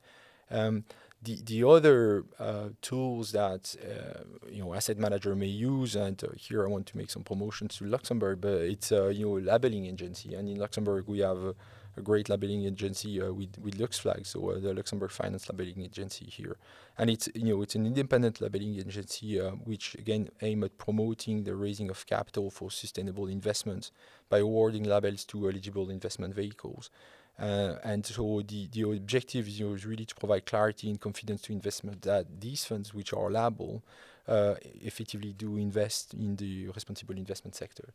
Um, 0.51 0.85
the 1.23 1.41
the 1.45 1.65
other 1.65 2.25
uh, 2.39 2.71
tools 2.81 3.33
that 3.33 3.77
uh, 3.85 4.25
you 4.51 4.63
know 4.63 4.75
asset 4.75 4.99
manager 4.99 5.35
may 5.35 5.47
use, 5.47 5.95
and 5.97 6.23
uh, 6.25 6.29
here 6.37 6.65
I 6.65 6.69
want 6.69 6.87
to 6.87 6.97
make 6.97 7.11
some 7.11 7.23
promotions 7.23 7.77
to 7.77 7.85
Luxembourg, 7.85 8.41
but 8.41 8.63
it's 8.63 8.91
a 8.91 9.13
you 9.13 9.27
know 9.27 9.39
labeling 9.39 9.87
agency, 9.87 10.35
and 10.35 10.49
in 10.49 10.59
Luxembourg 10.59 11.05
we 11.07 11.19
have 11.19 11.55
a, 12.01 12.03
great 12.03 12.29
labeling 12.29 12.65
agency 12.65 13.21
uh, 13.21 13.33
with 13.33 13.59
with 13.59 13.79
LuxFlag, 13.79 14.27
so 14.27 14.51
uh, 14.51 14.59
the 14.59 14.75
Luxembourg 14.75 15.11
Finance 15.11 15.49
Labeling 15.49 15.83
Agency 15.83 16.27
here, 16.27 16.57
and 16.99 17.11
it's 17.11 17.29
you 17.35 17.55
know 17.55 17.63
it's 17.63 17.75
an 17.75 17.87
independent 17.87 18.41
labeling 18.41 18.75
agency 18.77 19.41
uh, 19.41 19.51
which 19.51 19.95
again 19.95 20.29
aim 20.43 20.65
at 20.65 20.77
promoting 20.79 21.45
the 21.45 21.55
raising 21.55 21.91
of 21.91 22.07
capital 22.07 22.51
for 22.51 22.71
sustainable 22.71 23.27
investments 23.27 23.93
by 24.29 24.39
awarding 24.39 24.85
labels 24.85 25.25
to 25.27 25.49
eligible 25.49 25.91
investment 25.91 26.35
vehicles. 26.35 26.91
Uh, 27.39 27.77
and 27.83 28.05
so 28.05 28.43
the, 28.47 28.69
the 28.73 28.83
objective 28.83 29.49
is, 29.49 29.59
you 29.59 29.69
know, 29.69 29.75
is 29.75 29.87
really 29.87 30.05
to 30.05 30.15
provide 30.15 30.45
clarity 30.45 30.91
and 30.91 31.01
confidence 31.01 31.41
to 31.41 31.53
investment 31.55 32.03
that 32.03 32.27
these 32.41 32.65
funds, 32.67 32.93
which 32.93 33.15
are 33.15 33.31
liable, 33.31 33.83
uh, 34.31 34.55
effectively 34.83 35.33
do 35.33 35.57
invest 35.57 36.15
in 36.15 36.37
the 36.37 36.69
responsible 36.69 37.17
investment 37.17 37.55
sector. 37.55 37.93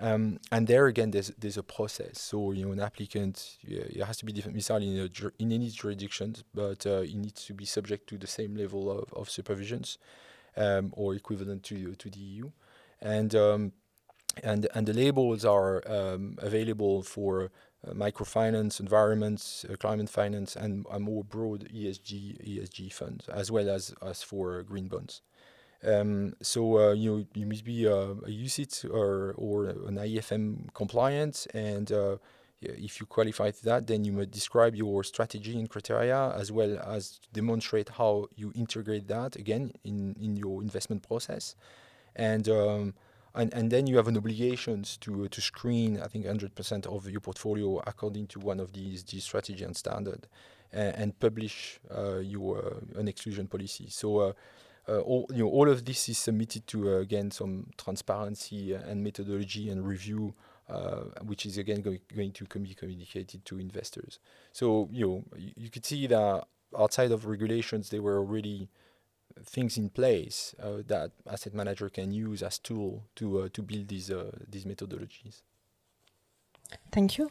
Um, 0.00 0.40
and 0.50 0.66
there 0.66 0.86
again, 0.86 1.10
there's 1.10 1.28
there's 1.38 1.58
a 1.58 1.62
process. 1.62 2.20
So 2.20 2.52
you 2.52 2.64
know, 2.64 2.72
an 2.72 2.80
applicant 2.80 3.58
it 3.62 4.02
has 4.02 4.16
to 4.18 4.24
be 4.24 4.32
different, 4.32 4.56
in 4.56 4.98
a, 4.98 5.30
in 5.38 5.52
any 5.52 5.68
jurisdiction, 5.68 6.36
but 6.54 6.86
uh, 6.86 7.02
it 7.02 7.14
needs 7.14 7.44
to 7.46 7.54
be 7.54 7.66
subject 7.66 8.08
to 8.08 8.18
the 8.18 8.26
same 8.26 8.54
level 8.56 8.90
of, 8.90 9.12
of 9.12 9.28
supervisions 9.28 9.98
um, 10.56 10.92
or 10.96 11.14
equivalent 11.14 11.62
to 11.64 11.94
to 11.96 12.10
the 12.10 12.18
EU, 12.18 12.50
and 13.00 13.34
um, 13.34 13.72
and 14.42 14.66
and 14.74 14.86
the 14.86 14.94
labels 14.94 15.44
are 15.44 15.82
um, 15.86 16.36
available 16.38 17.02
for 17.02 17.50
uh, 17.86 17.92
microfinance, 17.92 18.80
environments, 18.80 19.64
uh, 19.64 19.76
climate 19.76 20.08
finance, 20.08 20.56
and 20.56 20.86
a 20.90 20.98
more 20.98 21.24
broad 21.24 21.68
ESG 21.68 22.40
ESG 22.46 22.92
funds, 22.92 23.28
as 23.28 23.50
well 23.50 23.68
as 23.68 23.94
as 24.02 24.22
for 24.22 24.62
green 24.62 24.88
bonds. 24.88 25.20
Um, 25.82 26.34
so 26.42 26.78
uh, 26.78 26.92
you 26.92 27.26
you 27.34 27.46
must 27.46 27.64
be 27.64 27.86
uh, 27.86 28.12
a 28.26 28.30
UCITS 28.30 28.84
or 28.84 29.34
or 29.38 29.66
an 29.66 29.96
AIFM 29.96 30.72
compliant, 30.74 31.46
and 31.54 31.90
uh, 31.90 32.16
if 32.60 33.00
you 33.00 33.06
qualify 33.06 33.50
to 33.50 33.64
that, 33.64 33.86
then 33.86 34.04
you 34.04 34.12
must 34.12 34.30
describe 34.30 34.74
your 34.74 35.02
strategy 35.04 35.58
and 35.58 35.70
criteria 35.70 36.32
as 36.36 36.52
well 36.52 36.78
as 36.80 37.20
demonstrate 37.32 37.88
how 37.88 38.26
you 38.36 38.52
integrate 38.54 39.08
that 39.08 39.36
again 39.36 39.72
in 39.84 40.14
in 40.20 40.36
your 40.36 40.60
investment 40.62 41.02
process, 41.02 41.56
and 42.14 42.46
um, 42.50 42.94
and, 43.34 43.54
and 43.54 43.70
then 43.70 43.86
you 43.86 43.96
have 43.96 44.08
an 44.08 44.18
obligation 44.18 44.84
to 45.00 45.28
to 45.28 45.40
screen 45.40 45.98
I 45.98 46.08
think 46.08 46.26
100% 46.26 46.86
of 46.86 47.08
your 47.08 47.20
portfolio 47.20 47.78
according 47.86 48.26
to 48.28 48.40
one 48.40 48.60
of 48.60 48.74
these 48.74 49.02
these 49.04 49.24
strategy 49.24 49.64
and 49.64 49.74
standard, 49.74 50.26
and, 50.74 50.94
and 50.96 51.20
publish 51.20 51.80
uh, 51.90 52.18
your 52.18 52.58
uh, 52.58 53.00
an 53.00 53.08
exclusion 53.08 53.46
policy. 53.46 53.88
So. 53.88 54.18
Uh, 54.18 54.32
all, 54.98 55.26
you 55.30 55.44
know, 55.44 55.50
all 55.50 55.68
of 55.70 55.84
this 55.84 56.08
is 56.08 56.18
submitted 56.18 56.66
to 56.68 56.96
again 56.96 57.30
some 57.30 57.66
transparency 57.76 58.74
and 58.74 59.02
methodology 59.02 59.70
and 59.70 59.86
review 59.86 60.34
uh, 60.70 61.02
which 61.24 61.46
is 61.46 61.58
again 61.58 61.80
go 61.80 61.96
going 62.14 62.30
to 62.30 62.44
be 62.44 62.74
communicated 62.74 63.44
to 63.44 63.58
investors. 63.58 64.20
So 64.52 64.88
you 64.92 65.06
know 65.06 65.24
you, 65.36 65.52
you, 65.56 65.70
could 65.70 65.84
see 65.84 66.06
that 66.06 66.46
outside 66.78 67.10
of 67.10 67.26
regulations, 67.26 67.90
there 67.90 68.02
were 68.02 68.18
already 68.18 68.68
things 69.44 69.76
in 69.76 69.90
place 69.90 70.54
uh, 70.62 70.82
that 70.86 71.12
asset 71.28 71.54
manager 71.54 71.88
can 71.88 72.12
use 72.12 72.42
as 72.42 72.58
tool 72.58 73.04
to 73.16 73.40
uh, 73.40 73.48
to 73.52 73.62
build 73.62 73.88
these 73.88 74.10
uh, 74.10 74.30
these 74.48 74.64
methodologies. 74.64 75.42
Thank 76.92 77.18
you. 77.18 77.30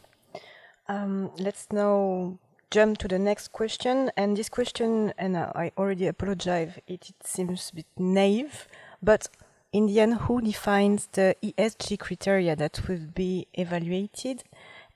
Um, 0.88 1.30
let's 1.38 1.68
now 1.72 2.38
jump 2.70 2.98
to 2.98 3.08
the 3.08 3.18
next 3.18 3.52
question. 3.52 4.10
And 4.16 4.36
this 4.36 4.48
question, 4.48 5.12
and 5.18 5.36
I 5.36 5.72
already 5.76 6.06
apologize, 6.06 6.78
it, 6.86 7.10
it 7.10 7.26
seems 7.26 7.70
a 7.70 7.76
bit 7.76 7.86
naive, 7.96 8.68
but 9.02 9.28
in 9.72 9.86
the 9.86 10.00
end, 10.00 10.14
who 10.14 10.40
defines 10.40 11.08
the 11.12 11.36
ESG 11.42 11.98
criteria 11.98 12.56
that 12.56 12.88
will 12.88 13.06
be 13.14 13.46
evaluated? 13.54 14.42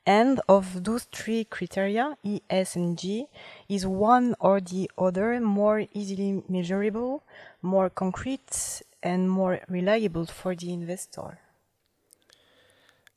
And 0.06 0.40
of 0.48 0.84
those 0.84 1.04
three 1.04 1.44
criteria, 1.44 2.16
E, 2.22 2.40
S, 2.50 2.76
and 2.76 2.98
G, 2.98 3.26
is 3.68 3.86
one 3.86 4.34
or 4.38 4.60
the 4.60 4.90
other 4.98 5.40
more 5.40 5.86
easily 5.94 6.42
measurable, 6.48 7.22
more 7.62 7.88
concrete, 7.88 8.82
and 9.02 9.30
more 9.30 9.60
reliable 9.68 10.26
for 10.26 10.54
the 10.54 10.72
investor? 10.72 11.38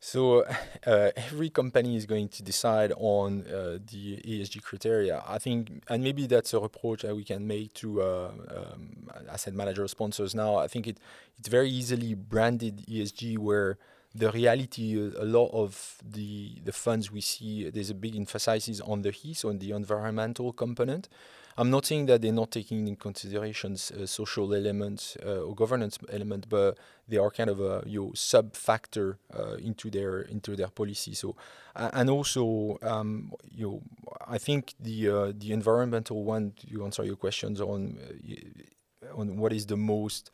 So 0.08 0.46
uh, 0.86 1.12
every 1.18 1.50
company 1.50 1.98
is 1.98 2.06
going 2.06 2.30
to 2.30 2.42
decide 2.42 2.94
on 2.96 3.46
uh, 3.46 3.78
the 3.92 4.16
ESG 4.26 4.64
criteria. 4.64 5.22
I 5.28 5.38
think, 5.38 5.84
and 5.90 6.02
maybe 6.02 6.28
that's 6.28 6.54
a 6.54 6.60
approach 6.60 7.02
that 7.02 7.14
we 7.14 7.26
can 7.26 7.46
make 7.46 7.74
to 7.82 8.02
uh, 8.02 8.32
um, 8.56 9.10
asset 9.30 9.54
manager 9.54 9.86
sponsors 9.90 10.34
now. 10.34 10.56
I 10.56 10.70
think 10.70 10.88
it 10.88 10.98
it's 11.38 11.50
very 11.50 11.70
easily 11.70 12.14
branded 12.14 12.86
ESG 12.88 13.38
where 13.38 13.80
the 14.16 14.32
reality, 14.32 14.96
a 14.98 15.26
lot 15.26 15.50
of 15.52 15.98
the 16.02 16.62
the 16.64 16.72
funds 16.72 17.12
we 17.12 17.20
see, 17.20 17.70
there's 17.70 17.90
a 17.90 18.00
big 18.06 18.16
emphasis 18.16 18.80
on 18.80 19.02
the 19.02 19.14
E, 19.26 19.34
so 19.34 19.50
on 19.50 19.60
the 19.60 19.72
environmental 19.72 20.54
component. 20.54 21.10
I'm 21.58 21.72
not 21.72 21.86
saying 21.86 22.06
that 22.06 22.22
they're 22.22 22.32
not 22.32 22.52
taking 22.52 22.88
in 22.88 22.96
considerations 22.96 23.92
uh, 23.92 24.06
social 24.06 24.54
elements 24.54 25.18
uh, 25.26 25.42
or 25.42 25.56
governance 25.56 25.98
element, 26.12 26.48
but 26.50 26.78
they 27.08 27.18
are 27.18 27.32
kind 27.32 27.50
of 27.50 27.60
a 27.60 27.84
you 27.88 28.02
know, 28.02 28.12
sub 28.14 28.56
factor 28.56 29.18
uh, 29.34 29.56
into 29.56 29.90
their 29.90 30.22
into 30.22 30.56
their 30.56 30.68
policy. 30.68 31.16
So, 31.16 31.36
and 31.76 32.10
also 32.10 32.78
um, 32.84 33.34
you 33.50 33.68
know, 33.68 33.82
I 34.28 34.38
think 34.38 34.76
the 34.80 35.10
uh, 35.10 35.34
the 35.36 35.52
environmental 35.52 36.24
one. 36.24 36.54
To 36.72 36.86
answer 36.86 37.04
your 37.04 37.16
questions 37.16 37.60
on 37.60 37.98
uh, 38.00 39.20
on 39.20 39.38
what 39.38 39.52
is 39.52 39.66
the 39.66 39.78
most 39.78 40.32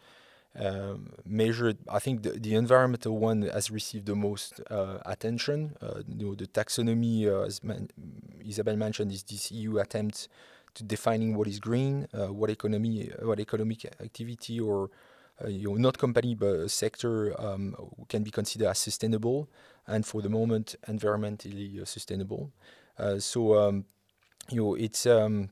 um, 0.60 1.14
measured. 1.26 1.78
I 1.90 2.00
think 2.00 2.24
the, 2.24 2.32
the 2.32 2.56
environmental 2.56 3.18
one 3.18 3.44
has 3.44 3.72
received 3.72 4.06
the 4.06 4.16
most 4.16 4.62
uh, 4.70 5.00
attention. 5.06 5.76
Uh, 5.82 6.02
you 6.08 6.28
know, 6.28 6.36
the 6.36 6.48
taxonomy, 6.48 7.28
uh, 7.28 7.46
as 7.46 7.64
man 7.64 7.90
Isabelle 8.46 8.76
mentioned, 8.76 9.12
is 9.12 9.24
this 9.24 9.52
EU 9.52 9.78
attempt 9.80 10.28
to 10.76 10.84
defining 10.84 11.36
what 11.36 11.48
is 11.48 11.60
green, 11.60 12.08
uh, 12.14 12.34
what 12.34 12.50
economy, 12.50 13.12
what 13.22 13.40
economic 13.40 13.86
activity, 14.02 14.60
or 14.60 14.90
uh, 15.44 15.48
you 15.48 15.70
know, 15.70 15.76
not 15.76 15.98
company 15.98 16.36
but 16.36 16.70
sector 16.70 17.40
um, 17.42 17.76
can 18.08 18.24
be 18.24 18.32
considered 18.32 18.68
as 18.68 18.80
sustainable, 18.80 19.50
and 19.88 20.06
for 20.06 20.22
the 20.22 20.30
moment, 20.30 20.76
environmentally 20.88 21.82
uh, 21.82 21.86
sustainable. 21.86 22.52
so, 23.20 23.58
um, 23.58 23.86
you 24.50 24.62
know, 24.62 24.76
it's 24.76 25.06
um, 25.06 25.50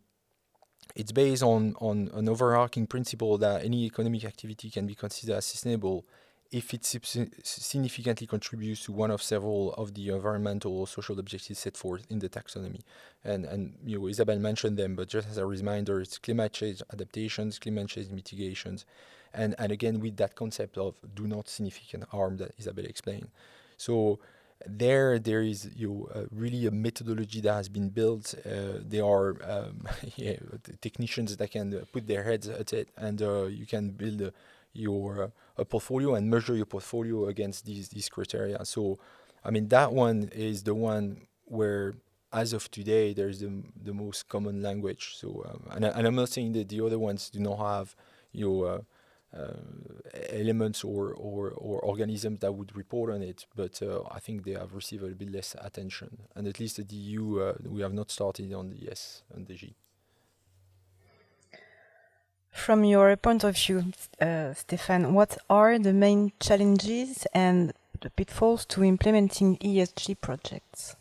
it's 0.96 1.12
based 1.12 1.44
on, 1.44 1.76
on 1.80 2.10
an 2.14 2.28
overarching 2.28 2.88
principle 2.88 3.38
that 3.38 3.64
any 3.64 3.86
economic 3.86 4.26
activity 4.26 4.70
can 4.70 4.86
be 4.88 4.96
considered 4.96 5.38
as 5.38 5.46
sustainable 5.46 6.06
if 6.52 6.74
it 6.74 6.84
significantly 6.84 8.28
contributes 8.28 8.84
to 8.84 8.92
one 8.92 9.10
of 9.10 9.22
several 9.22 9.74
of 9.76 9.94
the 9.94 10.10
environmental 10.10 10.80
or 10.80 10.88
social 10.88 11.18
objectives 11.18 11.60
set 11.60 11.78
forth 11.78 12.06
in 12.10 12.20
the 12.20 12.28
taxonomy. 12.28 12.82
And, 13.24 13.46
and 13.46 13.76
you 13.86 14.00
know, 14.00 14.08
Isabelle 14.08 14.40
mentioned 14.40 14.78
them, 14.78 14.96
but 14.96 15.08
just 15.08 15.30
as 15.30 15.38
a 15.38 15.46
reminder, 15.46 16.02
it's 16.02 16.18
climate 16.18 16.52
change 16.52 16.82
adaptations, 16.92 17.58
climate 17.58 17.88
change 17.88 18.10
mitigations, 18.10 18.86
and, 19.34 19.56
and 19.58 19.72
again 19.72 20.02
with 20.02 20.18
that 20.18 20.36
concept 20.36 20.78
of 20.78 20.96
do 21.16 21.26
not 21.26 21.48
significant 21.48 22.04
harm 22.10 22.36
that 22.38 22.54
Isabelle 22.60 22.86
explained. 22.86 23.30
So 23.78 24.20
there 24.68 25.18
there 25.20 25.42
is 25.42 25.70
you 25.76 25.88
know, 25.88 26.10
uh, 26.14 26.26
really 26.32 26.66
a 26.68 26.72
methodology 26.72 27.42
that 27.42 27.54
has 27.54 27.70
been 27.70 27.90
built. 27.90 28.36
Uh, 28.46 28.80
there 28.80 29.06
are 29.06 29.38
um, 29.50 29.88
yeah, 30.16 30.36
technicians 30.82 31.38
that 31.38 31.52
can 31.52 31.74
uh, 31.74 31.86
put 31.92 32.08
their 32.08 32.24
heads 32.24 32.48
at 32.48 32.74
it, 32.74 32.90
and 32.98 33.22
uh, 33.22 33.44
you 33.46 33.66
can 33.66 33.90
build 33.92 34.32
your 34.74 35.24
uh, 35.24 35.28
a 35.62 35.66
portfolio 35.66 36.16
and 36.16 36.30
measure 36.30 36.56
your 36.56 36.70
portfolio 36.76 37.28
against 37.34 37.66
these 37.66 37.90
these 37.90 38.10
criteria. 38.16 38.58
So, 38.66 38.82
I 39.48 39.50
mean 39.56 39.68
that 39.70 39.90
one 40.06 40.18
is 40.50 40.64
the 40.64 40.76
one 40.76 41.06
where, 41.46 41.94
as 42.42 42.54
of 42.54 42.64
today, 42.72 43.14
there's 43.14 43.40
the 43.44 43.52
the 43.88 43.94
most 43.94 44.20
common 44.34 44.62
language. 44.62 45.04
So, 45.22 45.28
um, 45.48 45.62
and, 45.74 45.86
and 45.86 46.04
I'm 46.08 46.16
not 46.16 46.30
saying 46.30 46.52
that 46.54 46.68
the 46.70 46.82
other 46.86 47.00
ones 47.10 47.30
do 47.30 47.40
not 47.40 47.58
have 47.58 47.96
your 48.32 48.58
uh, 48.74 48.82
uh, 49.38 49.54
elements 50.30 50.84
or, 50.84 51.14
or, 51.14 51.52
or 51.52 51.80
organisms 51.80 52.40
that 52.40 52.54
would 52.54 52.76
report 52.76 53.14
on 53.14 53.22
it, 53.22 53.46
but 53.56 53.82
uh, 53.82 54.02
I 54.12 54.20
think 54.20 54.44
they 54.44 54.54
have 54.54 54.74
received 54.74 55.04
a 55.04 55.08
bit 55.08 55.32
less 55.32 55.56
attention. 55.60 56.24
And 56.36 56.48
at 56.48 56.60
least 56.60 56.80
at 56.80 56.90
the 56.90 56.96
EU, 56.96 57.40
uh, 57.40 57.54
we 57.66 57.82
have 57.82 57.94
not 57.94 58.12
started 58.12 58.52
on 58.54 58.72
the 58.72 58.92
S 58.92 59.24
and 59.34 59.48
the 59.48 59.54
G. 59.54 59.76
From 62.52 62.84
your 62.84 63.16
point 63.16 63.44
of 63.44 63.56
view, 63.56 63.86
uh, 64.20 64.54
Stéphane, 64.54 65.12
what 65.12 65.38
are 65.50 65.80
the 65.80 65.94
main 65.94 66.32
challenges 66.40 67.26
and 67.34 67.74
the 68.02 68.10
pitfalls 68.10 68.66
to 68.66 68.84
implementing 68.84 69.58
ESG 69.58 70.20
projects? 70.20 70.96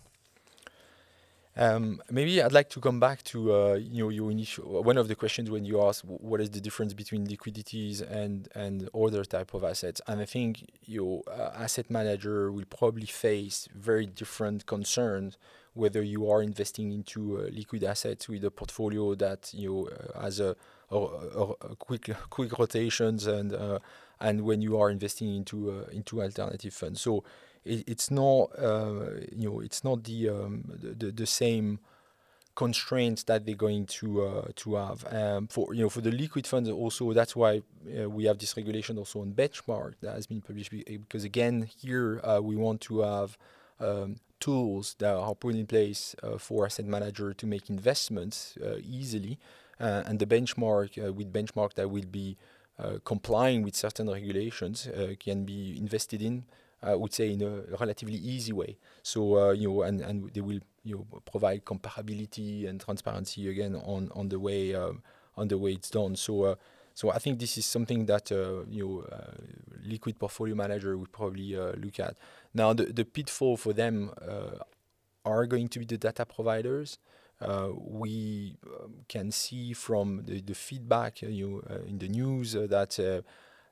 Um, 1.57 2.01
maybe 2.11 2.41
I'd 2.41 2.53
like 2.53 2.71
to 2.71 2.81
come 2.81 3.01
back 3.01 3.23
to 3.25 3.53
uh, 3.53 3.75
you 3.75 4.05
know 4.05 4.09
your 4.09 4.31
initial 4.31 4.83
one 4.85 4.97
of 4.97 5.09
the 5.09 5.17
questions 5.17 5.51
when 5.51 5.65
you 5.65 5.83
asked 5.83 6.05
what 6.05 6.41
is 6.41 6.49
the 6.51 6.61
difference 6.61 6.95
between 6.95 7.25
liquidities 7.25 8.01
and 8.01 8.49
and 8.55 8.89
other 8.95 9.25
type 9.25 9.53
of 9.53 9.65
assets, 9.65 10.01
and 10.07 10.21
I 10.21 10.27
think 10.27 10.71
your 10.85 11.23
uh, 11.27 11.51
asset 11.55 11.91
manager 11.91 12.53
will 12.53 12.65
probably 12.67 13.07
face 13.07 13.69
very 13.75 14.07
different 14.07 14.65
concerns 14.67 15.37
whether 15.75 16.03
you 16.03 16.31
are 16.31 16.43
investing 16.43 16.93
into 16.93 17.39
uh, 17.39 17.43
liquid 17.53 17.85
assets 17.85 18.29
with 18.29 18.45
a 18.45 18.51
portfolio 18.51 19.15
that 19.15 19.53
you 19.55 19.69
know, 19.69 19.89
uh, 19.89 20.23
has 20.23 20.41
a, 20.41 20.57
a, 20.91 20.97
a, 21.71 21.77
quick 21.77 22.11
quick 22.31 22.59
rotations 22.59 23.27
and 23.27 23.53
uh, 23.53 23.79
and 24.21 24.43
when 24.43 24.61
you 24.61 24.79
are 24.79 24.91
investing 24.91 25.35
into 25.35 25.71
uh, 25.71 25.91
into 25.93 26.23
alternative 26.23 26.75
funds. 26.75 27.01
So 27.01 27.25
it, 27.65 27.89
it's 27.89 28.11
not 28.11 28.51
uh, 28.59 29.11
you 29.35 29.49
know 29.49 29.61
it's 29.61 29.85
not 29.85 30.05
the, 30.05 30.29
um, 30.29 30.65
the 30.83 31.11
the 31.13 31.27
same 31.27 31.81
constraints 32.57 33.23
that 33.23 33.47
they're 33.47 33.55
going 33.55 33.87
to 33.87 34.23
uh, 34.23 34.49
to 34.57 34.75
have 34.75 35.07
um, 35.13 35.47
for 35.47 35.73
you 35.73 35.83
know 35.83 35.89
for 35.89 36.01
the 36.01 36.11
liquid 36.11 36.47
funds 36.47 36.69
also 36.69 37.13
that's 37.13 37.37
why 37.37 37.63
uh, 37.99 38.11
we 38.11 38.25
have 38.25 38.39
this 38.39 38.57
regulation 38.57 38.99
also 38.99 39.21
on 39.21 39.33
benchmark 39.33 39.95
that 40.03 40.15
has 40.15 40.27
been 40.27 40.41
published 40.41 40.71
because 40.71 41.25
again 41.25 41.69
here 41.81 42.21
uh, 42.25 42.41
we 42.43 42.57
want 42.57 42.81
to 42.81 43.01
have 43.01 43.39
um, 43.79 44.17
tools 44.41 44.97
that 44.99 45.15
are 45.15 45.35
put 45.35 45.55
in 45.55 45.67
place 45.67 46.17
for 46.39 46.67
asset 46.67 46.87
manager 46.87 47.33
to 47.33 47.47
make 47.47 47.71
investments 47.71 48.59
easily 48.83 49.39
and 49.81 50.19
the 50.19 50.27
benchmark 50.27 50.97
with 51.15 51.33
benchmark 51.33 51.75
that 51.75 51.91
will 51.91 52.07
be 52.11 52.37
complying 53.05 53.63
with 53.63 53.75
certain 53.75 54.09
regulations 54.09 54.89
can 55.19 55.45
be 55.45 55.77
invested 55.77 56.23
in 56.23 56.45
I 56.83 56.95
would 56.95 57.13
say 57.13 57.33
in 57.33 57.43
a 57.43 57.63
relatively 57.79 58.17
easy 58.17 58.53
way. 58.53 58.79
So 59.03 59.37
uh, 59.37 59.53
you 59.53 59.69
know, 59.69 59.83
and, 59.83 60.01
and 60.01 60.31
they 60.33 60.41
will 60.41 60.61
you 60.83 60.97
know 60.97 61.21
provide 61.31 61.65
comparability 61.65 62.69
and 62.69 62.81
transparency 62.81 63.49
again 63.49 63.77
on 63.77 64.11
on 64.15 64.29
the 64.29 64.39
way 64.39 64.75
um, 64.75 65.03
on 65.37 65.49
the 65.49 65.59
way 65.59 65.73
it's 65.73 65.91
done. 65.91 66.17
So 66.17 66.45
uh, 66.45 66.55
so 66.95 67.11
I 67.11 67.19
think 67.19 67.39
this 67.39 67.59
is 67.59 67.67
something 67.67 68.07
that 68.07 68.33
uh, 68.33 68.65
you 68.69 68.87
know 68.87 69.01
uh, 69.13 69.33
liquid 69.85 70.19
portfolio 70.19 70.55
manager 70.55 70.97
would 70.97 71.13
probably 71.13 71.57
uh, 71.57 71.73
look 71.77 72.01
at. 72.01 72.17
Now 72.55 72.73
the 72.73 72.85
the 72.85 73.05
pitfall 73.05 73.57
for 73.57 73.73
them 73.73 74.11
uh, 74.21 74.65
are 75.25 75.47
going 75.47 75.69
to 75.69 75.79
be 75.79 75.85
the 75.85 75.99
data 75.99 76.25
providers. 76.25 76.99
We 77.75 78.57
um, 78.67 78.95
can 79.09 79.31
see 79.31 79.73
from 79.73 80.23
the, 80.27 80.41
the 80.41 80.55
feedback 80.55 81.23
you 81.23 81.63
know, 81.69 81.77
in 81.87 81.99
the 81.99 82.09
news 82.09 82.53
that 82.53 83.23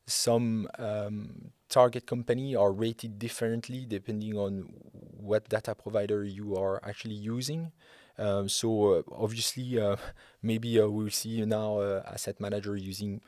some 0.06 0.66
um, 0.78 1.50
target 1.68 2.06
company 2.06 2.56
are 2.56 2.72
rated 2.72 3.18
differently 3.18 3.84
depending 3.86 4.36
on 4.36 4.72
what 5.18 5.48
data 5.48 5.74
provider 5.74 6.24
you 6.24 6.56
are 6.56 6.80
actually 6.84 7.14
using. 7.14 7.72
Um, 8.18 8.48
so 8.48 8.94
uh, 8.94 9.02
obviously, 9.12 9.78
uh, 9.80 9.96
maybe 10.42 10.80
uh, 10.80 10.88
we'll 10.88 11.10
see 11.10 11.44
now 11.44 11.78
uh, 11.78 12.02
asset 12.06 12.40
manager 12.40 12.76
using 12.76 13.20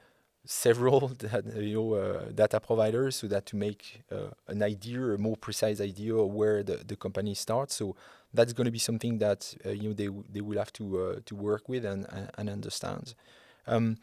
several 0.51 1.13
you 1.55 1.75
know 1.75 1.95
uh, 1.95 2.25
data 2.35 2.59
providers 2.59 3.15
so 3.15 3.29
that 3.29 3.47
to 3.47 3.57
make 3.57 4.03
uh, 4.11 4.31
an 4.49 4.63
idea, 4.65 5.01
a 5.15 5.19
more 5.19 5.37
precise 5.37 5.81
idea 5.81 6.15
of 6.15 6.29
where 6.33 6.65
the, 6.65 6.79
the 6.85 6.97
company 6.97 7.35
starts. 7.35 7.77
So 7.77 7.95
that's 8.35 8.53
going 8.53 8.65
to 8.65 8.73
be 8.73 8.81
something 8.81 9.19
that 9.19 9.55
you 9.65 9.89
know 9.89 9.95
they 9.95 10.09
they 10.33 10.41
will 10.41 10.59
have 10.59 10.73
to 10.75 11.23
to 11.25 11.35
work 11.37 11.69
with 11.69 11.85
and 11.85 12.07
and 12.37 12.51
understand. 12.51 13.15
Um, 13.67 13.99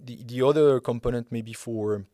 the 0.00 0.22
the 0.24 0.42
other 0.42 0.80
component 0.80 1.30
maybe 1.30 1.52
for 1.52 2.06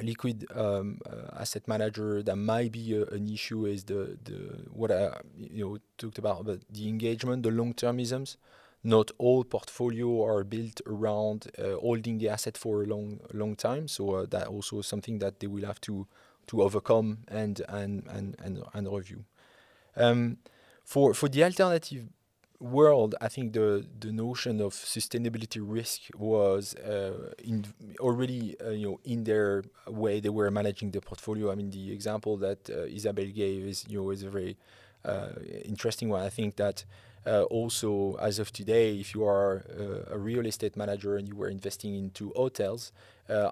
liquid 0.00 0.46
um, 0.54 1.00
uh, 1.04 1.40
asset 1.40 1.66
manager 1.66 2.22
that 2.22 2.36
might 2.36 2.70
be 2.70 2.94
a, 2.94 3.04
an 3.06 3.28
issue 3.28 3.66
is 3.66 3.84
the 3.84 4.16
the 4.22 4.38
what 4.72 4.92
I 4.92 5.20
you 5.36 5.64
know 5.64 5.78
talked 5.98 6.18
about 6.18 6.44
but 6.44 6.60
the 6.70 6.88
engagement 6.88 7.42
the 7.42 7.50
long 7.50 7.74
termisms 7.74 8.36
not 8.82 9.10
all 9.18 9.44
portfolio 9.44 10.24
are 10.24 10.42
built 10.44 10.80
around 10.86 11.50
uh, 11.58 11.76
holding 11.80 12.18
the 12.18 12.28
asset 12.28 12.56
for 12.56 12.82
a 12.82 12.86
long 12.86 13.20
long 13.32 13.54
time 13.54 13.86
so 13.88 14.14
uh, 14.14 14.26
that 14.26 14.46
also 14.46 14.78
is 14.78 14.86
something 14.86 15.18
that 15.18 15.40
they 15.40 15.46
will 15.46 15.64
have 15.66 15.80
to 15.80 16.06
to 16.46 16.62
overcome 16.62 17.18
and 17.28 17.60
and 17.68 18.04
and 18.08 18.36
and, 18.42 18.62
and 18.74 18.88
review 18.92 19.24
um, 19.96 20.38
for 20.84 21.14
for 21.14 21.28
the 21.28 21.44
alternative 21.44 22.08
world, 22.60 23.14
I 23.20 23.28
think 23.28 23.54
the 23.54 23.86
the 23.98 24.12
notion 24.12 24.60
of 24.60 24.74
sustainability 24.74 25.60
risk 25.62 26.02
was 26.16 26.74
uh, 26.76 27.32
in 27.42 27.64
already 27.98 28.56
uh, 28.60 28.70
you 28.70 28.86
know 28.90 29.00
in 29.04 29.24
their 29.24 29.64
way 29.88 30.20
they 30.20 30.28
were 30.28 30.50
managing 30.50 30.90
the 30.90 31.00
portfolio. 31.00 31.50
I 31.50 31.54
mean, 31.54 31.70
the 31.70 31.92
example 31.92 32.36
that 32.38 32.68
uh, 32.70 32.82
Isabelle 32.84 33.32
gave 33.34 33.66
is 33.66 33.84
you 33.88 33.98
know 34.02 34.10
is 34.10 34.22
a 34.22 34.30
very 34.30 34.56
uh, 35.04 35.30
interesting 35.64 36.08
one. 36.10 36.22
I 36.22 36.30
think 36.30 36.56
that. 36.56 36.84
Uh, 37.26 37.42
also, 37.44 38.16
as 38.20 38.38
of 38.38 38.52
today, 38.52 38.96
if 38.96 39.14
you 39.14 39.24
are 39.24 39.64
uh, 39.78 40.14
a 40.14 40.18
real 40.18 40.46
estate 40.46 40.76
manager 40.76 41.16
and 41.16 41.28
you 41.28 41.36
were 41.36 41.48
investing 41.48 41.94
into 41.94 42.32
hotels, 42.34 42.92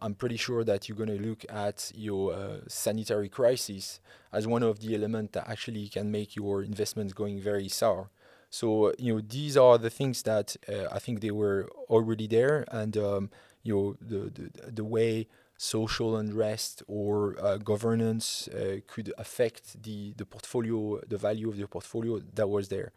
I'm 0.02 0.14
pretty 0.14 0.36
sure 0.36 0.64
that 0.64 0.88
you're 0.88 0.96
going 0.96 1.16
to 1.16 1.24
look 1.24 1.44
at 1.48 1.92
your 1.94 2.60
sanitary 2.66 3.28
crisis 3.28 4.00
as 4.32 4.44
one 4.44 4.64
of 4.64 4.80
the 4.80 4.92
elements 4.96 5.34
that 5.34 5.48
actually 5.48 5.88
can 5.88 6.10
make 6.10 6.34
your 6.34 6.64
investments 6.64 7.12
going 7.12 7.40
very 7.40 7.68
sour. 7.68 8.10
So 8.50 8.94
you 8.98 9.14
know 9.14 9.20
these 9.20 9.56
are 9.56 9.76
the 9.78 9.90
things 9.90 10.22
that 10.22 10.56
uh, 10.68 10.86
I 10.90 10.98
think 10.98 11.20
they 11.20 11.30
were 11.30 11.68
already 11.88 12.26
there, 12.26 12.64
and 12.70 12.96
um, 12.96 13.30
you 13.62 13.74
know 13.74 13.96
the, 14.00 14.30
the 14.30 14.72
the 14.72 14.84
way 14.84 15.28
social 15.58 16.16
unrest 16.16 16.82
or 16.86 17.36
uh, 17.42 17.58
governance 17.58 18.48
uh, 18.48 18.78
could 18.86 19.12
affect 19.18 19.82
the 19.82 20.14
the 20.16 20.24
portfolio, 20.24 21.00
the 21.06 21.18
value 21.18 21.48
of 21.50 21.56
the 21.58 21.66
portfolio 21.66 22.20
that 22.34 22.48
was 22.48 22.68
there. 22.68 22.92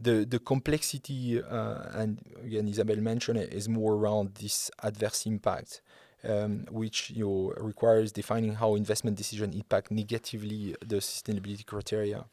The 0.00 0.24
the 0.24 0.38
complexity 0.38 1.42
uh, 1.42 1.90
and 1.92 2.18
again 2.44 2.68
Isabelle 2.68 2.96
mentioned 2.96 3.38
it 3.38 3.52
is 3.52 3.68
more 3.68 3.94
around 3.94 4.34
this 4.36 4.70
adverse 4.82 5.26
impact. 5.26 5.82
Um, 6.22 6.66
which 6.70 7.08
you 7.08 7.24
know, 7.24 7.54
requires 7.56 8.12
defining 8.12 8.52
how 8.52 8.74
investment 8.74 9.16
decision 9.16 9.54
impact 9.54 9.90
negatively 9.90 10.76
the 10.84 10.96
sustainability 10.96 11.64
criteria. 11.64 12.26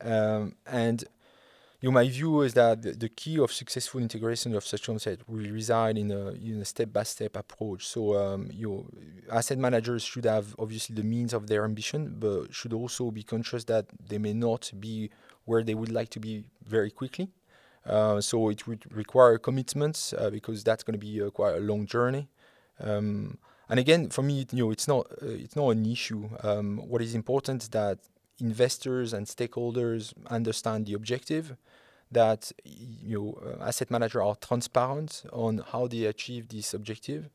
Um, 0.00 0.54
and 0.64 1.02
you 1.84 1.90
know, 1.90 1.94
my 1.94 2.08
view 2.08 2.40
is 2.40 2.54
that 2.54 2.80
the, 2.80 2.92
the, 2.92 3.10
key 3.10 3.38
of 3.38 3.52
successful 3.52 4.00
integration 4.00 4.54
of 4.54 4.64
such 4.64 4.86
concept 4.86 5.28
will 5.28 5.50
reside 5.50 5.98
in 5.98 6.10
a, 6.10 6.28
in 6.28 6.62
a 6.62 6.64
step-by-step 6.64 7.36
approach. 7.36 7.86
So, 7.86 8.16
um, 8.16 8.48
you 8.50 8.68
know, 8.68 8.86
asset 9.30 9.58
managers 9.58 10.02
should 10.02 10.24
have 10.24 10.54
obviously 10.58 10.94
the 10.94 11.02
means 11.02 11.34
of 11.34 11.46
their 11.46 11.62
ambition, 11.62 12.16
but 12.18 12.54
should 12.54 12.72
also 12.72 13.10
be 13.10 13.22
conscious 13.22 13.64
that 13.64 13.84
they 14.08 14.16
may 14.16 14.32
not 14.32 14.72
be 14.80 15.10
where 15.44 15.62
they 15.62 15.74
would 15.74 15.92
like 15.92 16.10
to 16.10 16.20
be 16.20 16.44
very 16.66 16.90
quickly. 16.90 17.30
Uh, 17.86 18.20
so 18.20 18.48
it 18.48 18.66
would 18.66 18.84
require 18.94 19.38
commitments 19.38 20.14
uh, 20.14 20.30
because 20.30 20.64
that's 20.64 20.82
going 20.82 20.98
to 20.98 21.06
be 21.06 21.20
uh, 21.20 21.30
quite 21.30 21.56
a 21.56 21.60
long 21.60 21.86
journey. 21.86 22.28
Um, 22.80 23.38
and 23.68 23.78
again, 23.78 24.08
for 24.10 24.22
me, 24.22 24.46
you 24.52 24.64
know, 24.64 24.70
it's 24.70 24.88
not 24.88 25.06
uh, 25.22 25.26
it's 25.26 25.56
not 25.56 25.70
an 25.70 25.86
issue. 25.86 26.28
Um, 26.42 26.78
what 26.88 27.02
is 27.02 27.14
important 27.14 27.62
is 27.62 27.68
that 27.70 27.98
investors 28.40 29.12
and 29.12 29.26
stakeholders 29.26 30.12
understand 30.28 30.86
the 30.86 30.94
objective 30.94 31.56
that 32.10 32.52
you 32.64 33.18
know, 33.18 33.38
uh, 33.44 33.64
asset 33.64 33.90
managers 33.90 34.22
are 34.22 34.36
transparent 34.36 35.24
on 35.32 35.62
how 35.72 35.86
they 35.86 36.04
achieve 36.04 36.48
this 36.48 36.72
objective, 36.72 37.28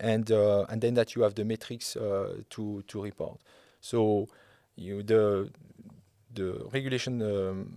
and 0.00 0.30
uh, 0.32 0.64
and 0.68 0.82
then 0.82 0.94
that 0.94 1.14
you 1.14 1.22
have 1.22 1.34
the 1.34 1.44
metrics 1.44 1.92
to 1.92 2.82
to 2.86 3.02
report. 3.02 3.38
So 3.80 4.28
you 4.76 4.96
know, 4.96 5.02
the 5.02 5.50
the 6.34 6.66
regulation 6.72 7.22
um, 7.22 7.72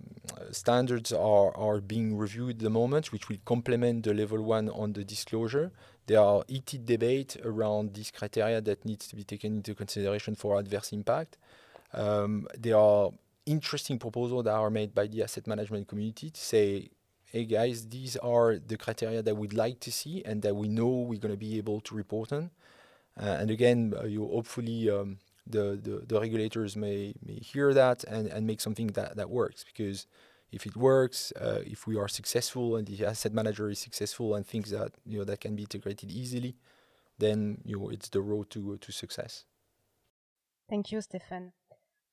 standards 0.50 1.12
are, 1.12 1.56
are 1.56 1.80
being 1.80 2.16
reviewed 2.16 2.56
at 2.56 2.58
the 2.60 2.70
moment, 2.70 3.12
which 3.12 3.28
will 3.28 3.38
complement 3.44 4.04
the 4.04 4.14
level 4.14 4.42
one 4.42 4.68
on 4.70 4.92
the 4.92 5.04
disclosure. 5.04 5.72
There 6.06 6.20
are 6.20 6.44
heated 6.48 6.86
debate 6.86 7.36
around 7.44 7.94
these 7.94 8.10
criteria 8.10 8.60
that 8.60 8.84
needs 8.84 9.08
to 9.08 9.16
be 9.16 9.24
taken 9.24 9.56
into 9.56 9.74
consideration 9.74 10.34
for 10.34 10.58
adverse 10.58 10.92
impact. 10.92 11.36
Um, 11.92 12.46
there 12.56 12.76
are 12.76 13.10
interesting 13.46 13.98
proposals 13.98 14.44
that 14.44 14.54
are 14.54 14.70
made 14.70 14.94
by 14.94 15.06
the 15.06 15.22
asset 15.22 15.46
management 15.46 15.88
community 15.88 16.30
to 16.30 16.40
say, 16.40 16.90
hey 17.24 17.44
guys, 17.44 17.88
these 17.88 18.16
are 18.16 18.58
the 18.58 18.76
criteria 18.76 19.22
that 19.22 19.36
we'd 19.36 19.52
like 19.52 19.80
to 19.80 19.92
see 19.92 20.22
and 20.24 20.42
that 20.42 20.54
we 20.54 20.68
know 20.68 20.86
we're 20.86 21.20
going 21.20 21.34
to 21.34 21.38
be 21.38 21.58
able 21.58 21.80
to 21.80 21.94
report 21.94 22.32
on. 22.32 22.50
Uh, 23.20 23.36
and 23.40 23.50
again, 23.50 23.94
uh, 23.98 24.04
you 24.04 24.26
hopefully 24.26 24.90
um, 24.90 25.18
the, 25.46 25.78
the, 25.82 26.04
the 26.06 26.20
regulators 26.20 26.76
may 26.76 27.14
may 27.24 27.34
hear 27.34 27.72
that 27.74 28.04
and, 28.04 28.28
and 28.28 28.46
make 28.46 28.60
something 28.60 28.88
that, 28.88 29.16
that 29.16 29.30
works 29.30 29.64
because 29.64 30.06
if 30.52 30.66
it 30.66 30.76
works, 30.76 31.32
uh, 31.40 31.60
if 31.64 31.86
we 31.86 31.96
are 31.96 32.08
successful 32.08 32.76
and 32.76 32.86
the 32.86 33.04
asset 33.04 33.32
manager 33.32 33.68
is 33.68 33.78
successful 33.78 34.34
and 34.34 34.46
thinks 34.46 34.70
that 34.70 34.92
you 35.04 35.18
know 35.18 35.24
that 35.24 35.40
can 35.40 35.56
be 35.56 35.62
integrated 35.62 36.10
easily, 36.10 36.56
then 37.18 37.58
you 37.64 37.78
know 37.78 37.88
it's 37.90 38.08
the 38.08 38.20
road 38.20 38.50
to 38.50 38.76
to 38.78 38.92
success. 38.92 39.44
Thank 40.68 40.92
you, 40.92 40.98
Stéphane. 40.98 41.52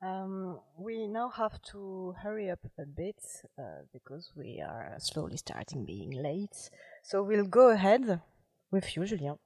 Um, 0.02 0.60
we 0.78 1.08
now 1.08 1.30
have 1.30 1.62
to 1.72 2.14
hurry 2.22 2.50
up 2.50 2.60
a 2.78 2.86
bit 2.86 3.16
uh, 3.58 3.84
because 3.94 4.32
we 4.36 4.62
are 4.62 4.96
slowly 5.00 5.38
starting 5.38 5.86
being 5.86 6.12
late. 6.12 6.70
So 7.04 7.24
we'll 7.24 7.46
go 7.46 7.70
ahead 7.70 8.20
with 8.70 8.98
you, 8.98 9.06
Julien. 9.06 9.38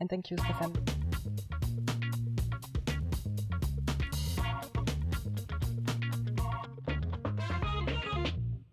And 0.00 0.10
thank 0.10 0.30
you, 0.30 0.36
Stéphane. 0.38 1.09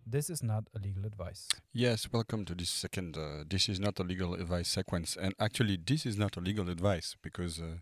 This 0.09 0.29
is 0.29 0.41
not 0.41 0.63
a 0.73 0.79
legal 0.79 1.05
advice. 1.05 1.49
Yes, 1.73 2.07
welcome 2.13 2.45
to 2.45 2.55
this 2.55 2.69
second. 2.69 3.17
Uh, 3.17 3.43
this 3.45 3.67
is 3.67 3.77
not 3.77 3.99
a 3.99 4.03
legal 4.03 4.35
advice 4.35 4.69
sequence, 4.69 5.17
and 5.19 5.33
actually, 5.37 5.77
this 5.85 6.05
is 6.05 6.17
not 6.17 6.37
a 6.37 6.39
legal 6.39 6.69
advice 6.69 7.17
because 7.21 7.59
uh, 7.59 7.79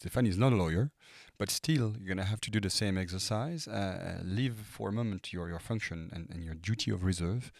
Stéphane 0.00 0.26
is 0.26 0.38
not 0.38 0.54
a 0.54 0.56
lawyer, 0.56 0.90
but 1.36 1.50
still, 1.50 1.94
you're 1.98 2.08
gonna 2.08 2.24
have 2.24 2.40
to 2.40 2.50
do 2.50 2.60
the 2.60 2.70
same 2.70 2.96
exercise. 2.96 3.68
Uh, 3.68 4.20
leave 4.24 4.54
for 4.54 4.88
a 4.88 4.92
moment 4.92 5.34
your 5.34 5.50
your 5.50 5.58
function 5.58 6.08
and, 6.14 6.30
and 6.30 6.42
your 6.42 6.54
duty 6.54 6.90
of 6.90 7.04
reserve, 7.04 7.52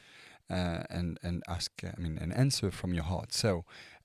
uh, 0.48 0.84
and 0.88 1.18
and 1.22 1.42
ask. 1.46 1.72
uh, 1.84 1.88
I 1.94 2.00
mean, 2.00 2.16
an 2.16 2.32
answer 2.32 2.70
from 2.70 2.94
your 2.94 3.04
heart. 3.04 3.34
So. 3.34 3.64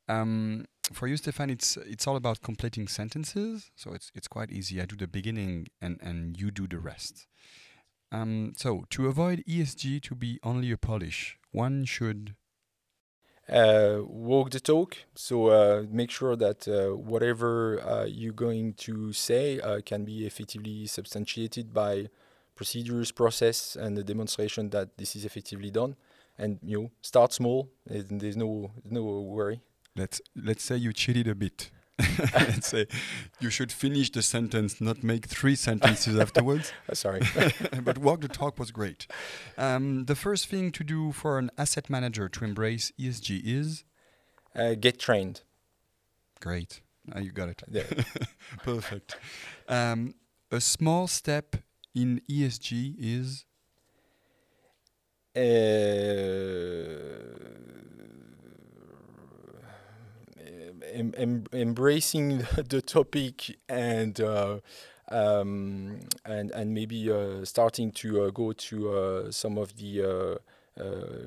Um, 0.10 0.66
for 0.92 1.08
you, 1.08 1.16
Stéphane, 1.16 1.52
it's 1.52 1.78
it's 1.78 2.06
all 2.06 2.18
about 2.18 2.42
completing 2.42 2.90
sentences, 2.90 3.72
so 3.76 3.94
it's 3.94 4.12
it's 4.14 4.28
quite 4.28 4.52
easy. 4.52 4.82
I 4.82 4.86
do 4.86 4.98
the 4.98 5.08
beginning, 5.08 5.68
and 5.80 6.02
and 6.02 6.38
you 6.38 6.52
do 6.52 6.68
the 6.68 6.80
rest. 6.80 7.28
Um, 8.12 8.54
so 8.58 8.86
to 8.90 9.08
avoid 9.08 9.44
ESG 9.48 10.02
to 10.04 10.16
be 10.16 10.40
only 10.44 10.72
a 10.72 10.78
polish, 10.78 11.38
one 11.52 11.86
should 11.86 12.36
uh, 13.50 14.00
walk 14.04 14.52
the 14.52 14.60
talk. 14.60 14.98
So 15.16 15.48
uh, 15.48 15.84
make 15.90 16.12
sure 16.12 16.36
that 16.36 16.68
uh, 16.68 16.96
whatever 16.96 17.82
uh, 17.82 18.06
you're 18.06 18.34
going 18.34 18.74
to 18.76 19.14
say 19.14 19.60
uh, 19.60 19.82
can 19.86 20.06
be 20.06 20.26
effectively 20.26 20.88
substantiated 20.88 21.74
by 21.74 22.10
procedures, 22.56 23.12
process, 23.12 23.76
and 23.76 23.98
the 23.98 24.04
demonstration 24.04 24.70
that 24.70 24.98
this 24.98 25.16
is 25.16 25.26
effectively 25.26 25.72
done. 25.72 25.96
And 26.38 26.60
you 26.64 26.82
know, 26.82 26.92
start 27.02 27.34
small. 27.34 27.70
and 27.88 28.20
There's 28.20 28.38
no 28.38 28.72
no 28.84 29.04
worry. 29.22 29.62
let's 29.96 30.22
let's 30.36 30.64
say 30.64 30.78
you 30.78 30.94
cheated 30.94 31.28
a 31.28 31.36
bit. 31.36 31.72
let's 32.34 32.68
say 32.68 32.88
you 33.40 33.50
should 33.50 33.72
finish 33.72 34.12
the 34.12 34.22
sentence, 34.22 34.82
not 34.82 35.04
make 35.04 35.26
three 35.28 35.56
sentences 35.56 36.18
afterwards. 36.26 36.72
Uh, 36.90 36.96
sorry. 36.96 37.22
but 37.84 37.98
walk 37.98 38.22
the 38.22 38.28
talk 38.28 38.58
was 38.58 38.72
great. 38.72 39.08
Um, 39.58 40.06
the 40.06 40.16
first 40.16 40.48
thing 40.48 40.72
to 40.72 40.84
do 40.84 41.12
for 41.12 41.38
an 41.38 41.52
asset 41.58 41.90
manager 41.90 42.28
to 42.30 42.46
embrace 42.46 42.92
ESG 43.00 43.42
is 43.44 43.84
uh, 44.56 44.76
get 44.80 45.00
trained. 45.00 45.42
great. 46.40 46.82
Now 47.06 47.20
you 47.20 47.32
got 47.32 47.50
it. 47.50 47.64
Yeah. 47.70 47.84
Perfect. 48.64 49.18
Um, 49.68 50.14
a 50.52 50.62
small 50.62 51.08
step 51.08 51.56
in 51.96 52.22
ESG 52.30 52.96
is 53.00 53.46
uh, 55.36 55.40
em- 60.92 61.14
em- 61.18 61.46
embracing 61.54 62.40
the 62.70 62.82
topic 62.82 63.58
and 63.70 64.20
uh, 64.20 64.60
um, 65.10 66.00
and 66.26 66.52
and 66.52 66.74
maybe 66.74 67.12
uh, 67.12 67.44
starting 67.44 67.92
to 67.92 68.24
uh, 68.24 68.30
go 68.30 68.54
to 68.54 69.28
some 69.32 69.58
of 69.58 69.76
the 69.78 70.40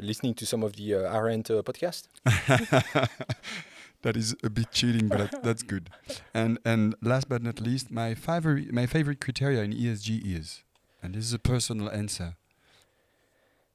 listening 0.00 0.34
to 0.34 0.46
some 0.46 0.62
of 0.62 0.76
the 0.76 0.94
uh, 0.94 1.16
Arendt 1.16 1.48
podcast. 1.48 2.08
that 4.02 4.16
is 4.16 4.34
a 4.42 4.50
bit 4.50 4.70
cheating, 4.72 5.08
but 5.08 5.42
that's 5.42 5.62
good. 5.62 5.90
And 6.32 6.58
and 6.64 6.94
last 7.02 7.28
but 7.28 7.42
not 7.42 7.60
least, 7.60 7.90
my 7.90 8.14
favorite 8.14 8.72
my 8.72 8.86
favorite 8.86 9.20
criteria 9.20 9.62
in 9.62 9.72
ESG 9.72 10.22
is, 10.24 10.62
and 11.02 11.14
this 11.14 11.24
is 11.24 11.32
a 11.32 11.38
personal 11.38 11.90
answer. 11.90 12.36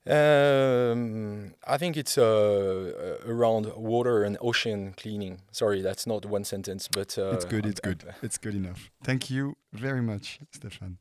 Um, 0.10 1.54
I 1.68 1.78
think 1.78 1.96
it's 1.98 2.18
uh, 2.18 2.24
uh, 2.24 3.32
around 3.32 3.72
water 3.76 4.24
and 4.24 4.38
ocean 4.42 4.94
cleaning. 4.98 5.42
Sorry, 5.52 5.82
that's 5.82 6.08
not 6.08 6.26
one 6.26 6.44
sentence, 6.44 6.88
but 6.88 7.18
uh, 7.18 7.32
it's 7.36 7.46
good. 7.46 7.64
I'm- 7.66 7.72
It's 7.72 7.80
good. 7.80 8.04
I'm- 8.08 8.16
It's 8.24 8.38
good 8.38 8.56
enough. 8.56 8.90
Thank 9.04 9.30
you 9.30 9.56
very 9.74 10.02
much, 10.02 10.40
Stéphane. 10.52 10.98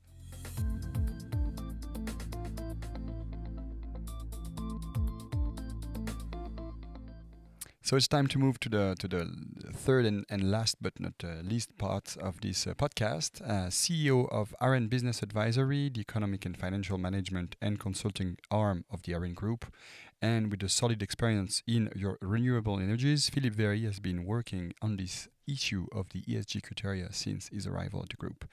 So 7.89 7.97
it's 7.97 8.07
time 8.07 8.27
to 8.27 8.39
move 8.39 8.61
to 8.61 8.69
the 8.69 8.97
to 8.99 9.09
the 9.09 9.33
third 9.73 10.05
and, 10.05 10.27
and 10.29 10.51
last 10.51 10.77
but 10.83 11.01
not 11.01 11.15
uh, 11.25 11.41
least 11.43 11.79
part 11.79 12.19
of 12.19 12.39
this 12.43 12.67
uh, 12.67 12.75
podcast. 12.75 13.41
Uh, 13.41 13.71
CEO 13.71 14.31
of 14.31 14.55
Arendt 14.61 14.91
Business 14.91 15.23
Advisory, 15.23 15.89
the 15.89 16.03
economic 16.03 16.45
and 16.45 16.55
financial 16.55 16.99
management 16.99 17.57
and 17.63 17.81
consulting 17.81 18.37
arm 18.51 18.85
of 18.91 19.05
the 19.05 19.15
Arendt 19.15 19.37
Group, 19.37 19.73
and 20.21 20.51
with 20.51 20.63
a 20.63 20.69
solid 20.69 21.03
experience 21.03 21.63
in 21.67 21.91
your 21.97 22.19
renewable 22.21 22.79
energies, 22.79 23.31
Philippe 23.31 23.57
Very 23.57 23.83
has 23.87 24.01
been 24.01 24.27
working 24.27 24.75
on 24.83 24.99
this 24.99 25.27
issue 25.47 25.87
of 25.91 26.11
the 26.11 26.21
ESG 26.25 26.63
criteria 26.63 27.11
since 27.15 27.49
his 27.49 27.67
arrival 27.67 28.03
at 28.03 28.11
the 28.11 28.17
group. 28.17 28.45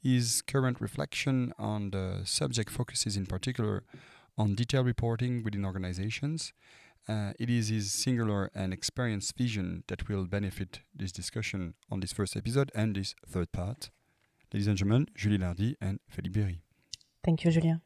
His 0.00 0.42
current 0.42 0.80
reflection 0.80 1.52
on 1.58 1.90
the 1.90 2.20
subject 2.22 2.70
focuses 2.70 3.16
in 3.16 3.26
particular 3.26 3.82
on 4.38 4.54
detailed 4.54 4.86
reporting 4.86 5.42
within 5.42 5.64
organizations. 5.64 6.52
Uh, 7.08 7.32
it 7.38 7.48
is 7.48 7.68
his 7.68 7.92
singular 7.92 8.50
and 8.54 8.72
experienced 8.72 9.36
vision 9.36 9.84
that 9.86 10.08
will 10.08 10.26
benefit 10.26 10.80
this 10.94 11.12
discussion 11.12 11.74
on 11.90 12.00
this 12.00 12.12
first 12.12 12.36
episode 12.36 12.72
and 12.74 12.96
this 12.96 13.14
third 13.28 13.52
part. 13.52 13.90
Ladies 14.52 14.66
and 14.66 14.76
gentlemen, 14.76 15.06
Julie 15.14 15.38
Lardy 15.38 15.76
and 15.80 16.00
Philippe 16.08 16.40
Berry. 16.40 16.62
Thank 17.24 17.44
you, 17.44 17.50
Julien. 17.50 17.82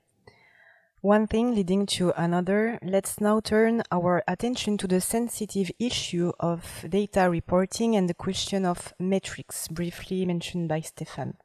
One 1.02 1.26
thing 1.26 1.54
leading 1.54 1.86
to 1.96 2.12
another, 2.14 2.78
let's 2.82 3.20
now 3.20 3.40
turn 3.40 3.82
our 3.90 4.22
attention 4.28 4.76
to 4.78 4.86
the 4.86 5.00
sensitive 5.00 5.70
issue 5.78 6.32
of 6.38 6.84
data 6.88 7.30
reporting 7.30 7.96
and 7.96 8.08
the 8.08 8.14
question 8.14 8.66
of 8.66 8.92
metrics, 8.98 9.66
briefly 9.68 10.26
mentioned 10.26 10.68
by 10.68 10.80
Stéphane. 10.80 11.36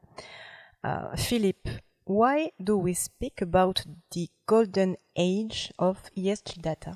Uh, 0.84 1.16
Philippe, 1.16 1.70
why 2.04 2.52
do 2.62 2.76
we 2.76 2.92
speak 2.92 3.40
about 3.40 3.84
the 4.12 4.28
golden 4.46 4.96
age 5.16 5.72
of 5.78 6.02
ESG 6.14 6.60
data? 6.60 6.92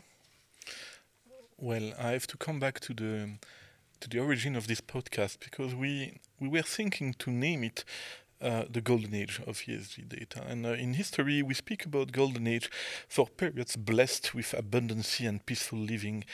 Well, 1.62 1.92
I 1.98 2.12
have 2.12 2.26
to 2.28 2.38
come 2.38 2.58
back 2.58 2.80
to 2.80 2.94
the 2.94 3.32
to 4.00 4.08
the 4.08 4.18
origin 4.18 4.56
of 4.56 4.66
this 4.66 4.80
podcast 4.80 5.40
because 5.40 5.74
we 5.74 6.18
we 6.40 6.48
were 6.48 6.62
thinking 6.62 7.12
to 7.18 7.30
name 7.30 7.64
it 7.64 7.84
uh, 8.40 8.64
the 8.70 8.80
golden 8.80 9.14
age 9.14 9.42
of 9.46 9.58
ESG 9.58 10.08
data. 10.08 10.42
And 10.48 10.64
uh, 10.64 10.70
in 10.70 10.94
history, 10.94 11.42
we 11.42 11.52
speak 11.52 11.84
about 11.84 12.12
golden 12.12 12.46
age 12.46 12.70
for 13.08 13.26
periods 13.26 13.76
blessed 13.76 14.34
with 14.34 14.54
abundancy 14.56 15.28
and 15.28 15.44
peaceful 15.44 15.78
living. 15.78 16.24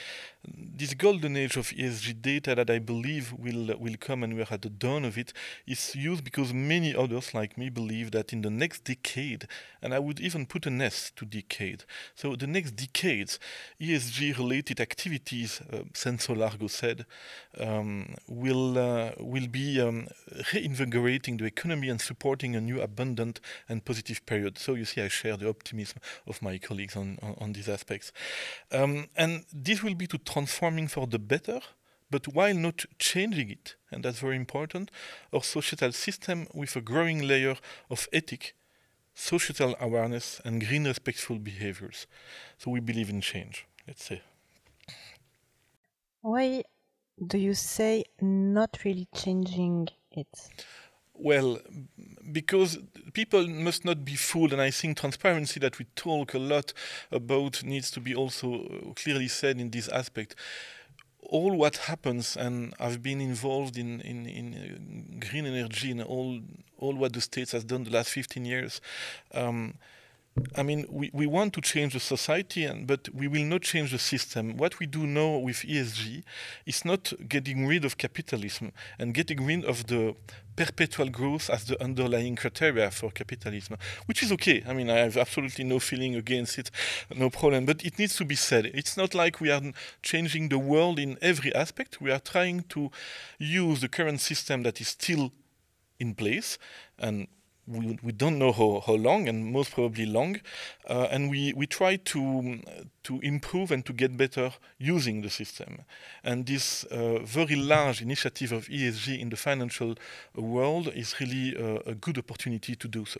This 0.55 0.93
golden 0.93 1.35
age 1.35 1.57
of 1.57 1.69
ESG 1.69 2.21
data 2.21 2.55
that 2.55 2.69
I 2.69 2.79
believe 2.79 3.33
will 3.33 3.75
will 3.77 3.97
come, 3.99 4.23
and 4.23 4.35
we're 4.35 4.47
at 4.49 4.61
the 4.61 4.69
dawn 4.69 5.03
of 5.03 5.17
it, 5.17 5.33
is 5.65 5.95
used 5.95 6.23
because 6.23 6.53
many 6.53 6.95
others 6.95 7.33
like 7.33 7.57
me 7.57 7.69
believe 7.69 8.11
that 8.11 8.31
in 8.31 8.43
the 8.43 8.49
next 8.49 8.85
decade, 8.85 9.47
and 9.81 9.93
I 9.93 9.99
would 9.99 10.19
even 10.19 10.45
put 10.45 10.65
an 10.65 10.81
S 10.81 11.11
to 11.17 11.25
decade. 11.25 11.83
So 12.15 12.35
the 12.35 12.47
next 12.47 12.75
decades, 12.75 13.39
ESG-related 13.81 14.79
activities, 14.79 15.61
uh, 15.73 15.79
Senso 15.93 16.37
Largo 16.37 16.67
said, 16.67 17.05
um, 17.59 18.15
will 18.27 18.77
uh, 18.77 19.11
will 19.19 19.47
be 19.47 19.81
um, 19.81 20.07
reinvigorating 20.53 21.37
the 21.37 21.45
economy 21.45 21.89
and 21.89 21.99
supporting 21.99 22.55
a 22.55 22.61
new 22.61 22.81
abundant 22.81 23.41
and 23.67 23.83
positive 23.83 24.25
period. 24.25 24.57
So 24.57 24.75
you 24.75 24.85
see, 24.85 25.01
I 25.01 25.09
share 25.09 25.35
the 25.35 25.49
optimism 25.49 25.99
of 26.25 26.41
my 26.41 26.57
colleagues 26.57 26.95
on 26.95 27.17
on, 27.21 27.35
on 27.39 27.53
these 27.53 27.67
aspects, 27.67 28.13
um, 28.71 29.07
and 29.17 29.43
this 29.51 29.83
will 29.83 29.95
be 29.95 30.07
to 30.07 30.17
transforming 30.37 30.87
for 30.87 31.07
the 31.07 31.19
better. 31.19 31.59
But 32.09 32.27
while 32.27 32.53
not 32.53 32.85
changing 32.99 33.49
it, 33.49 33.75
and 33.91 34.03
that's 34.03 34.19
very 34.19 34.37
important, 34.37 34.91
our 35.33 35.43
societal 35.43 35.91
system 35.91 36.47
with 36.53 36.75
a 36.75 36.81
growing 36.81 37.27
layer 37.27 37.57
of 37.89 38.07
ethic, 38.13 38.55
societal 39.13 39.75
awareness, 39.79 40.39
and 40.45 40.65
green 40.65 40.85
respectful 40.85 41.39
behaviors. 41.39 42.07
So 42.57 42.71
we 42.71 42.79
believe 42.79 43.09
in 43.09 43.19
change, 43.21 43.65
let's 43.87 44.03
say. 44.05 44.21
Why 46.21 46.63
do 47.25 47.37
you 47.39 47.55
say 47.55 48.03
not 48.21 48.83
really 48.85 49.07
changing 49.15 49.87
it? 50.11 50.49
Well, 51.19 51.59
because 52.31 52.77
people 53.13 53.47
must 53.47 53.83
not 53.83 54.05
be 54.05 54.15
fooled, 54.15 54.53
and 54.53 54.61
I 54.61 54.69
think 54.69 54.99
transparency 54.99 55.59
that 55.59 55.79
we 55.79 55.85
talk 55.95 56.33
a 56.33 56.39
lot 56.39 56.73
about 57.11 57.63
needs 57.63 57.89
to 57.91 57.99
be 57.99 58.13
also 58.13 58.65
uh, 58.65 58.93
clearly 58.93 59.27
said 59.27 59.59
in 59.59 59.71
this 59.71 59.87
aspect. 59.87 60.35
All 61.21 61.55
what 61.55 61.77
happens, 61.77 62.37
and 62.37 62.73
I've 62.79 63.01
been 63.01 63.19
involved 63.19 63.77
in 63.77 64.01
in, 64.01 64.27
in 64.27 64.53
uh, 64.53 65.25
green 65.27 65.45
energy 65.45 65.91
and 65.91 66.03
all 66.03 66.39
all 66.77 66.95
what 66.95 67.13
the 67.13 67.21
states 67.21 67.51
has 67.51 67.63
done 67.63 67.83
the 67.83 67.91
last 67.91 68.09
15 68.09 68.45
years. 68.45 68.81
Um, 69.33 69.73
I 70.55 70.63
mean, 70.63 70.85
we, 70.89 71.09
we 71.13 71.27
want 71.27 71.53
to 71.53 71.61
change 71.61 71.93
the 71.93 71.99
society, 71.99 72.65
and, 72.65 72.87
but 72.87 73.09
we 73.13 73.27
will 73.27 73.43
not 73.43 73.61
change 73.61 73.91
the 73.91 73.99
system. 73.99 74.57
What 74.57 74.79
we 74.79 74.85
do 74.85 75.05
now 75.05 75.37
with 75.37 75.57
ESG 75.57 76.23
is 76.65 76.83
not 76.83 77.13
getting 77.27 77.67
rid 77.67 77.85
of 77.85 77.97
capitalism 77.97 78.71
and 78.97 79.13
getting 79.13 79.45
rid 79.45 79.65
of 79.65 79.87
the 79.87 80.15
perpetual 80.55 81.09
growth 81.09 81.49
as 81.49 81.65
the 81.65 81.81
underlying 81.81 82.35
criteria 82.35 82.89
for 82.89 83.11
capitalism, 83.11 83.77
which 84.07 84.23
is 84.23 84.31
okay. 84.31 84.63
I 84.67 84.73
mean, 84.73 84.89
I 84.89 84.97
have 84.97 85.15
absolutely 85.15 85.63
no 85.63 85.79
feeling 85.79 86.15
against 86.15 86.57
it, 86.57 86.71
no 87.15 87.29
problem. 87.29 87.65
But 87.65 87.85
it 87.85 87.99
needs 87.99 88.15
to 88.17 88.25
be 88.25 88.35
said. 88.35 88.65
It's 88.65 88.97
not 88.97 89.13
like 89.13 89.39
we 89.39 89.51
are 89.51 89.61
changing 90.01 90.49
the 90.49 90.59
world 90.59 90.97
in 90.99 91.17
every 91.21 91.53
aspect. 91.53 92.01
We 92.01 92.11
are 92.11 92.19
trying 92.19 92.63
to 92.69 92.89
use 93.37 93.81
the 93.81 93.87
current 93.87 94.19
system 94.19 94.63
that 94.63 94.81
is 94.81 94.89
still 94.89 95.31
in 95.99 96.15
place 96.15 96.57
and 96.99 97.27
we, 97.67 97.99
we 98.01 98.11
don't 98.11 98.39
know 98.39 98.51
how, 98.51 98.81
how 98.85 98.93
long, 98.93 99.27
and 99.27 99.51
most 99.51 99.71
probably 99.71 100.05
long. 100.05 100.39
Uh, 100.89 101.07
and 101.11 101.29
we, 101.29 101.53
we 101.53 101.67
try 101.67 101.97
to, 101.97 102.61
to 103.03 103.19
improve 103.19 103.71
and 103.71 103.85
to 103.85 103.93
get 103.93 104.15
better 104.15 104.51
using 104.77 105.21
the 105.21 105.29
system. 105.29 105.79
And 106.23 106.45
this 106.45 106.83
uh, 106.85 107.19
very 107.19 107.55
large 107.55 108.01
initiative 108.01 108.51
of 108.51 108.67
ESG 108.67 109.19
in 109.19 109.29
the 109.29 109.37
financial 109.37 109.95
world 110.35 110.89
is 110.95 111.19
really 111.19 111.55
a 111.85 111.93
good 111.93 112.17
opportunity 112.17 112.75
to 112.75 112.87
do 112.87 113.05
so. 113.05 113.19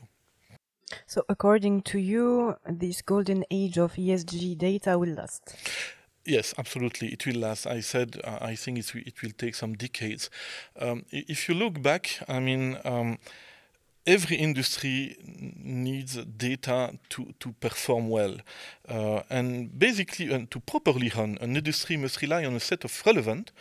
So, 1.06 1.24
according 1.28 1.82
to 1.84 2.00
you, 2.00 2.56
this 2.66 3.02
golden 3.02 3.44
age 3.52 3.78
of 3.78 3.94
ESG 3.94 4.58
data 4.58 4.98
will 4.98 5.14
last? 5.16 5.56
Yes, 6.26 6.54
absolutely. 6.58 7.10
It 7.10 7.26
will 7.26 7.38
last. 7.38 7.68
I 7.68 7.80
said 7.80 8.20
uh, 8.24 8.40
I 8.42 8.56
think 8.56 8.80
it, 8.80 8.96
it 8.96 9.22
will 9.22 9.32
take 9.38 9.56
some 9.56 9.76
decades. 9.76 10.30
Um, 10.78 11.06
if 11.12 11.48
you 11.48 11.56
look 11.56 11.82
back, 11.82 12.20
I 12.28 12.40
mean, 12.40 12.78
um, 12.84 13.18
every 14.08 14.38
industry 14.38 15.18
needs 15.58 16.16
data 16.16 16.98
to, 17.10 17.34
to 17.40 17.52
perform 17.60 18.10
well. 18.10 18.38
Uh, 18.88 19.22
and 19.30 19.78
basically, 19.78 20.34
uh, 20.34 20.46
to 20.50 20.60
properly 20.62 21.12
run, 21.16 21.38
an 21.42 21.56
industry 21.58 21.98
must 21.98 22.22
rely 22.22 22.46
on 22.46 22.56
a 22.56 22.60
set 22.60 22.86
of 22.86 23.04
relevant, 23.06 23.52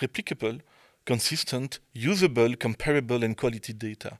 replicable, 0.00 0.60
consistent, 1.04 1.80
usable, 1.92 2.56
comparable, 2.56 3.22
and 3.24 3.36
quality 3.36 3.72
data. 3.72 4.18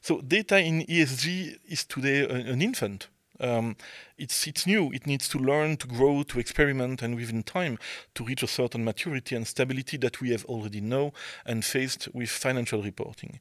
So 0.00 0.20
data 0.20 0.58
in 0.58 0.82
ESG 0.82 1.58
is 1.68 1.84
today 1.84 2.28
an 2.28 2.60
infant. 2.60 3.08
Um, 3.40 3.76
it's 4.16 4.46
it's 4.46 4.66
new. 4.66 4.90
It 4.92 5.06
needs 5.06 5.28
to 5.28 5.38
learn, 5.38 5.76
to 5.76 5.86
grow, 5.86 6.22
to 6.24 6.38
experiment, 6.38 7.02
and 7.02 7.14
within 7.14 7.42
time 7.42 7.78
to 8.14 8.24
reach 8.24 8.42
a 8.42 8.46
certain 8.46 8.84
maturity 8.84 9.36
and 9.36 9.46
stability 9.46 9.96
that 9.98 10.20
we 10.20 10.30
have 10.30 10.44
already 10.46 10.80
know 10.80 11.12
and 11.46 11.64
faced 11.64 12.08
with 12.14 12.30
financial 12.30 12.82
reporting. 12.82 13.40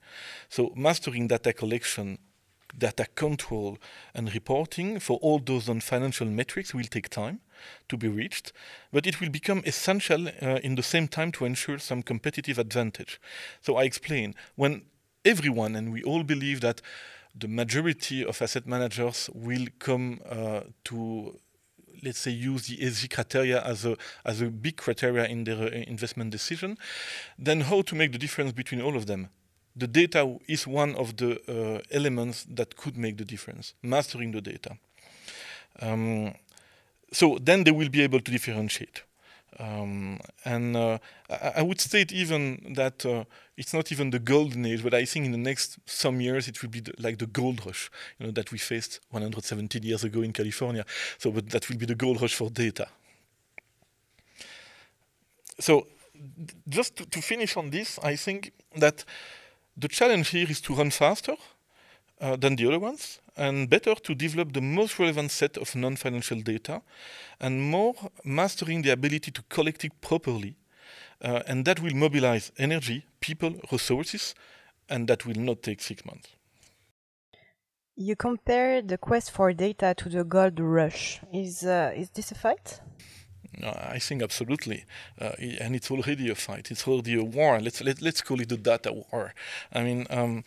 So 0.49 0.71
mastering 0.75 1.27
data 1.27 1.53
collection, 1.53 2.19
data 2.77 3.05
control, 3.15 3.77
and 4.13 4.33
reporting 4.33 4.99
for 4.99 5.17
all 5.21 5.39
those 5.39 5.67
non-financial 5.67 6.27
metrics 6.27 6.73
will 6.73 6.83
take 6.83 7.09
time 7.09 7.39
to 7.89 7.97
be 7.97 8.07
reached, 8.07 8.53
but 8.91 9.07
it 9.07 9.19
will 9.19 9.29
become 9.29 9.63
essential 9.65 10.27
uh, 10.27 10.59
in 10.63 10.75
the 10.75 10.83
same 10.83 11.07
time 11.07 11.31
to 11.31 11.45
ensure 11.45 11.79
some 11.79 12.03
competitive 12.03 12.59
advantage. 12.59 13.19
So 13.61 13.77
I 13.77 13.83
explain 13.83 14.35
when 14.55 14.83
everyone 15.25 15.75
and 15.75 15.91
we 15.91 16.03
all 16.03 16.23
believe 16.23 16.61
that 16.61 16.81
the 17.39 17.47
majority 17.47 18.25
of 18.25 18.41
asset 18.41 18.65
managers 18.65 19.29
will 19.33 19.67
come 19.79 20.19
uh, 20.29 20.61
to 20.85 21.39
let's 22.03 22.19
say 22.19 22.31
use 22.31 22.67
the 22.67 22.77
ESG 22.77 23.09
criteria 23.09 23.61
as 23.63 23.85
a 23.85 23.97
as 24.25 24.41
a 24.41 24.45
big 24.45 24.77
criteria 24.77 25.25
in 25.25 25.43
their 25.43 25.57
uh, 25.57 25.69
investment 25.87 26.31
decision, 26.31 26.77
then 27.37 27.61
how 27.61 27.81
to 27.81 27.95
make 27.95 28.11
the 28.11 28.17
difference 28.17 28.51
between 28.51 28.81
all 28.81 28.95
of 28.95 29.05
them? 29.05 29.29
The 29.75 29.87
data 29.87 30.37
is 30.47 30.65
one 30.65 30.95
of 30.95 31.17
the 31.17 31.39
uh, 31.47 31.81
elements 31.91 32.45
that 32.49 32.75
could 32.77 32.97
make 32.97 33.17
the 33.17 33.25
difference. 33.25 33.73
Mastering 33.83 34.31
the 34.31 34.41
data. 34.41 34.77
Um, 35.79 36.33
so 37.11 37.37
then 37.39 37.63
they 37.63 37.71
will 37.71 37.89
be 37.89 38.01
able 38.01 38.19
to 38.19 38.31
differentiate. 38.31 39.03
Um, 39.59 40.19
and 40.45 40.77
uh, 40.77 40.99
I, 41.29 41.53
I, 41.57 41.61
would 41.63 41.81
state 41.81 42.11
even 42.11 42.73
that 42.75 43.03
uh, 43.05 43.23
it's 43.55 43.73
not 43.73 43.91
even 43.91 44.11
the 44.11 44.19
golden 44.19 44.65
age, 44.67 44.83
but 44.83 44.93
I 44.93 45.03
think 45.05 45.25
in 45.25 45.31
the 45.31 45.37
next 45.37 45.79
some 45.87 46.21
years 46.21 46.47
it 46.47 46.61
will 46.61 46.69
be 46.69 46.81
the, 46.81 46.93
like 46.99 47.17
the 47.17 47.25
gold 47.25 47.65
rush, 47.65 47.89
you 48.19 48.27
know, 48.27 48.31
that 48.33 48.51
we 48.51 48.59
faced 48.59 48.99
117 49.09 49.81
years 49.81 50.03
ago 50.03 50.21
in 50.21 50.31
California. 50.31 50.85
So, 51.17 51.31
but 51.31 51.49
that 51.49 51.67
will 51.69 51.77
be 51.77 51.87
the 51.87 51.95
gold 51.95 52.21
rush 52.21 52.35
for 52.35 52.51
data. 52.51 52.87
So, 55.59 55.87
just 56.69 56.95
to, 56.97 57.05
to 57.07 57.21
finish 57.21 57.57
on 57.57 57.71
this, 57.71 57.97
I 58.03 58.15
think 58.15 58.51
that 58.75 59.05
the 59.75 59.87
challenge 59.87 60.29
here 60.29 60.47
is 60.47 60.61
to 60.61 60.75
run 60.75 60.91
faster 60.91 61.35
uh, 62.21 62.35
than 62.35 62.55
the 62.55 62.67
other 62.67 62.79
ones 62.79 63.19
and 63.35 63.69
better 63.69 63.93
to 63.95 64.15
develop 64.15 64.53
the 64.53 64.61
most 64.61 64.97
relevant 64.99 65.31
set 65.31 65.57
of 65.57 65.75
non-financial 65.75 66.41
data 66.41 66.81
and 67.39 67.61
more 67.61 67.93
mastering 68.23 68.81
the 68.81 68.89
ability 68.89 69.31
to 69.31 69.43
collect 69.49 69.83
it 69.85 69.91
properly 70.01 70.55
uh, 71.21 71.41
and 71.47 71.65
that 71.65 71.81
will 71.81 71.93
mobilize 71.95 72.51
energy, 72.57 73.05
people, 73.19 73.55
resources 73.71 74.35
and 74.89 75.07
that 75.07 75.25
will 75.25 75.39
not 75.39 75.61
take 75.61 75.81
six 75.81 76.05
months. 76.05 76.29
You 77.95 78.15
compare 78.15 78.81
the 78.81 78.97
quest 78.97 79.31
for 79.31 79.53
data 79.53 79.95
to 79.97 80.09
the 80.09 80.23
gold 80.23 80.59
rush. 80.59 81.19
Is, 81.33 81.63
uh, 81.63 81.93
is 81.95 82.11
this 82.11 82.31
a 82.31 82.35
fight? 82.35 82.79
I 83.63 83.97
think 83.97 84.21
absolutely, 84.21 84.85
uh, 85.19 85.31
and 85.39 85.75
it's 85.75 85.89
already 85.89 86.29
a 86.29 86.35
fight. 86.35 86.69
It's 86.69 86.87
already 86.87 87.15
a 87.15 87.23
war. 87.23 87.59
Let's 87.59 87.81
let, 87.81 87.97
us 87.97 88.01
let 88.01 88.13
us 88.15 88.21
call 88.21 88.39
it 88.39 88.49
the 88.49 88.57
data 88.57 88.93
war. 88.93 89.33
I 89.73 89.83
mean, 89.83 90.05
um, 90.11 90.43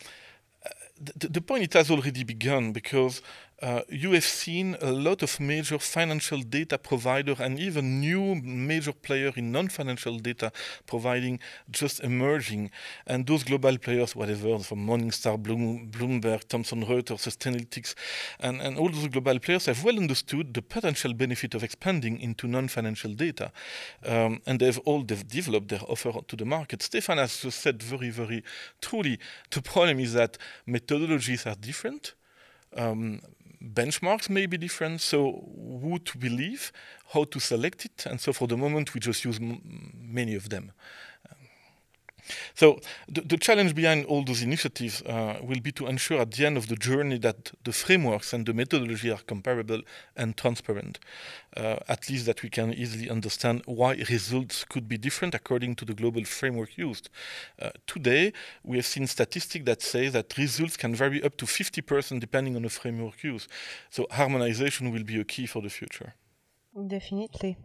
the, 1.01 1.29
the 1.29 1.41
point 1.41 1.65
it 1.65 1.73
has 1.73 1.91
already 1.91 2.25
begun 2.25 2.73
because 2.73 3.23
uh, 3.63 3.83
you 3.89 4.13
have 4.13 4.25
seen 4.25 4.77
a 4.81 4.91
lot 4.91 5.23
of 5.23 5.39
major 5.39 5.79
financial 5.79 6.41
data 6.41 6.79
provider 6.79 7.35
and 7.39 7.59
even 7.59 8.01
new 8.01 8.35
major 8.37 8.93
player 8.93 9.33
in 9.37 9.53
non-financial 9.53 10.19
data 10.19 10.51
providing 10.87 11.39
just 11.71 12.01
emerging. 12.01 12.71
And 13.07 13.27
those 13.27 13.45
global 13.45 13.77
players 13.79 14.17
whatever 14.17 14.59
from 14.61 14.87
Morningstar, 14.87 15.43
Bloom, 15.43 15.91
Bloomberg, 15.91 16.49
Thomson 16.49 16.85
Reuters, 16.85 17.21
Sustainalytics 17.21 17.95
and, 18.39 18.61
and 18.61 18.79
all 18.79 18.89
those 18.89 19.09
global 19.09 19.39
players 19.39 19.67
have 19.67 19.85
well 19.85 19.99
understood 19.99 20.55
the 20.55 20.63
potential 20.63 21.13
benefit 21.13 21.55
of 21.55 21.63
expanding 21.63 22.21
into 22.21 22.47
non-financial 22.47 23.13
data. 23.13 23.53
Um, 24.05 24.41
and 24.47 24.59
they've 24.59 24.79
all 24.81 25.03
they've 25.03 25.27
developed 25.27 25.69
their 25.69 25.83
offer 25.87 26.13
to 26.29 26.37
the 26.37 26.45
market. 26.47 26.81
Stéphane 26.81 27.19
has 27.19 27.41
just 27.41 27.61
said 27.61 27.83
very 27.83 28.11
very 28.11 28.43
truly 28.81 29.19
the 29.51 29.61
problem 29.61 30.01
is 30.01 30.15
that 30.15 30.39
methodologies 30.67 31.47
are 31.47 31.57
different. 31.57 32.15
Um, 32.77 33.21
benchmarks 33.63 34.29
may 34.31 34.47
be 34.47 34.57
different, 34.57 35.01
so 35.01 35.49
who 35.83 35.99
to 35.99 36.19
believe, 36.19 36.73
how 37.13 37.25
to 37.25 37.41
select 37.41 37.85
it, 37.85 38.07
and 38.07 38.21
so 38.21 38.33
for 38.33 38.49
the 38.49 38.57
moment 38.57 38.95
we 38.95 39.01
just 39.01 39.25
use 39.25 39.39
many 39.41 40.35
of 40.35 40.49
them. 40.49 40.73
So 42.55 42.81
the, 43.09 43.22
the, 43.22 43.37
challenge 43.37 43.74
behind 43.74 44.05
all 44.07 44.24
those 44.24 44.43
initiatives 44.43 45.03
uh, 45.03 45.39
will 45.43 45.61
be 45.61 45.72
to 45.72 45.87
ensure 45.87 46.20
at 46.20 46.33
the 46.33 46.47
end 46.47 46.57
of 46.57 46.68
the 46.68 46.76
journey 46.76 47.18
that 47.18 47.53
the 47.64 47.72
frameworks 47.72 48.33
and 48.33 48.45
the 48.47 48.53
methodology 48.53 49.11
are 49.11 49.20
comparable 49.26 49.81
and 50.16 50.37
transparent. 50.37 50.99
Uh, 51.57 51.76
at 51.89 52.09
least 52.09 52.26
that 52.26 52.43
we 52.43 52.49
can 52.49 52.72
easily 52.74 53.11
understand 53.11 53.62
why 53.66 53.95
results 54.09 54.64
could 54.64 54.89
be 54.89 54.97
different 54.97 55.35
according 55.35 55.74
to 55.76 55.85
the 55.85 55.95
global 55.95 56.24
framework 56.24 56.76
used. 56.76 57.09
Uh, 57.61 57.70
today, 57.87 58.33
we 58.62 58.76
have 58.76 58.87
seen 58.87 59.07
statistics 59.07 59.64
that 59.64 59.83
say 59.83 60.09
that 60.09 60.37
results 60.37 60.76
can 60.76 60.95
vary 60.95 61.22
up 61.22 61.37
to 61.37 61.47
50% 61.47 62.20
depending 62.20 62.57
on 62.57 62.62
the 62.62 62.68
framework 62.68 63.22
used. 63.24 63.51
So 63.91 64.07
harmonization 64.11 64.93
will 64.93 65.05
be 65.05 65.20
a 65.20 65.24
key 65.24 65.47
for 65.47 65.62
the 65.62 65.70
future. 65.70 66.14
Definitely. 66.87 67.57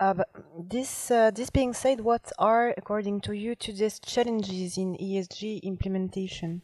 Uh, 0.00 0.14
this 0.58 1.10
uh, 1.10 1.30
this 1.30 1.50
being 1.50 1.74
said, 1.74 2.00
what 2.00 2.32
are, 2.38 2.72
according 2.78 3.20
to 3.20 3.34
you, 3.34 3.54
today's 3.54 4.00
challenges 4.00 4.78
in 4.78 4.96
ESG 4.96 5.62
implementation? 5.62 6.62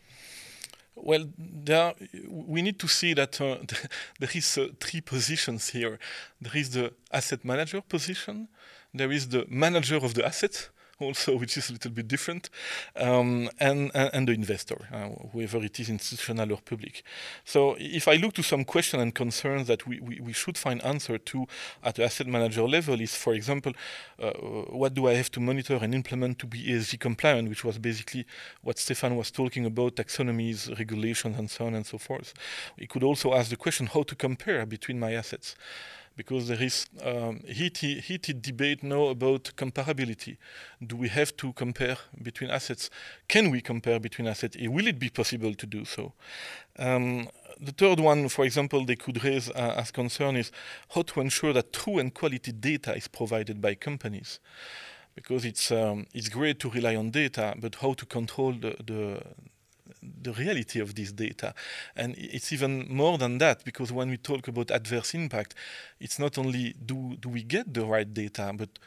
Well, 0.94 1.26
there 1.38 1.92
we 2.30 2.62
need 2.62 2.78
to 2.78 2.88
see 2.88 3.12
that 3.12 3.38
uh, 3.38 3.58
there 4.20 4.30
is 4.34 4.56
uh, 4.56 4.68
three 4.80 5.02
positions 5.02 5.68
here. 5.68 5.98
There 6.40 6.56
is 6.56 6.70
the 6.70 6.94
asset 7.12 7.44
manager 7.44 7.82
position, 7.82 8.48
there 8.94 9.12
is 9.12 9.28
the 9.28 9.44
manager 9.50 9.96
of 9.96 10.14
the 10.14 10.24
asset, 10.24 10.70
also, 11.00 11.36
which 11.36 11.56
is 11.56 11.68
a 11.68 11.72
little 11.72 11.90
bit 11.90 12.08
different, 12.08 12.48
um, 12.96 13.50
and, 13.60 13.90
and, 13.94 14.28
the 14.28 14.32
investor, 14.32 14.88
uh, 14.92 15.08
whoever 15.32 15.58
it 15.58 15.78
is, 15.78 15.90
institutional 15.90 16.52
or 16.52 16.58
public. 16.64 17.02
So 17.44 17.76
if 17.78 18.08
I 18.08 18.14
look 18.14 18.32
to 18.34 18.42
some 18.42 18.64
questions 18.64 19.02
and 19.02 19.14
concerns 19.14 19.66
that 19.68 19.86
we, 19.86 20.00
we, 20.00 20.20
we, 20.20 20.32
should 20.32 20.56
find 20.56 20.82
answer 20.84 21.18
to 21.18 21.46
at 21.82 21.96
the 21.96 22.04
asset 22.04 22.26
manager 22.26 22.66
level 22.66 23.00
is, 23.00 23.14
for 23.14 23.34
example, 23.34 23.72
uh, 24.20 24.30
what 24.30 24.94
do 24.94 25.06
I 25.08 25.14
have 25.14 25.30
to 25.32 25.40
monitor 25.40 25.78
and 25.80 25.94
implement 25.94 26.38
to 26.40 26.46
be 26.46 26.64
ESG 26.64 26.98
compliant, 26.98 27.48
which 27.48 27.64
was 27.64 27.78
basically 27.78 28.26
what 28.62 28.76
Stéphane 28.76 29.16
was 29.16 29.30
talking 29.30 29.66
about, 29.66 29.96
taxonomies, 29.96 30.76
regulations, 30.78 31.38
and 31.38 31.50
so 31.50 31.66
on 31.66 31.74
and 31.74 31.86
so 31.86 31.98
forth. 31.98 32.32
We 32.78 32.86
could 32.86 33.02
also 33.02 33.34
ask 33.34 33.50
the 33.50 33.56
question 33.56 33.86
how 33.86 34.02
to 34.04 34.14
compare 34.14 34.64
between 34.66 34.98
my 34.98 35.12
assets 35.12 35.56
because 36.16 36.48
there 36.48 36.62
is 36.62 36.86
um, 37.04 37.40
heated, 37.46 38.04
heated 38.04 38.40
debate 38.40 38.82
now 38.82 39.06
about 39.06 39.44
comparability. 39.56 40.38
Do 40.84 40.96
we 40.96 41.08
have 41.08 41.36
to 41.36 41.52
compare 41.52 41.98
between 42.22 42.50
assets? 42.50 42.88
Can 43.28 43.50
we 43.50 43.60
compare 43.60 44.00
between 44.00 44.26
assets? 44.26 44.56
Will 44.58 44.86
it 44.86 44.98
be 44.98 45.10
possible 45.10 45.54
to 45.54 45.66
do 45.66 45.84
so? 45.84 46.12
Um, 46.78 47.28
the 47.60 47.72
third 47.72 48.00
one, 48.00 48.28
for 48.28 48.44
example, 48.44 48.84
they 48.84 48.96
could 48.96 49.22
raise 49.22 49.50
uh, 49.50 49.74
as 49.76 49.90
concern 49.90 50.36
is 50.36 50.50
how 50.94 51.02
to 51.02 51.20
ensure 51.20 51.52
that 51.52 51.72
true 51.72 51.98
and 51.98 52.12
quality 52.12 52.52
data 52.52 52.94
is 52.94 53.08
provided 53.08 53.60
by 53.60 53.74
companies. 53.74 54.40
Because 55.14 55.46
it's, 55.46 55.70
um, 55.70 56.06
it's 56.12 56.28
great 56.28 56.60
to 56.60 56.70
rely 56.70 56.96
on 56.96 57.10
data, 57.10 57.54
but 57.58 57.76
how 57.76 57.94
to 57.94 58.04
control 58.04 58.52
the, 58.52 58.76
the 58.84 59.22
the 60.20 60.32
reality 60.32 60.80
of 60.80 60.94
this 60.94 61.12
data. 61.12 61.54
And 61.94 62.14
it's 62.18 62.52
even 62.52 62.86
more 62.88 63.18
than 63.18 63.38
that, 63.38 63.64
because 63.64 63.92
when 63.92 64.10
we 64.10 64.16
talk 64.16 64.48
about 64.48 64.70
adverse 64.70 65.14
impact, 65.14 65.54
it's 66.00 66.18
not 66.18 66.38
only 66.38 66.74
do, 66.84 67.16
do 67.20 67.28
we 67.28 67.42
get 67.42 67.72
the 67.72 67.84
right 67.84 68.12
data, 68.12 68.52
but 68.56 68.78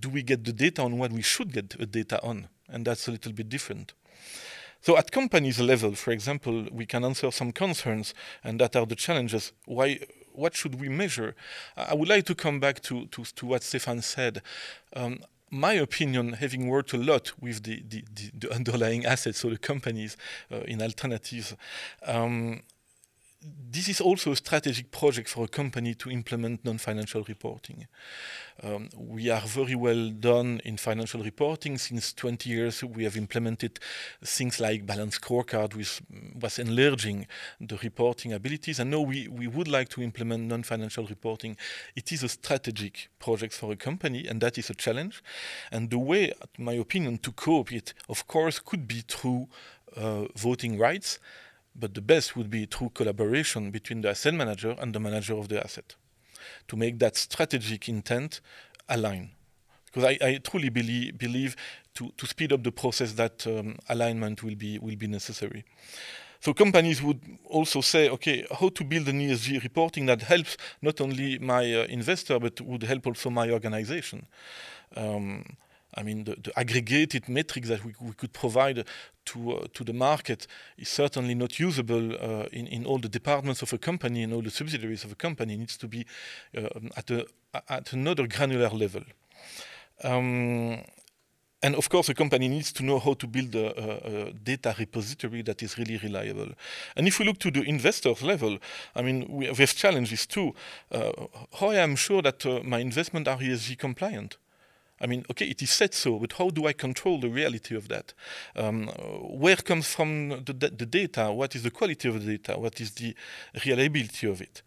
do 0.00 0.08
we 0.08 0.22
get 0.22 0.44
the 0.44 0.52
data 0.52 0.82
on 0.82 0.98
what 0.98 1.12
we 1.12 1.22
should 1.22 1.52
get 1.52 1.70
the 1.70 1.86
data 1.86 2.22
on? 2.22 2.48
And 2.68 2.84
that's 2.84 3.08
a 3.08 3.12
little 3.12 3.32
bit 3.32 3.48
different. 3.48 3.94
So 4.82 4.96
at 4.96 5.10
companies 5.10 5.58
level, 5.58 5.94
for 5.94 6.12
example, 6.12 6.66
we 6.70 6.86
can 6.86 7.04
answer 7.04 7.30
some 7.30 7.52
concerns, 7.52 8.14
and 8.44 8.60
that 8.60 8.76
are 8.76 8.86
the 8.86 8.94
challenges. 8.94 9.52
Why? 9.64 10.00
What 10.32 10.54
should 10.54 10.78
we 10.78 10.88
measure? 10.88 11.34
I 11.76 11.94
would 11.94 12.08
like 12.08 12.26
to 12.26 12.34
come 12.34 12.60
back 12.60 12.82
to, 12.82 13.06
to, 13.06 13.24
to 13.24 13.46
what 13.46 13.62
Stéphane 13.62 14.02
said. 14.02 14.42
Um, 14.94 15.20
my 15.50 15.74
opinion, 15.74 16.34
having 16.34 16.68
worked 16.68 16.92
a 16.92 16.98
lot 16.98 17.32
with 17.40 17.62
the, 17.62 17.82
the, 17.88 18.04
the, 18.36 18.52
underlying 18.52 19.06
assets, 19.06 19.38
so 19.38 19.50
the 19.50 19.58
companies 19.58 20.16
uh, 20.50 20.60
in 20.60 20.82
alternatives, 20.82 21.54
um, 22.04 22.62
this 23.76 23.88
is 23.88 24.00
also 24.00 24.32
a 24.32 24.36
strategic 24.36 24.90
project 24.90 25.28
for 25.28 25.44
a 25.44 25.48
company 25.48 25.94
to 25.94 26.10
implement 26.10 26.64
non-financial 26.64 27.22
reporting. 27.24 27.86
Um, 28.62 28.88
we 28.96 29.28
are 29.28 29.42
very 29.42 29.74
well 29.74 30.08
done 30.08 30.62
in 30.64 30.78
financial 30.78 31.22
reporting. 31.22 31.76
Since 31.76 32.14
20 32.14 32.48
years, 32.48 32.82
we 32.82 33.04
have 33.04 33.16
implemented 33.16 33.78
things 34.24 34.60
like 34.60 34.86
balance 34.86 35.18
scorecard, 35.18 35.74
which 35.74 36.00
was 36.40 36.58
enlarging 36.58 37.26
the 37.60 37.76
reporting 37.82 38.32
abilities. 38.32 38.80
And 38.80 38.90
now 38.90 39.00
we, 39.00 39.28
we 39.28 39.46
would 39.46 39.68
like 39.68 39.90
to 39.90 40.02
implement 40.02 40.44
non-financial 40.44 41.06
reporting. 41.06 41.56
It 41.94 42.12
is 42.12 42.22
a 42.22 42.28
strategic 42.28 43.10
project 43.18 43.52
for 43.52 43.72
a 43.72 43.76
company, 43.76 44.26
and 44.26 44.40
that 44.40 44.56
is 44.56 44.70
a 44.70 44.74
challenge. 44.74 45.22
And 45.70 45.90
the 45.90 45.98
way, 45.98 46.32
in 46.58 46.64
my 46.64 46.74
opinion, 46.74 47.18
to 47.18 47.32
cope 47.32 47.72
it, 47.72 47.92
of 48.08 48.26
course, 48.26 48.58
could 48.58 48.88
be 48.88 49.02
through 49.06 49.48
uh, 49.96 50.26
voting 50.34 50.78
rights 50.78 51.18
but 51.78 51.94
the 51.94 52.00
best 52.00 52.36
would 52.36 52.50
be 52.50 52.66
through 52.66 52.90
collaboration 52.90 53.70
between 53.70 54.00
the 54.00 54.10
asset 54.10 54.34
manager 54.34 54.74
and 54.78 54.94
the 54.94 55.00
manager 55.00 55.34
of 55.34 55.48
the 55.48 55.62
asset 55.62 55.94
to 56.68 56.76
make 56.76 56.98
that 56.98 57.16
strategic 57.16 57.88
intent 57.88 58.40
align. 58.88 59.30
Because 59.86 60.04
I, 60.04 60.26
I 60.26 60.40
truly 60.42 60.68
believe, 60.68 61.18
believe 61.18 61.56
to, 61.94 62.12
to 62.16 62.26
speed 62.26 62.52
up 62.52 62.62
the 62.62 62.72
process 62.72 63.12
that 63.12 63.46
um, 63.46 63.76
alignment 63.88 64.42
will 64.42 64.54
be, 64.54 64.78
will 64.78 64.96
be 64.96 65.06
necessary. 65.06 65.64
So 66.40 66.52
companies 66.52 67.02
would 67.02 67.20
also 67.46 67.80
say, 67.80 68.08
okay, 68.10 68.46
how 68.60 68.68
to 68.68 68.84
build 68.84 69.08
an 69.08 69.20
ESG 69.20 69.62
reporting 69.62 70.06
that 70.06 70.22
helps 70.22 70.56
not 70.82 71.00
only 71.00 71.38
my 71.38 71.74
uh, 71.74 71.84
investor, 71.84 72.38
but 72.38 72.60
would 72.60 72.82
help 72.82 73.06
also 73.06 73.30
my 73.30 73.50
organization. 73.50 74.26
Um, 74.94 75.44
I 75.96 76.02
mean, 76.02 76.24
the, 76.24 76.36
the, 76.36 76.58
aggregated 76.58 77.28
metrics 77.28 77.68
that 77.68 77.84
we, 77.84 77.94
we 78.00 78.12
could 78.12 78.32
provide 78.32 78.84
to 79.26 79.52
uh, 79.52 79.66
to 79.72 79.84
the 79.84 79.92
market 79.92 80.46
is 80.76 80.88
certainly 80.88 81.34
not 81.34 81.58
usable 81.58 82.14
uh, 82.14 82.46
in 82.52 82.66
in 82.66 82.86
all 82.86 82.98
the 82.98 83.08
departments 83.08 83.62
of 83.62 83.72
a 83.72 83.78
company 83.78 84.22
and 84.22 84.32
all 84.32 84.42
the 84.42 84.50
subsidiaries 84.50 85.04
of 85.04 85.12
a 85.12 85.16
company. 85.16 85.54
It 85.54 85.58
needs 85.58 85.76
to 85.78 85.88
be 85.88 86.06
uh, 86.56 86.68
at 86.96 87.10
a 87.10 87.26
at 87.68 87.92
another 87.92 88.26
granular 88.26 88.70
level. 88.70 89.02
Um, 90.04 90.82
and 91.62 91.74
of 91.74 91.88
course, 91.88 92.08
a 92.10 92.14
company 92.14 92.48
needs 92.48 92.70
to 92.72 92.84
know 92.84 92.98
how 92.98 93.14
to 93.14 93.26
build 93.26 93.54
a, 93.54 93.66
a, 93.66 94.28
a, 94.28 94.32
data 94.32 94.74
repository 94.78 95.42
that 95.42 95.62
is 95.62 95.78
really 95.78 95.96
reliable. 95.96 96.50
And 96.94 97.08
if 97.08 97.18
we 97.18 97.24
look 97.24 97.38
to 97.38 97.50
the 97.50 97.62
investors 97.62 98.22
level, 98.22 98.58
I 98.94 99.02
mean, 99.02 99.26
we 99.28 99.46
have 99.46 99.74
challenges 99.74 100.26
too. 100.26 100.54
Uh, 100.92 101.12
how 101.58 101.70
I 101.70 101.76
am 101.76 101.96
sure 101.96 102.20
that 102.22 102.44
uh, 102.44 102.60
my 102.62 102.80
investment 102.80 103.26
are 103.26 103.38
ESG 103.38 103.78
compliant? 103.78 104.36
I 105.00 105.06
mean, 105.06 105.24
okay, 105.30 105.46
it 105.46 105.60
is 105.60 105.70
said 105.70 105.92
so, 105.92 106.18
but 106.18 106.32
how 106.32 106.48
do 106.50 106.66
I 106.66 106.72
control 106.72 107.20
the 107.20 107.28
reality 107.28 107.76
of 107.76 107.88
that? 107.88 108.14
Um, 108.54 108.86
where 109.22 109.56
comes 109.56 109.88
from 109.88 110.30
the, 110.44 110.54
the, 110.54 110.86
data? 110.86 111.30
What 111.30 111.54
is 111.54 111.62
the 111.62 111.70
quality 111.70 112.08
of 112.08 112.24
the 112.24 112.38
data? 112.38 112.58
What 112.58 112.80
is 112.80 112.92
the 112.92 113.14
reliability 113.64 114.26
of 114.26 114.40
it? 114.40 114.62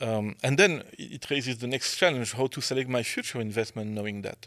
Um, 0.00 0.36
and 0.42 0.56
then 0.56 0.84
it 0.98 1.28
raises 1.30 1.58
the 1.58 1.66
next 1.66 1.96
challenge, 1.96 2.32
how 2.32 2.46
to 2.46 2.60
select 2.60 2.88
my 2.88 3.02
future 3.02 3.40
investment 3.40 3.90
knowing 3.90 4.22
that. 4.22 4.46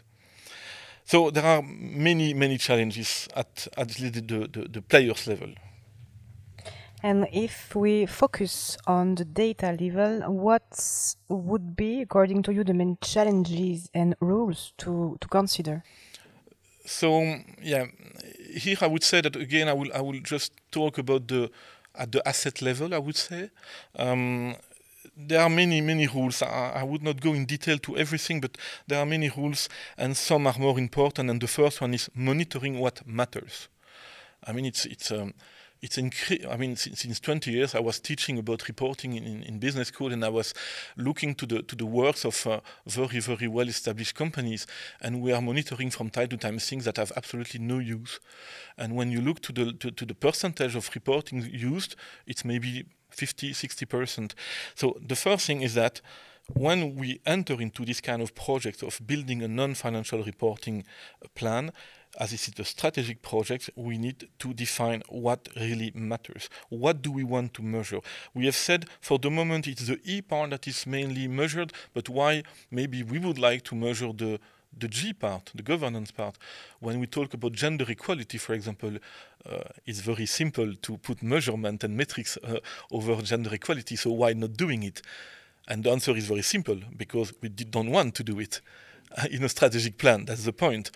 So 1.04 1.30
there 1.30 1.44
are 1.44 1.62
many, 1.62 2.34
many 2.34 2.58
challenges 2.58 3.28
at, 3.36 3.68
at 3.76 3.88
the, 3.90 4.10
the, 4.10 4.68
the 4.68 4.82
players 4.82 5.26
level. 5.26 5.50
And 7.06 7.28
if 7.30 7.76
we 7.76 8.04
focus 8.06 8.76
on 8.84 9.14
the 9.14 9.24
data 9.24 9.76
level, 9.80 10.22
what 10.22 11.14
would 11.28 11.76
be, 11.76 12.00
according 12.00 12.42
to 12.42 12.52
you, 12.52 12.64
the 12.64 12.74
main 12.74 12.98
challenges 13.00 13.88
and 13.94 14.16
rules 14.18 14.72
to, 14.78 15.16
to 15.20 15.28
consider? 15.28 15.84
So 16.84 17.22
yeah, 17.62 17.84
here 18.56 18.78
I 18.80 18.88
would 18.88 19.04
say 19.04 19.20
that 19.20 19.36
again 19.36 19.68
I 19.68 19.72
will 19.72 19.92
I 19.94 20.00
will 20.00 20.18
just 20.18 20.50
talk 20.72 20.98
about 20.98 21.28
the 21.28 21.48
at 21.94 22.10
the 22.10 22.26
asset 22.26 22.60
level. 22.60 22.92
I 22.92 22.98
would 22.98 23.16
say 23.16 23.50
um, 23.94 24.56
there 25.16 25.42
are 25.42 25.48
many 25.48 25.80
many 25.80 26.08
rules. 26.08 26.42
I, 26.42 26.72
I, 26.80 26.82
would 26.82 27.04
not 27.04 27.20
go 27.20 27.34
in 27.34 27.46
detail 27.46 27.78
to 27.78 27.96
everything, 27.96 28.40
but 28.40 28.58
there 28.88 28.98
are 28.98 29.06
many 29.06 29.30
rules, 29.30 29.68
and 29.96 30.16
some 30.16 30.48
are 30.48 30.58
more 30.58 30.76
important. 30.76 31.30
And 31.30 31.40
the 31.40 31.46
first 31.46 31.80
one 31.80 31.94
is 31.94 32.10
monitoring 32.16 32.80
what 32.80 33.06
matters. 33.06 33.68
I 34.44 34.52
mean, 34.52 34.64
it's 34.64 34.86
it's 34.86 35.12
um, 35.12 35.34
it's 35.82 35.96
incre- 35.96 36.50
I 36.50 36.56
mean, 36.56 36.76
since, 36.76 37.00
since 37.00 37.20
20 37.20 37.50
years, 37.50 37.74
I 37.74 37.80
was 37.80 38.00
teaching 38.00 38.38
about 38.38 38.66
reporting 38.68 39.14
in, 39.14 39.42
in, 39.42 39.58
business 39.58 39.88
school, 39.88 40.12
and 40.12 40.24
I 40.24 40.28
was 40.28 40.54
looking 40.96 41.34
to 41.36 41.46
the 41.46 41.62
to 41.62 41.76
the 41.76 41.86
works 41.86 42.24
of 42.24 42.46
uh, 42.46 42.60
very 42.86 43.20
very 43.20 43.48
well 43.48 43.68
established 43.68 44.14
companies, 44.14 44.66
and 45.00 45.20
we 45.20 45.32
are 45.32 45.42
monitoring 45.42 45.90
from 45.90 46.10
time 46.10 46.28
to 46.28 46.36
time 46.36 46.58
things 46.58 46.84
that 46.84 46.96
have 46.96 47.12
absolutely 47.16 47.60
no 47.60 47.78
use. 47.78 48.20
And 48.78 48.96
when 48.96 49.10
you 49.10 49.20
look 49.20 49.40
to 49.42 49.52
the 49.52 49.72
to, 49.72 49.90
to 49.90 50.06
the 50.06 50.14
percentage 50.14 50.74
of 50.76 50.90
reporting 50.94 51.48
used, 51.52 51.96
it's 52.26 52.44
maybe 52.44 52.86
50, 53.10 53.52
60 53.52 53.86
percent. 53.86 54.34
So 54.74 54.96
the 55.06 55.16
first 55.16 55.46
thing 55.46 55.62
is 55.62 55.74
that 55.74 56.00
when 56.54 56.94
we 56.94 57.20
enter 57.26 57.60
into 57.60 57.84
this 57.84 58.00
kind 58.00 58.22
of 58.22 58.34
project 58.34 58.82
of 58.82 59.00
building 59.06 59.42
a 59.42 59.48
non-financial 59.48 60.22
reporting 60.22 60.84
plan, 61.34 61.72
as 62.18 62.30
this 62.30 62.48
is 62.48 62.58
a 62.58 62.64
strategic 62.64 63.22
project, 63.22 63.70
we 63.76 63.98
need 63.98 64.28
to 64.38 64.54
define 64.54 65.02
what 65.08 65.48
really 65.56 65.92
matters. 65.94 66.48
What 66.68 67.02
do 67.02 67.12
we 67.12 67.24
want 67.24 67.54
to 67.54 67.62
measure? 67.62 68.00
We 68.34 68.46
have 68.46 68.56
said 68.56 68.86
for 69.00 69.18
the 69.18 69.30
moment 69.30 69.66
it's 69.66 69.86
the 69.86 70.00
E 70.04 70.22
part 70.22 70.50
that 70.50 70.66
is 70.66 70.86
mainly 70.86 71.28
measured, 71.28 71.72
but 71.94 72.08
why 72.08 72.42
maybe 72.70 73.02
we 73.02 73.18
would 73.18 73.38
like 73.38 73.62
to 73.64 73.74
measure 73.74 74.12
the 74.12 74.38
the 74.78 74.88
G 74.88 75.14
part, 75.14 75.52
the 75.54 75.62
governance 75.62 76.10
part. 76.10 76.36
When 76.80 77.00
we 77.00 77.06
talk 77.06 77.32
about 77.32 77.52
gender 77.52 77.86
equality, 77.88 78.36
for 78.36 78.52
example, 78.52 78.98
uh, 79.48 79.58
it's 79.86 80.00
very 80.00 80.26
simple 80.26 80.74
to 80.74 80.98
put 80.98 81.22
measurement 81.22 81.82
and 81.82 81.96
metrics 81.96 82.36
uh, 82.44 82.58
over 82.90 83.22
gender 83.22 83.54
equality, 83.54 83.96
so 83.96 84.10
why 84.10 84.34
not 84.34 84.54
doing 84.54 84.82
it? 84.82 85.00
And 85.66 85.82
the 85.82 85.90
answer 85.90 86.14
is 86.14 86.26
very 86.26 86.42
simple, 86.42 86.78
because 86.94 87.32
we 87.40 87.48
don't 87.48 87.90
want 87.90 88.14
to 88.16 88.22
do 88.22 88.38
it. 88.38 88.60
in 89.30 89.44
a 89.44 89.48
strategic 89.48 89.98
plan. 89.98 90.24
That's 90.24 90.44
the 90.44 90.52
point. 90.52 90.90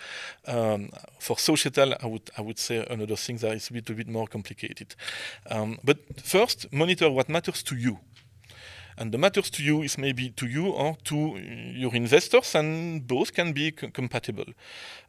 Um, 0.46 0.90
for 1.18 1.38
societal, 1.38 1.94
I 2.00 2.06
would 2.06 2.30
I 2.36 2.42
would 2.42 2.58
say 2.58 2.86
another 2.88 3.16
thing 3.16 3.38
that 3.38 3.52
is 3.54 3.70
a 3.70 3.74
little 3.74 3.94
bit 3.94 4.08
more 4.08 4.26
complicated. 4.26 4.94
Um, 5.50 5.78
but 5.84 5.98
first, 6.20 6.72
monitor 6.72 7.10
what 7.10 7.28
matters 7.28 7.62
to 7.64 7.76
you. 7.76 7.98
And 8.98 9.12
the 9.12 9.18
matters 9.18 9.48
to 9.50 9.62
you 9.62 9.82
is 9.82 9.96
maybe 9.96 10.30
to 10.30 10.46
you 10.46 10.66
or 10.66 10.96
to 11.04 11.38
your 11.74 11.94
investors, 11.94 12.54
and 12.54 13.06
both 13.06 13.32
can 13.32 13.52
be 13.52 13.70
compatible. 13.70 14.44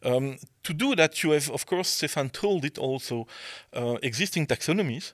Um, 0.02 0.38
to 0.64 0.74
do 0.74 0.96
that, 0.96 1.22
you 1.24 1.32
have, 1.32 1.50
of 1.50 1.66
course, 1.66 2.02
Stéphane 2.02 2.32
told 2.32 2.64
it 2.64 2.78
also, 2.78 3.28
uh, 3.74 3.98
existing 4.02 4.48
taxonomies, 4.48 5.12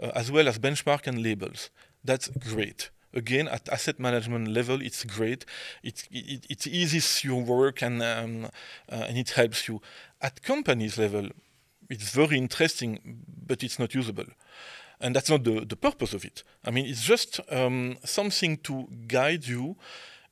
uh, 0.00 0.12
as 0.14 0.30
well 0.30 0.46
as 0.46 0.60
benchmark 0.60 1.08
and 1.08 1.20
labels. 1.20 1.70
That's 2.04 2.28
great 2.28 2.90
again 3.14 3.48
at 3.48 3.68
asset 3.68 3.98
management 3.98 4.48
level 4.48 4.80
it's 4.80 5.04
great. 5.04 5.44
It, 5.82 6.06
it, 6.10 6.46
it 6.48 6.66
eases 6.66 7.24
your 7.24 7.42
work 7.42 7.82
and 7.82 8.02
um, 8.02 8.44
uh, 8.90 9.06
and 9.08 9.18
it 9.18 9.30
helps 9.30 9.68
you. 9.68 9.80
At 10.20 10.42
companies 10.42 10.98
level 10.98 11.28
it's 11.88 12.10
very 12.10 12.38
interesting 12.38 12.98
but 13.46 13.62
it's 13.62 13.78
not 13.78 13.94
usable. 13.94 14.26
And 15.02 15.16
that's 15.16 15.30
not 15.30 15.44
the, 15.44 15.64
the 15.64 15.76
purpose 15.76 16.12
of 16.12 16.24
it. 16.24 16.42
I 16.64 16.70
mean 16.70 16.86
it's 16.86 17.04
just 17.04 17.40
um, 17.50 17.96
something 18.04 18.58
to 18.58 18.88
guide 19.06 19.46
you 19.46 19.76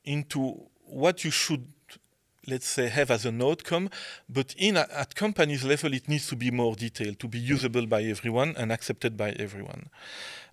into 0.05 0.67
what 0.85 1.23
you 1.23 1.31
should 1.31 1.67
let's 2.47 2.67
say 2.67 2.87
have 2.87 3.11
as 3.11 3.25
an 3.25 3.41
outcome. 3.41 3.89
But 4.27 4.55
in 4.57 4.77
at 4.77 5.15
companies 5.15 5.63
level 5.63 5.93
it 5.93 6.07
needs 6.07 6.27
to 6.27 6.35
be 6.35 6.51
more 6.51 6.75
detailed 6.75 7.19
to 7.19 7.27
be 7.27 7.39
usable 7.39 7.85
by 7.85 8.03
everyone 8.03 8.55
and 8.57 8.71
accepted 8.71 9.17
by 9.17 9.31
everyone 9.31 9.89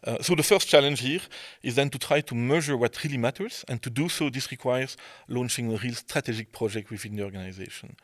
uh, 0.06 0.22
so 0.22 0.34
the 0.34 0.42
first 0.42 0.68
challenge 0.68 1.00
here 1.00 1.20
is 1.62 1.74
then 1.74 1.90
to 1.90 1.98
try 1.98 2.20
to 2.20 2.34
measure 2.34 2.76
what 2.76 3.02
really 3.02 3.18
matters, 3.18 3.64
and 3.68 3.82
to 3.82 3.90
do 3.90 4.08
so, 4.08 4.30
this 4.30 4.50
requires 4.50 4.96
launching 5.28 5.72
a 5.72 5.76
real 5.76 5.94
strategic 5.94 6.52
project 6.52 6.90
within 6.90 7.16
the 7.16 7.24
organization. 7.24 7.96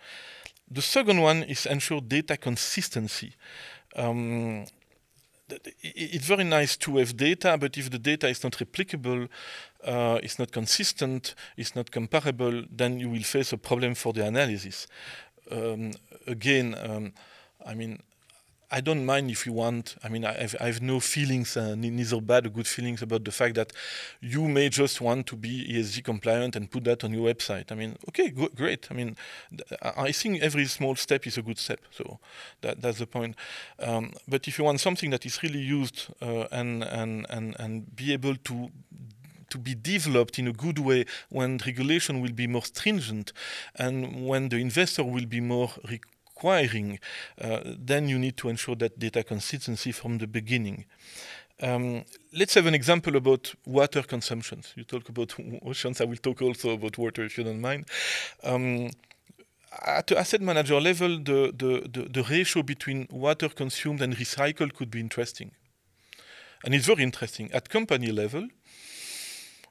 The 0.71 0.83
second 0.83 1.21
one 1.21 1.45
is 1.45 1.67
ensure 1.67 2.01
data 2.01 2.37
consistency. 2.37 3.35
Um, 3.95 4.65
it's 5.83 6.27
very 6.27 6.45
nice 6.45 6.77
to 6.79 6.97
have 6.97 7.17
data, 7.17 7.57
but 7.59 7.77
if 7.77 7.91
the 7.91 7.99
data 7.99 8.29
is 8.29 8.43
not 8.43 8.53
replicable, 8.53 9.29
uh, 9.85 10.19
it's 10.23 10.39
not 10.39 10.51
consistent, 10.51 11.35
it's 11.57 11.77
not 11.77 11.91
comparable, 11.91 12.65
then 12.71 12.99
you 12.99 13.11
will 13.11 13.23
face 13.23 13.53
a 13.53 13.59
problem 13.59 13.95
for 13.95 14.13
the 14.13 14.25
analysis. 14.25 14.87
Um, 15.51 15.93
again, 16.27 16.75
um, 16.83 17.13
I 17.67 17.75
mean, 17.75 18.03
I 18.73 18.81
don't 18.81 19.05
mind 19.05 19.31
if 19.31 19.45
you 19.45 19.53
want. 19.53 19.97
I 20.03 20.09
mean, 20.09 20.25
I 20.25 20.33
have, 20.33 20.57
I 20.59 20.67
have 20.67 20.81
no 20.81 20.99
feelings, 20.99 21.59
uh, 21.59 21.75
neither 21.75 22.21
bad 22.23 22.47
or 22.47 22.49
good 22.49 22.67
feelings 22.67 23.03
about 23.03 23.23
the 23.25 23.31
fact 23.31 23.55
that 23.57 23.71
you 24.23 24.49
may 24.49 24.71
just 24.71 25.03
want 25.03 25.27
to 25.27 25.37
be 25.37 25.69
ESG 25.71 26.03
compliant 26.03 26.57
and 26.57 26.71
put 26.71 26.85
that 26.85 27.05
on 27.05 27.13
your 27.13 27.33
website. 27.33 27.71
I 27.71 27.75
mean, 27.75 27.99
okay, 28.09 28.31
go, 28.31 28.49
great. 28.49 28.89
I 28.91 28.95
mean, 28.95 29.17
I 29.83 30.11
think 30.11 30.41
every 30.41 30.65
small 30.65 30.97
step 30.97 31.27
is 31.27 31.37
a 31.37 31.43
good 31.43 31.59
step. 31.59 31.81
So 31.91 32.19
that, 32.63 32.81
that's 32.81 32.99
the 32.99 33.07
point. 33.07 33.37
Um, 33.79 34.13
but 34.27 34.49
if 34.49 34.59
you 34.59 34.65
want 34.65 34.81
something 34.81 35.11
that 35.11 35.27
is 35.27 35.43
really 35.43 35.61
used 35.61 36.07
uh, 36.23 36.47
and, 36.51 36.83
and, 36.83 37.27
and, 37.29 37.55
and 37.59 37.95
be 37.95 38.13
able 38.15 38.37
to 38.37 38.71
to 39.51 39.59
be 39.59 39.75
developed 39.75 40.39
in 40.39 40.49
a 40.49 40.53
good 40.53 40.79
way 40.79 41.05
when 41.29 41.59
regulation 41.67 42.23
will 42.23 42.33
be 42.33 42.47
more 42.47 42.65
stringent 42.65 43.35
and 43.75 44.27
when 44.27 44.49
the 44.49 44.57
investor 44.57 45.05
will 45.05 45.27
be 45.27 45.41
more 45.41 45.71
acquiring, 46.43 46.99
uh, 47.41 47.61
then 47.65 48.09
you 48.09 48.19
need 48.19 48.37
to 48.37 48.49
ensure 48.49 48.75
that 48.77 48.99
data 48.99 49.23
consistency 49.23 49.93
from 49.93 50.19
the 50.19 50.27
beginning. 50.27 50.85
Um, 51.61 52.05
let's 52.33 52.55
have 52.55 52.67
an 52.67 52.75
example 52.75 53.15
about 53.17 53.55
water 53.65 54.03
consumptions. 54.03 54.73
You 54.75 54.85
talk 54.85 55.09
about 55.09 55.35
oceans, 55.65 56.01
I 56.01 56.05
will 56.05 56.17
talk 56.17 56.43
also 56.43 56.71
about 56.71 56.99
water 56.99 57.25
if 57.25 57.39
you 57.39 57.45
don't 57.45 57.61
mind. 57.61 57.87
Um, 58.43 58.91
at 59.87 60.09
the 60.09 60.19
asset 60.19 60.41
manager 60.41 60.81
level, 60.81 61.19
the, 61.19 61.53
the, 61.57 61.89
the, 61.89 62.09
the, 62.09 62.23
ratio 62.25 62.63
between 62.63 63.07
water 63.11 63.49
consumed 63.49 64.03
and 64.03 64.15
recycled 64.17 64.75
could 64.75 64.91
be 64.91 65.01
interesting. 65.01 65.53
And 66.65 66.75
it's 66.75 66.87
very 66.87 67.03
interesting. 67.03 67.51
At 67.53 67.71
company 67.71 68.13
level, 68.13 68.49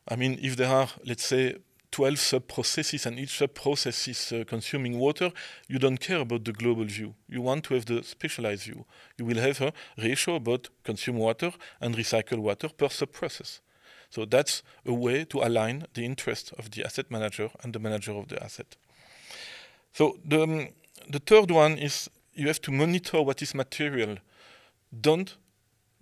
I 0.08 0.16
mean, 0.16 0.40
if 0.42 0.56
there 0.56 0.70
are, 0.70 0.90
let's 1.06 1.26
say, 1.26 1.58
12 1.92 2.20
sub-processes 2.20 3.06
and 3.06 3.20
each 3.20 3.38
sub-process 3.38 4.08
is 4.08 4.32
uh, 4.32 4.44
consuming 4.48 4.98
water, 4.98 5.32
you 5.68 5.78
don't 5.78 6.00
care 6.00 6.22
about 6.22 6.46
the 6.46 6.54
global 6.54 6.86
view. 6.86 7.14
You 7.28 7.42
want 7.42 7.66
to 7.66 7.74
have 7.74 7.86
the 7.86 8.04
specialized 8.04 8.64
view. 8.64 8.86
You 9.18 9.26
will 9.26 9.40
have 9.40 9.60
a 9.62 9.74
ratio 9.98 10.36
about 10.36 10.70
consume 10.84 11.18
water 11.18 11.52
and 11.82 11.96
recycle 11.96 12.40
water 12.40 12.70
per 12.70 12.90
sub-process. 12.90 13.60
So 14.10 14.26
that's 14.26 14.64
a 14.86 14.94
way 14.94 15.26
to 15.26 15.40
align 15.40 15.86
the 15.94 16.06
interest 16.06 16.54
of 16.58 16.72
the 16.72 16.84
asset 16.86 17.10
manager 17.10 17.50
and 17.64 17.74
the 17.74 17.80
manager 17.80 18.12
of 18.12 18.28
the 18.28 18.42
asset. 18.44 18.76
So 19.94 20.18
the, 20.24 20.44
um, 20.44 20.68
the 21.10 21.20
third 21.20 21.52
one 21.52 21.78
is 21.78 22.10
you 22.34 22.48
have 22.48 22.62
to 22.62 22.72
monitor 22.72 23.22
what 23.22 23.42
is 23.42 23.54
material. 23.54 24.18
Don't 25.00 25.36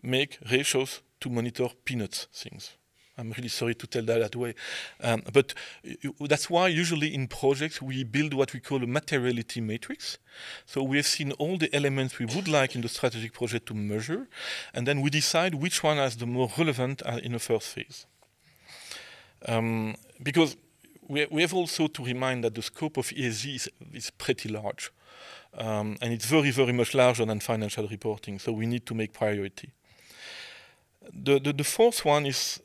make 0.01 0.39
ratios 0.49 1.01
to 1.21 1.29
monitor 1.29 1.69
peanuts 1.85 2.27
things. 2.33 2.71
I'm 3.19 3.31
really 3.31 3.49
sorry 3.49 3.75
to 3.75 3.87
tell 3.87 4.03
that 4.03 4.19
that 4.19 4.35
way. 4.35 4.55
Um, 5.01 5.23
but 5.33 5.53
that's 6.21 6.49
why 6.49 6.69
usually 6.69 7.13
in 7.13 7.27
projects 7.27 7.81
we 7.81 8.03
build 8.03 8.33
what 8.33 8.53
we 8.53 8.59
call 8.59 8.81
a 8.81 8.87
materiality 8.87 9.61
matrix. 9.61 10.17
So 10.65 10.81
we 10.83 10.97
have 10.97 11.07
seen 11.07 11.33
all 11.33 11.57
the 11.57 11.73
elements 11.75 12.17
we 12.17 12.25
would 12.25 12.47
like 12.47 12.75
in 12.75 12.81
the 12.81 12.89
strategic 12.89 13.33
project 13.33 13.67
to 13.67 13.73
measure, 13.73 14.27
and 14.73 14.87
then 14.87 15.01
we 15.01 15.09
decide 15.09 15.55
which 15.55 15.83
one 15.83 15.97
is 15.97 16.15
the 16.15 16.25
more 16.25 16.49
relevant 16.57 17.01
uh, 17.05 17.19
in 17.21 17.33
the 17.33 17.39
first 17.39 17.67
phase. 17.67 18.05
Um, 19.45 19.95
because 20.21 20.55
we, 21.07 21.27
we 21.29 21.41
have 21.41 21.53
also 21.53 21.87
to 21.87 22.05
remind 22.05 22.43
that 22.43 22.55
the 22.55 22.61
scope 22.61 22.97
of 22.97 23.07
ESG 23.07 23.55
is, 23.55 23.69
is 23.93 24.11
pretty 24.11 24.47
large. 24.47 24.91
Um, 25.57 25.97
and 26.01 26.13
it's 26.13 26.25
very, 26.25 26.51
very 26.51 26.71
much 26.71 26.93
larger 26.93 27.25
than 27.25 27.39
financial 27.39 27.87
reporting, 27.87 28.39
so 28.39 28.51
we 28.51 28.67
need 28.67 28.85
to 28.85 28.93
make 28.93 29.13
priority. 29.13 29.71
The, 31.11 31.39
the, 31.39 31.53
the 31.53 31.63
fourth 31.63 32.05
one 32.05 32.27
is 32.27 32.61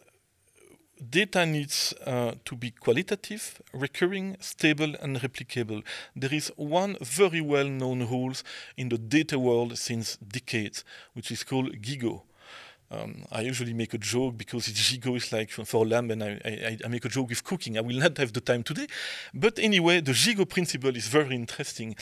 data 1.10 1.47
needs 1.47 1.94
uh, 2.06 2.32
to 2.44 2.56
be 2.56 2.70
qualitative, 2.70 3.60
recurring, 3.72 4.36
stable, 4.40 4.94
and 5.01 5.20
replicable. 5.20 5.82
There 6.14 6.32
is 6.32 6.52
one 6.56 6.97
very 7.01 7.40
well-known 7.40 8.06
rule 8.09 8.35
in 8.76 8.89
the 8.89 8.98
data 8.98 9.39
world 9.39 9.78
since 9.78 10.16
decades, 10.16 10.85
which 11.12 11.31
is 11.31 11.43
called 11.43 11.81
GIGO. 11.81 12.22
Um, 12.90 13.24
I 13.32 13.40
usually 13.40 13.72
make 13.72 13.94
a 13.94 13.98
joke 13.98 14.36
because 14.36 14.68
GIGO 14.68 15.16
is 15.16 15.32
like 15.32 15.51
for 15.51 15.86
lamb, 15.86 16.10
and 16.10 16.22
I, 16.22 16.40
I, 16.44 16.78
I, 16.85 16.89
make 16.89 17.05
a 17.05 17.09
joke 17.09 17.31
with 17.31 17.43
cooking. 17.43 17.78
I 17.78 17.81
will 17.81 17.98
not 17.98 18.18
have 18.18 18.32
the 18.32 18.40
time 18.40 18.62
today. 18.62 18.86
But 19.32 19.59
anyway, 19.59 20.01
the 20.01 20.12
GIGO 20.12 20.48
principle 20.48 20.94
is 20.94 21.09
very 21.09 21.35
interesting. 21.35 21.97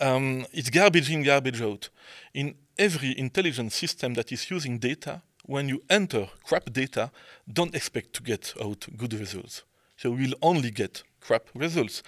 Um, 0.00 0.46
it's 0.52 0.70
garbage 0.70 1.10
in, 1.10 1.22
garbage 1.22 1.60
out. 1.60 1.90
In 2.34 2.54
every 2.78 3.16
intelligent 3.18 3.72
system 3.72 4.14
that 4.14 4.32
is 4.32 4.50
using 4.50 4.78
data, 4.78 5.22
when 5.42 5.68
you 5.68 5.82
enter 5.90 6.28
crap 6.44 6.72
data, 6.72 7.10
don't 7.52 7.74
expect 7.74 8.12
to 8.14 8.22
get 8.22 8.54
out 8.60 8.86
good 8.96 9.14
results. 9.14 9.62
So 9.96 10.10
will 10.10 10.34
only 10.42 10.70
get 10.70 11.02
crap 11.20 11.48
results. 11.54 12.02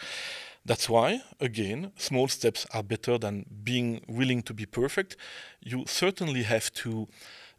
That's 0.66 0.88
why, 0.88 1.20
again, 1.40 1.92
small 1.96 2.26
steps 2.28 2.66
are 2.72 2.82
better 2.82 3.18
than 3.18 3.44
being 3.62 4.00
willing 4.08 4.42
to 4.44 4.54
be 4.54 4.64
perfect. 4.64 5.16
You 5.60 5.84
certainly 5.86 6.42
have 6.44 6.72
to 6.74 7.06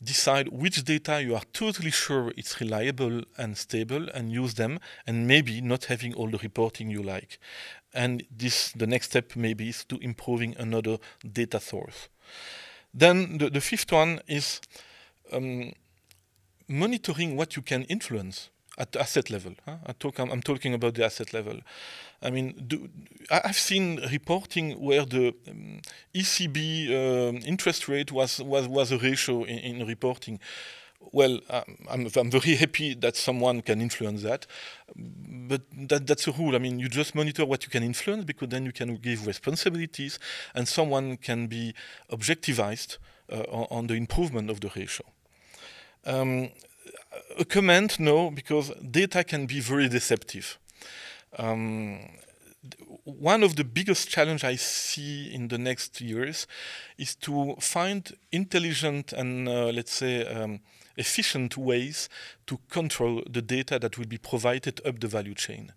decide 0.04 0.50
which 0.50 0.84
data 0.84 1.22
you 1.22 1.36
are 1.36 1.44
totally 1.54 1.92
sure 1.92 2.34
it's 2.36 2.60
reliable 2.60 3.22
and 3.38 3.58
stable 3.58 4.10
and 4.10 4.32
use 4.32 4.56
them 4.56 4.80
and 5.08 5.28
maybe 5.28 5.62
not 5.62 5.86
having 5.86 6.14
all 6.16 6.30
the 6.30 6.40
reporting 6.40 6.90
you 6.90 7.04
like. 7.04 7.40
And 7.94 8.24
this 8.36 8.72
the 8.72 8.88
next 8.88 9.08
step 9.08 9.36
maybe 9.36 9.70
is 9.70 9.86
to 9.86 9.98
improving 10.00 10.56
another 10.58 10.98
data 11.32 11.60
source. 11.60 12.10
Then 12.94 13.38
the, 13.38 13.50
the 13.50 13.62
fifth 13.62 13.92
one 13.92 14.20
is 14.28 14.62
um, 15.32 15.72
monitoring 16.68 17.36
what 17.36 17.56
you 17.56 17.62
can 17.62 17.84
influence 17.84 18.50
at 18.78 18.96
asset 18.96 19.30
level. 19.30 19.54
Huh? 19.66 19.78
I 19.86 19.94
talk, 19.94 20.20
I'm, 20.20 20.32
I'm, 20.32 20.42
talking 20.42 20.74
about 20.74 20.96
the 20.96 21.06
asset 21.06 21.34
level. 21.34 21.60
I 22.22 22.30
mean, 22.30 22.66
do, 22.68 22.90
I've 23.32 23.58
seen 23.58 24.02
reporting 24.12 24.74
where 24.74 25.06
the 25.06 25.34
um, 25.48 25.82
ECB 26.14 26.90
uh, 26.90 27.40
interest 27.46 27.88
rate 27.88 28.12
was, 28.12 28.42
was, 28.42 28.68
was 28.68 28.92
a 28.92 28.98
ratio 28.98 29.44
in, 29.44 29.60
in 29.60 29.88
reporting. 29.88 30.40
Well, 31.12 31.40
um, 31.50 31.78
I'm, 31.90 32.10
I'm, 32.16 32.32
very 32.32 32.56
happy 32.56 32.96
that 32.96 33.16
someone 33.16 33.62
can 33.62 33.80
influence 33.80 34.24
that, 34.24 34.48
but 34.96 35.62
that, 35.88 36.08
that's 36.08 36.28
a 36.28 36.32
rule. 36.32 36.56
I 36.56 36.60
mean, 36.60 36.80
you 36.80 36.90
just 36.90 37.14
monitor 37.14 37.46
what 37.46 37.64
you 37.64 37.70
can 37.70 37.84
influence 37.84 38.26
because 38.26 38.50
then 38.50 38.66
you 38.66 38.72
can 38.72 38.96
give 38.96 39.28
responsibilities 39.28 40.18
and 40.56 40.68
someone 40.68 41.18
can 41.18 41.48
be 41.48 41.76
objectivized 42.12 42.98
uh, 43.32 43.44
on, 43.50 43.68
on 43.70 43.88
the 43.88 43.94
improvement 43.94 44.50
of 44.50 44.62
the 44.62 44.72
ratio. 44.76 45.06
Um, 46.06 46.50
a 47.38 47.46
comment, 47.46 48.00
no, 48.00 48.30
because 48.32 48.72
data 48.80 49.24
can 49.24 49.46
be 49.46 49.60
very 49.60 49.90
deceptive. 49.90 50.58
Um, 51.38 52.00
one 53.04 53.44
of 53.44 53.56
the 53.56 53.64
biggest 53.64 54.10
challenge 54.10 54.44
I 54.44 54.56
see 54.56 55.34
in 55.34 55.48
the 55.48 55.58
next 55.58 56.02
years 56.02 56.48
is 56.98 57.16
to 57.18 57.56
find 57.60 58.12
intelligent 58.32 59.14
and 59.14 59.48
uh, 59.48 59.68
let's 59.68 59.94
say 59.94 60.26
um, 60.26 60.62
efficient 60.98 61.58
ways 61.58 62.10
to 62.48 62.60
control 62.70 63.22
the 63.30 63.42
data 63.42 63.78
that 63.80 63.98
will 63.98 64.08
be 64.08 64.18
provided 64.18 64.82
up 64.86 65.00
the 65.00 65.08
value 65.08 65.36
chain. 65.36 65.74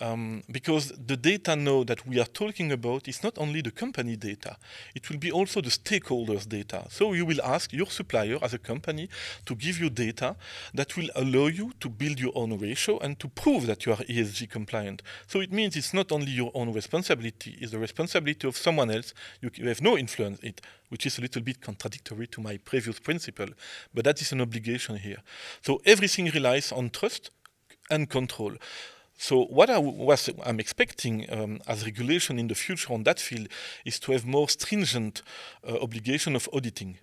Um, 0.00 0.42
because 0.50 0.92
the 0.92 1.16
data 1.16 1.54
now 1.54 1.84
that 1.84 2.06
we 2.06 2.18
are 2.18 2.24
talking 2.24 2.72
about 2.72 3.06
is 3.06 3.22
not 3.22 3.36
only 3.36 3.60
the 3.60 3.70
company 3.70 4.16
data, 4.16 4.56
it 4.94 5.10
will 5.10 5.18
be 5.18 5.30
also 5.30 5.60
the 5.60 5.68
stakeholders' 5.68 6.48
data. 6.48 6.86
So 6.88 7.12
you 7.12 7.26
will 7.26 7.42
ask 7.42 7.70
your 7.72 7.86
supplier 7.86 8.38
as 8.40 8.54
a 8.54 8.58
company 8.58 9.10
to 9.44 9.54
give 9.54 9.78
you 9.78 9.90
data 9.90 10.36
that 10.72 10.96
will 10.96 11.08
allow 11.14 11.48
you 11.48 11.72
to 11.80 11.90
build 11.90 12.18
your 12.18 12.32
own 12.34 12.58
ratio 12.58 12.98
and 12.98 13.18
to 13.20 13.28
prove 13.28 13.66
that 13.66 13.84
you 13.84 13.92
are 13.92 13.98
ESG 13.98 14.48
compliant. 14.48 15.02
So 15.26 15.40
it 15.40 15.52
means 15.52 15.76
it's 15.76 15.92
not 15.92 16.12
only 16.12 16.30
your 16.30 16.50
own 16.54 16.72
responsibility, 16.72 17.58
it's 17.60 17.72
the 17.72 17.78
responsibility 17.78 18.48
of 18.48 18.56
someone 18.56 18.90
else. 18.90 19.12
You 19.42 19.68
have 19.68 19.82
no 19.82 19.98
influence 19.98 20.40
it, 20.42 20.62
which 20.88 21.04
is 21.04 21.18
a 21.18 21.20
little 21.20 21.42
bit 21.42 21.60
contradictory 21.60 22.26
to 22.28 22.40
my 22.40 22.56
previous 22.56 22.98
principle, 22.98 23.48
but 23.92 24.04
that 24.04 24.22
is 24.22 24.32
an 24.32 24.40
obligation 24.40 24.96
here. 24.96 25.18
So 25.60 25.82
everything 25.84 26.30
relies 26.30 26.72
on 26.72 26.88
trust 26.88 27.30
and 27.90 28.08
control. 28.08 28.54
So 29.20 29.44
what 29.44 29.68
I 29.68 29.76
was 29.76 30.30
I'm 30.46 30.58
expecting 30.60 31.30
um, 31.30 31.60
as 31.66 31.84
regulation 31.84 32.38
in 32.38 32.48
the 32.48 32.54
future 32.54 32.94
on 32.94 33.02
that 33.02 33.20
field 33.20 33.48
is 33.84 34.00
to 34.00 34.12
have 34.12 34.24
more 34.24 34.48
stringent 34.48 35.20
uh, 35.62 35.76
obligation 35.82 36.34
of 36.34 36.48
auditing 36.54 36.96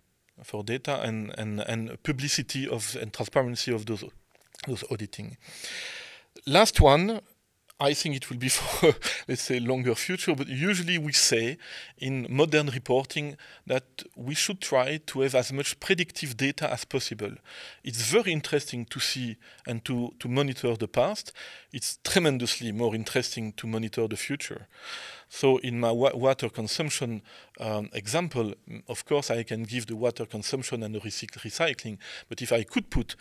for 0.43 0.63
data 0.63 0.99
and, 1.03 1.31
and, 1.37 1.59
and 1.59 2.01
publicity 2.01 2.67
of 2.67 2.97
and 2.99 3.13
transparency 3.13 3.71
of 3.71 3.85
those 3.85 4.03
those 4.65 4.83
auditing. 4.89 5.37
Last 6.47 6.81
one, 6.81 7.21
I 7.79 7.93
think 7.93 8.15
it 8.15 8.29
will 8.29 8.37
be 8.37 8.49
for, 8.49 8.95
let's 9.27 9.43
say, 9.43 9.59
longer 9.59 9.93
future, 9.95 10.35
but 10.35 10.47
usually 10.47 10.97
we 10.97 11.13
say 11.13 11.57
in 11.97 12.25
modern 12.29 12.67
reporting 12.67 13.37
that 13.65 14.03
we 14.15 14.33
should 14.33 14.61
try 14.61 14.97
to 14.97 15.21
have 15.21 15.35
as 15.35 15.53
much 15.53 15.79
predictive 15.79 16.35
data 16.35 16.71
as 16.71 16.85
possible. 16.85 17.31
It's 17.83 18.01
very 18.01 18.31
interesting 18.31 18.85
to 18.85 18.99
see 18.99 19.37
and 19.67 19.85
to, 19.85 20.13
to 20.19 20.27
monitor 20.27 20.75
the 20.75 20.87
past. 20.87 21.31
It's 21.71 21.99
tremendously 22.03 22.71
more 22.71 22.95
interesting 22.95 23.53
to 23.53 23.67
monitor 23.67 24.07
the 24.07 24.17
future. 24.17 24.67
So 25.29 25.57
in 25.57 25.79
my 25.79 25.91
wa 25.91 26.11
water 26.13 26.49
consumption 26.49 27.21
um, 27.59 27.89
example, 27.93 28.53
of 28.87 29.05
course, 29.05 29.29
I 29.29 29.43
can 29.43 29.63
give 29.63 29.87
the 29.87 29.95
water 29.95 30.25
consumption 30.25 30.83
and 30.83 30.95
the 30.95 30.99
recycling, 30.99 31.97
but 32.29 32.41
if 32.41 32.51
I 32.51 32.63
could 32.63 32.89
put, 32.89 33.15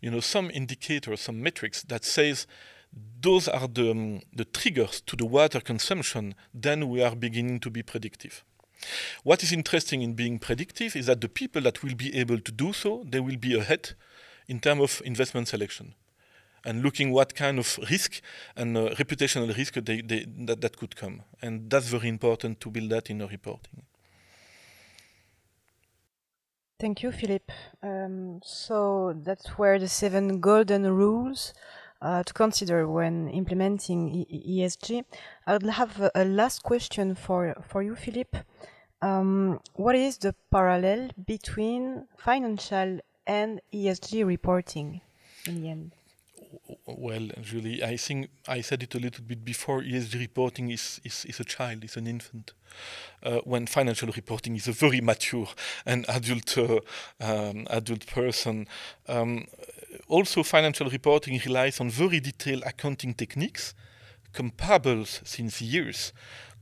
you 0.00 0.10
know, 0.10 0.20
some 0.20 0.50
indicator, 0.50 1.16
some 1.16 1.40
metrics 1.42 1.82
that 1.84 2.04
says 2.04 2.46
those 3.20 3.48
are 3.48 3.68
the, 3.68 3.90
um, 3.90 4.20
the 4.34 4.44
triggers 4.44 5.00
to 5.02 5.16
the 5.16 5.24
water 5.24 5.60
consumption, 5.60 6.34
then 6.52 6.88
we 6.88 7.02
are 7.02 7.14
beginning 7.14 7.60
to 7.60 7.70
be 7.70 7.82
predictive. 7.82 8.44
What 9.22 9.42
is 9.42 9.52
interesting 9.52 10.02
in 10.02 10.14
being 10.14 10.38
predictive 10.38 10.96
is 10.96 11.06
that 11.06 11.20
the 11.20 11.28
people 11.28 11.62
that 11.62 11.82
will 11.82 11.94
be 11.94 12.14
able 12.16 12.40
to 12.40 12.52
do 12.52 12.72
so, 12.72 13.04
they 13.08 13.20
will 13.20 13.36
be 13.36 13.56
ahead 13.56 13.94
in 14.48 14.58
terms 14.60 14.82
of 14.82 15.02
investment 15.04 15.48
selection 15.48 15.94
and 16.64 16.82
looking 16.82 17.12
what 17.12 17.34
kind 17.34 17.58
of 17.58 17.78
risk 17.90 18.20
and 18.56 18.76
uh, 18.76 18.90
reputational 18.90 19.56
risk 19.56 19.74
they, 19.74 20.00
they, 20.00 20.26
that, 20.46 20.60
that 20.60 20.76
could 20.76 20.96
come. 20.96 21.22
And 21.40 21.70
that's 21.70 21.88
very 21.88 22.08
important 22.08 22.60
to 22.60 22.70
build 22.70 22.90
that 22.90 23.10
in 23.10 23.18
the 23.18 23.26
reporting. 23.26 23.84
Thank 26.78 27.04
you, 27.04 27.12
Philippe. 27.12 27.52
Um, 27.82 28.40
so 28.42 29.14
that's 29.24 29.46
where 29.50 29.78
the 29.78 29.88
seven 29.88 30.40
golden 30.40 30.92
rules 30.92 31.54
uh, 32.02 32.22
to 32.24 32.34
consider 32.34 32.88
when 32.88 33.28
implementing 33.30 34.26
ESG. 34.28 35.04
I 35.46 35.52
would 35.52 35.62
have 35.62 36.00
a, 36.00 36.10
a, 36.14 36.24
last 36.24 36.62
question 36.62 37.14
for 37.14 37.54
for 37.68 37.82
you, 37.82 37.94
Philippe. 37.94 38.42
Um, 39.00 39.60
what 39.74 39.94
is 39.94 40.18
the 40.18 40.34
parallel 40.50 41.10
between 41.26 42.06
financial 42.16 43.00
and 43.26 43.60
ESG 43.72 44.26
reporting 44.26 45.00
in 45.46 45.62
the 45.62 45.70
end? 45.70 45.92
well, 46.86 47.28
Julie, 47.40 47.82
I 47.82 47.96
think 47.96 48.30
I 48.46 48.60
said 48.60 48.82
it 48.82 48.94
a 48.94 48.98
little 48.98 49.24
bit 49.24 49.44
before. 49.44 49.82
ESG 49.82 50.18
reporting 50.18 50.70
is 50.70 51.00
is, 51.04 51.24
is 51.24 51.40
a 51.40 51.44
child, 51.44 51.84
is 51.84 51.96
an 51.96 52.06
infant. 52.06 52.52
Uh, 53.22 53.38
when 53.44 53.66
financial 53.66 54.08
reporting 54.08 54.56
is 54.56 54.66
a 54.66 54.72
very 54.72 55.00
mature 55.00 55.46
and 55.84 56.06
adult 56.08 56.56
uh, 56.56 56.80
um, 57.20 57.66
adult 57.70 58.06
person. 58.06 58.66
Um, 59.08 59.46
also, 60.08 60.42
financial 60.42 60.88
reporting 60.88 61.40
relies 61.44 61.80
on 61.80 61.90
very 61.90 62.20
detailed 62.20 62.62
accounting 62.64 63.14
techniques, 63.14 63.74
comparable 64.32 65.04
since 65.04 65.60
years, 65.60 66.12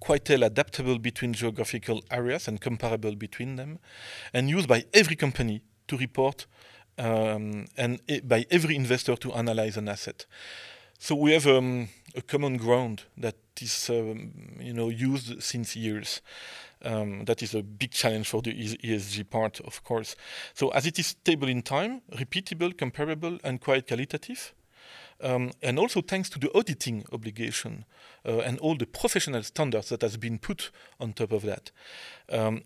quite 0.01 0.29
well 0.29 0.43
adaptable 0.43 0.99
between 0.99 1.33
geographical 1.33 2.03
areas 2.11 2.49
and 2.49 2.61
comparable 2.61 3.15
between 3.15 3.57
them, 3.57 3.79
and 4.33 4.51
used 4.51 4.69
by 4.69 4.85
every 4.93 5.17
company 5.17 5.63
to 5.87 5.97
report 5.97 6.47
um, 6.99 7.67
and 7.77 8.01
by 8.25 8.47
every 8.51 8.77
investor 8.77 9.17
to 9.17 9.33
analyze 9.33 9.77
an 9.77 9.89
asset. 9.89 10.27
So 10.99 11.15
we 11.15 11.33
have 11.33 11.47
um, 11.47 11.89
a 12.15 12.23
common 12.23 12.57
ground 12.59 13.05
that 13.17 13.37
is, 13.61 13.89
um, 13.91 14.33
you 14.61 14.75
know, 14.75 14.91
used 14.91 15.43
since 15.43 15.77
years. 15.77 16.21
Um, 16.83 17.25
that 17.27 17.43
is 17.43 17.55
a 17.55 17.63
big 17.63 17.91
challenge 17.91 18.29
for 18.29 18.41
the 18.41 18.53
ESG 18.53 19.29
part, 19.29 19.61
of 19.61 19.85
course. 19.85 20.17
So 20.55 20.71
as 20.71 20.87
it 20.87 20.99
is 20.99 21.09
stable 21.09 21.49
in 21.49 21.63
time, 21.63 22.01
repeatable, 22.13 22.77
comparable, 22.77 23.39
and 23.45 23.61
quite 23.61 23.87
qualitative, 23.87 24.55
um, 25.23 25.51
and 25.63 25.79
also 25.79 26.01
thanks 26.01 26.31
to 26.31 26.39
the 26.39 26.51
auditing 26.57 27.05
obligation 27.13 27.85
uh, 28.25 28.39
and 28.39 28.59
all 28.61 28.77
the 28.77 28.87
professional 28.87 29.43
standards 29.43 29.91
that 29.91 30.03
has 30.03 30.17
been 30.17 30.39
put 30.39 30.71
on 30.99 31.13
top 31.13 31.33
of 31.33 31.43
that. 31.43 31.71
Um, 32.31 32.63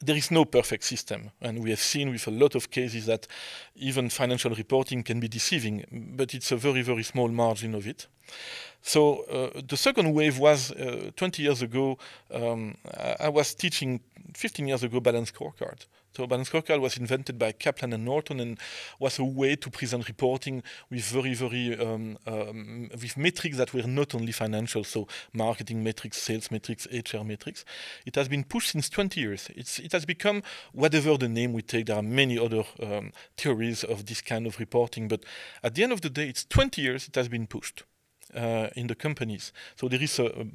there 0.00 0.16
is 0.16 0.30
no 0.30 0.44
perfect 0.44 0.84
system, 0.84 1.30
and 1.40 1.62
we 1.62 1.70
have 1.70 1.80
seen 1.80 2.10
with 2.10 2.26
a 2.26 2.30
lot 2.30 2.54
of 2.54 2.70
cases 2.70 3.06
that 3.06 3.26
even 3.76 4.08
financial 4.08 4.54
reporting 4.54 5.02
can 5.02 5.20
be 5.20 5.28
deceiving, 5.28 5.84
but 6.16 6.34
it's 6.34 6.52
a 6.52 6.56
very, 6.56 6.82
very 6.82 7.02
small 7.02 7.28
margin 7.28 7.74
of 7.74 7.86
it. 7.86 8.06
So 8.82 9.24
uh, 9.24 9.60
the 9.68 9.76
second 9.76 10.14
wave 10.14 10.38
was 10.38 10.70
uh, 10.72 11.10
20 11.16 11.42
years 11.42 11.60
ago. 11.62 11.98
Um, 12.32 12.76
I 13.18 13.28
was 13.28 13.54
teaching 13.54 14.00
15 14.34 14.68
years 14.68 14.82
ago 14.82 15.00
balance 15.00 15.30
scorecard. 15.30 15.84
So 16.16 16.26
balance 16.26 16.50
scorecard 16.50 16.80
was 16.80 16.96
invented 16.96 17.38
by 17.38 17.52
Kaplan 17.52 17.92
and 17.92 18.04
Norton 18.04 18.40
and 18.40 18.58
was 18.98 19.18
a 19.18 19.24
way 19.24 19.54
to 19.56 19.70
present 19.70 20.08
reporting 20.08 20.62
with 20.90 21.04
very, 21.04 21.34
very 21.34 21.78
um, 21.78 22.18
um, 22.26 22.88
with 22.90 23.16
metrics 23.16 23.56
that 23.58 23.72
were 23.72 23.82
not 23.82 24.14
only 24.14 24.32
financial, 24.32 24.82
so 24.82 25.06
marketing 25.32 25.84
metrics, 25.84 26.18
sales 26.18 26.50
metrics, 26.50 26.88
HR 26.92 27.22
metrics. 27.24 27.64
It 28.04 28.16
has 28.16 28.28
been 28.28 28.44
pushed 28.44 28.70
since 28.70 28.88
20 28.88 29.20
years. 29.20 29.48
It's, 29.54 29.78
it 29.78 29.92
has 29.92 30.04
become 30.04 30.42
whatever 30.72 31.16
the 31.16 31.28
name 31.28 31.52
we 31.52 31.62
take. 31.62 31.86
There 31.86 31.96
are 31.96 32.02
many 32.02 32.38
other 32.38 32.64
um, 32.82 33.12
theories 33.36 33.84
of 33.84 34.06
this 34.06 34.20
kind 34.20 34.46
of 34.46 34.58
reporting, 34.58 35.06
but 35.06 35.24
at 35.62 35.74
the 35.74 35.84
end 35.84 35.92
of 35.92 36.00
the 36.00 36.10
day, 36.10 36.28
it's 36.28 36.44
20 36.44 36.82
years 36.82 37.06
it 37.06 37.14
has 37.14 37.28
been 37.28 37.46
pushed 37.46 37.84
in 38.34 38.86
the 38.86 38.94
companies. 38.94 39.52
So 39.76 39.88
there 39.88 40.02
is 40.02 40.18
a, 40.18 40.46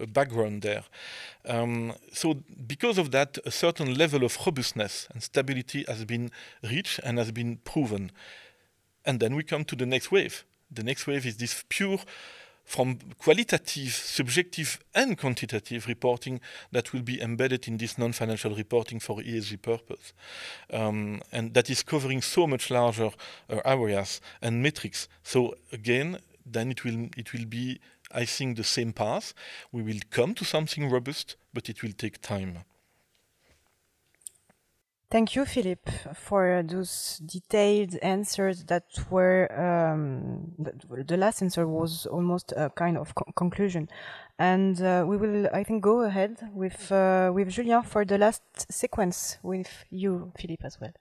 a, 0.00 0.06
background 0.06 0.62
there. 0.62 0.84
Um, 1.44 1.92
so 2.12 2.34
because 2.66 2.98
of 2.98 3.10
that, 3.10 3.38
a 3.44 3.50
certain 3.50 3.94
level 3.94 4.24
of 4.24 4.36
robustness 4.44 5.08
and 5.12 5.22
stability 5.22 5.84
has 5.88 6.04
been 6.04 6.30
reached 6.62 7.00
and 7.04 7.18
has 7.18 7.32
been 7.32 7.58
proven. 7.58 8.12
And 9.04 9.20
then 9.20 9.34
we 9.34 9.42
come 9.42 9.64
to 9.64 9.76
the 9.76 9.86
next 9.86 10.10
wave. 10.10 10.44
The 10.70 10.82
next 10.82 11.06
wave 11.06 11.26
is 11.26 11.36
this 11.36 11.64
pure 11.68 11.98
from 12.66 12.98
qualitative, 13.18 13.92
subjective, 13.92 14.80
and 14.92 15.16
quantitative 15.16 15.86
reporting 15.86 16.40
that 16.72 16.92
will 16.92 17.02
be 17.02 17.22
embedded 17.22 17.68
in 17.68 17.76
this 17.76 17.96
non-financial 17.96 18.56
reporting 18.56 18.98
for 18.98 19.20
ESG 19.20 19.62
purpose. 19.62 20.12
Um, 20.72 21.22
and 21.30 21.54
that 21.54 21.70
is 21.70 21.84
covering 21.84 22.20
so 22.20 22.46
much 22.46 22.70
larger 22.70 23.10
uh, 23.48 23.60
areas 23.64 24.20
and 24.42 24.62
metrics. 24.64 25.08
So 25.22 25.54
again, 25.72 26.18
then 26.46 26.70
it 26.70 26.84
will 26.84 27.08
it 27.16 27.32
will 27.32 27.46
be 27.46 27.80
I 28.12 28.24
think 28.24 28.56
the 28.56 28.64
same 28.64 28.92
path. 28.92 29.34
We 29.72 29.82
will 29.82 30.00
come 30.10 30.34
to 30.34 30.44
something 30.44 30.88
robust, 30.88 31.36
but 31.52 31.68
it 31.68 31.82
will 31.82 31.92
take 31.92 32.20
time. 32.20 32.64
Thank 35.08 35.36
you, 35.36 35.44
Philippe, 35.44 35.92
for 36.14 36.64
those 36.66 37.20
detailed 37.24 37.94
answers 38.02 38.64
that 38.64 38.84
were. 39.08 39.46
Um, 39.56 40.52
the 40.58 41.16
last 41.16 41.42
answer 41.42 41.66
was 41.66 42.06
almost 42.06 42.52
a 42.56 42.70
kind 42.70 42.98
of 42.98 43.14
co 43.14 43.24
conclusion, 43.36 43.88
and 44.38 44.82
uh, 44.82 45.04
we 45.06 45.16
will, 45.16 45.48
I 45.52 45.62
think, 45.62 45.84
go 45.84 46.00
ahead 46.00 46.36
with 46.52 46.90
uh, 46.90 47.30
with 47.32 47.50
Julien 47.50 47.84
for 47.84 48.04
the 48.04 48.18
last 48.18 48.42
sequence 48.68 49.38
with 49.44 49.84
you, 49.90 50.32
Philippe, 50.36 50.66
as 50.66 50.78
well. 50.80 50.92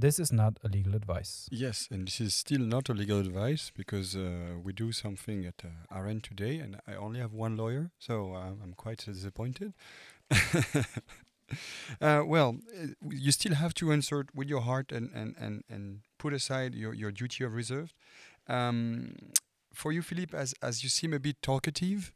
This 0.00 0.18
is 0.18 0.32
not 0.32 0.58
a 0.64 0.68
legal 0.68 0.94
advice. 0.94 1.46
Yes, 1.52 1.86
and 1.90 2.06
this 2.06 2.22
is 2.22 2.34
still 2.34 2.60
not 2.60 2.88
a 2.88 2.94
legal 2.94 3.20
advice 3.20 3.70
because 3.76 4.16
uh, 4.16 4.54
we 4.64 4.72
do 4.72 4.92
something 4.92 5.44
at 5.44 5.62
uh, 5.62 5.94
Arendt 5.94 6.22
today, 6.22 6.58
and 6.58 6.80
I 6.88 6.94
only 6.94 7.20
have 7.20 7.34
one 7.34 7.54
lawyer, 7.58 7.90
so 7.98 8.32
uh, 8.32 8.52
I'm 8.62 8.72
quite 8.76 9.04
disappointed. 9.04 9.74
Uh, 12.00 12.22
well, 12.24 12.58
uh, 12.80 12.86
you 13.10 13.32
still 13.32 13.56
have 13.56 13.74
to 13.74 13.90
answer 13.90 14.24
with 14.32 14.48
your 14.48 14.60
heart 14.60 14.92
and, 14.92 15.10
and, 15.12 15.34
and, 15.36 15.64
and 15.68 15.98
put 16.16 16.32
aside 16.32 16.76
your, 16.76 16.94
your 16.94 17.10
duty 17.10 17.42
of 17.42 17.52
reserve. 17.54 17.92
Um, 18.46 19.16
for 19.74 19.90
you, 19.90 20.00
Philippe, 20.00 20.38
as, 20.38 20.54
as 20.62 20.84
you 20.84 20.88
seem 20.88 21.12
a 21.12 21.18
bit 21.18 21.42
talkative, 21.42 22.12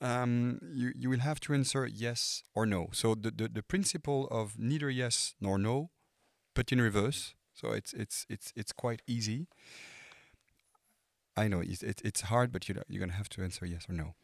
um, 0.00 0.58
you, 0.72 0.90
you 0.96 1.10
will 1.10 1.18
have 1.18 1.38
to 1.40 1.52
answer 1.52 1.86
yes 1.86 2.44
or 2.54 2.64
no. 2.64 2.88
So 2.92 3.14
the, 3.14 3.30
the, 3.30 3.48
the 3.48 3.62
principle 3.62 4.26
of 4.30 4.58
neither 4.58 4.88
yes 4.88 5.34
nor 5.38 5.58
no 5.58 5.90
but 6.56 6.72
in 6.72 6.80
reverse. 6.80 7.34
So 7.54 7.70
it's 7.70 7.92
it's 7.92 8.26
it's 8.28 8.52
it's 8.56 8.72
quite 8.72 9.02
easy. 9.06 9.46
I 11.36 11.48
know 11.48 11.60
it's 11.60 11.82
it's, 11.82 12.02
it's 12.02 12.22
hard, 12.22 12.50
but 12.50 12.68
you 12.68 12.74
you're 12.88 13.00
gonna 13.00 13.12
have 13.12 13.28
to 13.30 13.42
answer 13.42 13.64
yes 13.64 13.86
or 13.88 13.94
no. 13.94 14.14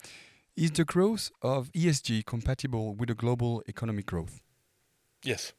Is 0.56 0.72
the 0.72 0.84
growth 0.84 1.30
of 1.40 1.70
ESG 1.72 2.26
compatible 2.26 2.94
with 2.94 3.09
the 3.09 3.14
global 3.14 3.62
economic 3.68 4.06
growth? 4.06 4.40
Yes. 5.22 5.52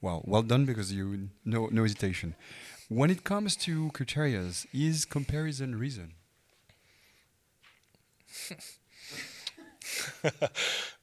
Well, 0.00 0.22
well 0.24 0.42
done 0.42 0.64
because 0.64 0.92
you 0.92 1.28
no 1.44 1.68
no 1.70 1.82
hesitation. 1.82 2.34
When 2.88 3.10
it 3.10 3.22
comes 3.22 3.54
to 3.56 3.90
criteria, 3.90 4.42
is 4.72 5.04
comparison 5.04 5.76
reason? 5.78 6.14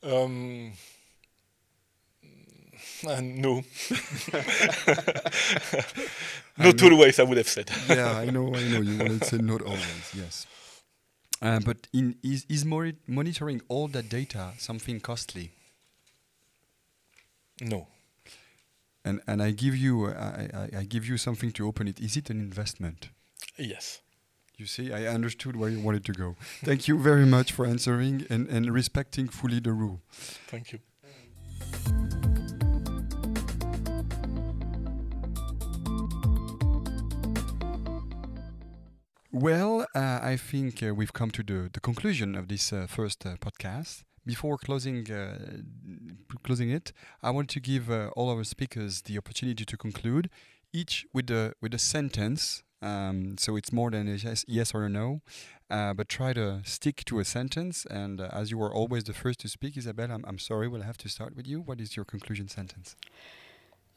um, 0.03 0.71
uh, 3.07 3.21
no. 3.21 3.63
not 6.57 6.81
always, 6.83 7.19
I 7.19 7.23
would 7.23 7.37
have 7.37 7.49
said. 7.49 7.69
yeah, 7.89 8.17
I 8.17 8.25
know, 8.25 8.53
I 8.53 8.63
know. 8.69 8.81
You 8.81 8.97
wanted 8.97 9.21
to 9.21 9.27
say 9.27 9.37
not 9.37 9.61
always, 9.61 10.13
yes. 10.13 10.47
Uh, 11.41 11.59
but 11.59 11.87
in, 11.93 12.15
is, 12.23 12.45
is 12.49 12.65
monitoring 12.65 13.61
all 13.67 13.87
that 13.89 14.09
data 14.09 14.53
something 14.57 14.99
costly? 14.99 15.51
No. 17.61 17.87
And 19.03 19.21
and 19.27 19.41
I 19.41 19.51
give 19.51 19.75
you 19.77 20.07
I, 20.07 20.49
I, 20.53 20.69
I 20.79 20.83
give 20.83 21.05
you 21.07 21.17
something 21.17 21.51
to 21.53 21.67
open 21.67 21.87
it. 21.87 21.99
Is 21.99 22.17
it 22.17 22.29
an 22.29 22.39
investment? 22.39 23.09
Yes. 23.57 24.01
You 24.57 24.65
see, 24.65 24.93
I 24.93 25.07
understood 25.07 25.55
where 25.55 25.69
you 25.69 25.81
wanted 25.81 26.05
to 26.05 26.13
go. 26.13 26.35
Thank 26.63 26.87
you 26.87 26.97
very 26.97 27.25
much 27.25 27.51
for 27.51 27.65
answering 27.65 28.25
and, 28.29 28.47
and 28.47 28.73
respecting 28.73 29.27
fully 29.27 29.59
the 29.59 29.73
rule. 29.73 30.01
Thank 30.47 30.71
you. 30.71 30.79
Well, 39.37 39.85
uh, 39.93 40.19
I 40.23 40.37
think 40.37 40.81
uh, 40.81 40.95
we've 40.95 41.11
come 41.11 41.29
to 41.31 41.43
the, 41.43 41.69
the 41.73 41.81
conclusion 41.81 42.35
of 42.35 42.47
this 42.47 42.71
uh, 42.71 42.87
first 42.87 43.25
uh, 43.25 43.35
podcast. 43.35 44.03
Before 44.25 44.57
closing 44.57 45.11
uh, 45.11 45.57
closing 46.45 46.69
it, 46.69 46.93
I 47.21 47.31
want 47.31 47.49
to 47.49 47.59
give 47.59 47.91
uh, 47.91 48.11
all 48.15 48.29
our 48.29 48.45
speakers 48.45 49.01
the 49.01 49.17
opportunity 49.17 49.65
to 49.65 49.75
conclude, 49.75 50.29
each 50.71 51.05
with 51.13 51.29
a 51.29 51.53
with 51.61 51.73
a 51.73 51.77
sentence 51.77 52.63
Um, 52.81 53.37
so 53.37 53.57
it's 53.57 53.73
more 53.73 53.91
than 53.91 54.07
a 54.07 54.15
yes, 54.15 54.45
yes 54.47 54.73
or 54.73 54.85
a 54.85 54.89
no. 54.89 55.19
But 55.69 56.07
try 56.07 56.31
to 56.33 56.61
stick 56.63 57.03
to 57.05 57.19
a 57.19 57.25
sentence. 57.25 57.85
And 57.89 58.21
as 58.21 58.51
you 58.51 58.57
were 58.57 58.73
always 58.73 59.03
the 59.03 59.13
first 59.13 59.39
to 59.39 59.47
speak, 59.49 59.75
Isabelle, 59.75 60.11
I'm, 60.11 60.23
I'm 60.25 60.39
sorry, 60.39 60.67
we'll 60.69 60.83
have 60.83 60.97
to 60.99 61.09
start 61.09 61.35
with 61.35 61.45
you. 61.47 61.59
What 61.61 61.81
is 61.81 61.95
your 61.97 62.05
conclusion 62.05 62.47
sentence? 62.47 62.95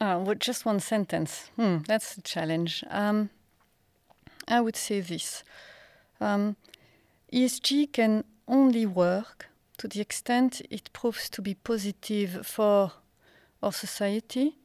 Uh, 0.01 0.35
just 0.35 0.65
one 0.65 0.81
sentence. 0.81 1.51
Hmm, 1.57 1.79
that's 1.87 2.17
a 2.17 2.23
challenge. 2.23 2.85
Um, 2.91 3.31
I 4.49 4.61
would 4.61 4.77
say 4.77 5.01
this 5.01 5.45
um, 6.21 6.57
ESG 7.33 7.93
can 7.93 8.25
only 8.47 8.87
work 8.87 9.47
to 9.79 9.89
the 9.89 10.01
extent 10.01 10.63
it 10.71 10.93
proves 10.93 11.31
to 11.31 11.43
be 11.43 11.55
positive 11.55 12.47
for 12.47 12.93
our 13.63 13.73
society, 13.73 14.57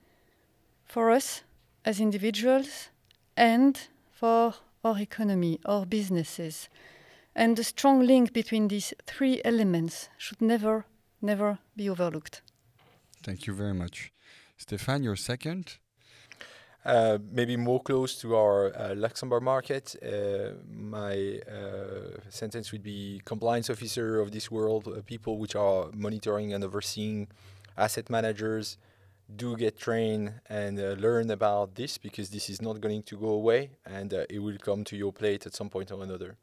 for 0.86 1.12
us 1.12 1.44
as 1.86 2.00
individuals, 2.00 2.90
and 3.36 3.80
for 4.12 4.56
our 4.84 5.00
economy, 5.00 5.60
our 5.66 5.86
businesses. 5.86 6.70
And 7.36 7.58
the 7.58 7.64
strong 7.64 8.06
link 8.06 8.34
between 8.34 8.68
these 8.68 8.94
three 9.06 9.42
elements 9.44 10.10
should 10.18 10.42
never, 10.42 10.86
never 11.22 11.60
be 11.76 11.90
overlooked. 11.90 12.42
Thank 13.24 13.48
you 13.48 13.54
very 13.54 13.74
much. 13.74 14.12
Stéphane, 14.60 15.04
your 15.04 15.16
second. 15.16 15.78
Uh, 16.86 17.18
maybe 17.32 17.56
more 17.56 17.82
close 17.82 18.16
to 18.20 18.36
our 18.36 18.76
uh, 18.76 18.94
Luxembourg 18.96 19.42
market. 19.42 19.96
Uh, 20.04 20.52
my 20.70 21.40
uh, 21.50 22.20
sentence 22.30 22.74
would 22.74 22.84
be 22.84 23.22
compliance 23.24 23.70
officer 23.70 24.20
of 24.20 24.32
this 24.32 24.52
world, 24.52 24.88
uh, 24.88 25.02
people 25.06 25.38
which 25.38 25.56
are 25.56 25.90
monitoring 25.94 26.54
and 26.54 26.64
overseeing 26.64 27.28
asset 27.78 28.10
managers 28.10 28.78
do 29.34 29.56
get 29.56 29.80
trained 29.80 30.34
and 30.50 30.78
uh, 30.78 30.96
learn 31.00 31.32
about 31.32 31.76
this 31.76 31.98
because 31.98 32.30
this 32.30 32.50
is 32.50 32.62
not 32.62 32.82
going 32.82 33.02
to 33.02 33.16
go 33.16 33.30
away 33.30 33.72
and 33.86 34.12
it 34.30 34.40
will 34.40 34.58
come 34.58 34.84
to 34.84 34.98
your 34.98 35.14
plate 35.14 35.46
at 35.46 35.56
some 35.56 35.70
point 35.70 35.90
or 35.90 36.04
another. 36.04 36.38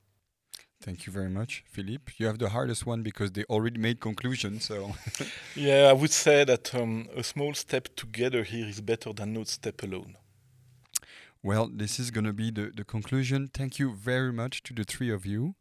Thank 0.83 1.07
you 1.07 1.13
very 1.13 1.29
much, 1.29 1.63
Philippe. 1.67 2.15
You 2.17 2.25
have 2.27 2.39
the 2.39 2.49
hardest 2.49 2.87
one 2.87 3.03
because 3.03 3.33
they 3.33 3.45
already 3.45 3.79
made 3.79 4.01
conclusions. 4.01 4.65
So, 4.65 4.95
yeah, 5.55 5.89
I 5.91 5.93
would 5.93 6.11
say 6.11 6.45
that 6.45 6.75
um, 6.75 7.07
a 7.15 7.23
small 7.23 7.53
step 7.53 7.95
together 7.97 8.45
here 8.45 8.67
is 8.67 8.81
better 8.81 9.13
than 9.13 9.35
no 9.35 9.45
step 9.45 9.83
alone. 9.83 10.17
Well, 11.43 11.71
this 11.73 11.99
is 11.99 12.11
going 12.11 12.27
to 12.27 12.33
be 12.33 12.51
the, 12.51 12.71
the 12.75 12.85
conclusion. 12.85 13.51
Thank 13.53 13.79
you 13.79 13.95
very 13.95 14.33
much 14.33 14.63
to 14.65 14.75
the 14.75 14.85
three 14.85 15.11
of 15.11 15.25
you 15.25 15.55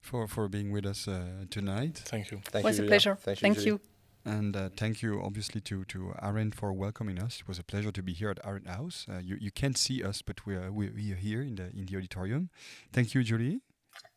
for, 0.00 0.26
for 0.26 0.48
being 0.48 0.70
with 0.72 0.86
us 0.86 1.06
uh, 1.06 1.44
tonight. 1.50 2.02
Thank 2.06 2.30
you. 2.30 2.40
Thank 2.46 2.64
it 2.64 2.68
was 2.68 2.78
you, 2.78 2.84
a 2.84 2.88
pleasure. 2.88 3.16
Thank, 3.20 3.38
thank 3.38 3.58
you. 3.58 3.64
you. 3.64 3.80
And 4.24 4.56
uh, 4.56 4.70
thank 4.74 5.02
you, 5.02 5.20
obviously, 5.22 5.60
to, 5.62 5.84
to 5.84 6.14
Arendt 6.22 6.54
for 6.54 6.72
welcoming 6.72 7.20
us. 7.20 7.40
It 7.40 7.48
was 7.48 7.58
a 7.58 7.62
pleasure 7.62 7.92
to 7.92 8.02
be 8.02 8.14
here 8.14 8.30
at 8.30 8.38
Arendt 8.42 8.68
House. 8.68 9.06
Uh, 9.06 9.18
you, 9.18 9.36
you 9.38 9.50
can't 9.50 9.76
see 9.76 10.02
us, 10.02 10.22
but 10.22 10.46
we 10.46 10.54
are, 10.54 10.72
we, 10.72 10.88
we 10.88 11.12
are 11.12 11.16
here 11.16 11.42
in 11.42 11.56
the, 11.56 11.70
in 11.76 11.84
the 11.84 11.96
auditorium. 11.98 12.48
Thank 12.90 13.14
you, 13.14 13.22
Julie. 13.22 13.60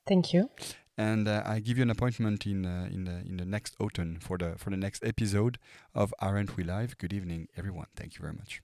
Thank 0.07 0.33
you. 0.33 0.49
And 0.97 1.27
uh, 1.27 1.43
I 1.45 1.59
give 1.59 1.77
you 1.77 1.83
an 1.83 1.89
appointment 1.91 2.47
in 2.47 2.65
uh, 2.65 2.89
in 2.91 3.03
the 3.03 3.17
in 3.19 3.37
the 3.37 3.45
next 3.45 3.75
autumn 3.79 4.17
for 4.19 4.35
the 4.37 4.55
for 4.57 4.71
the 4.71 4.77
next 4.77 5.05
episode 5.05 5.59
of 5.93 6.11
Aren't 6.19 6.57
We 6.57 6.63
Live. 6.63 6.97
Good 6.97 7.13
evening, 7.13 7.49
everyone. 7.55 7.85
Thank 7.95 8.15
you 8.15 8.21
very 8.21 8.33
much. 8.33 8.63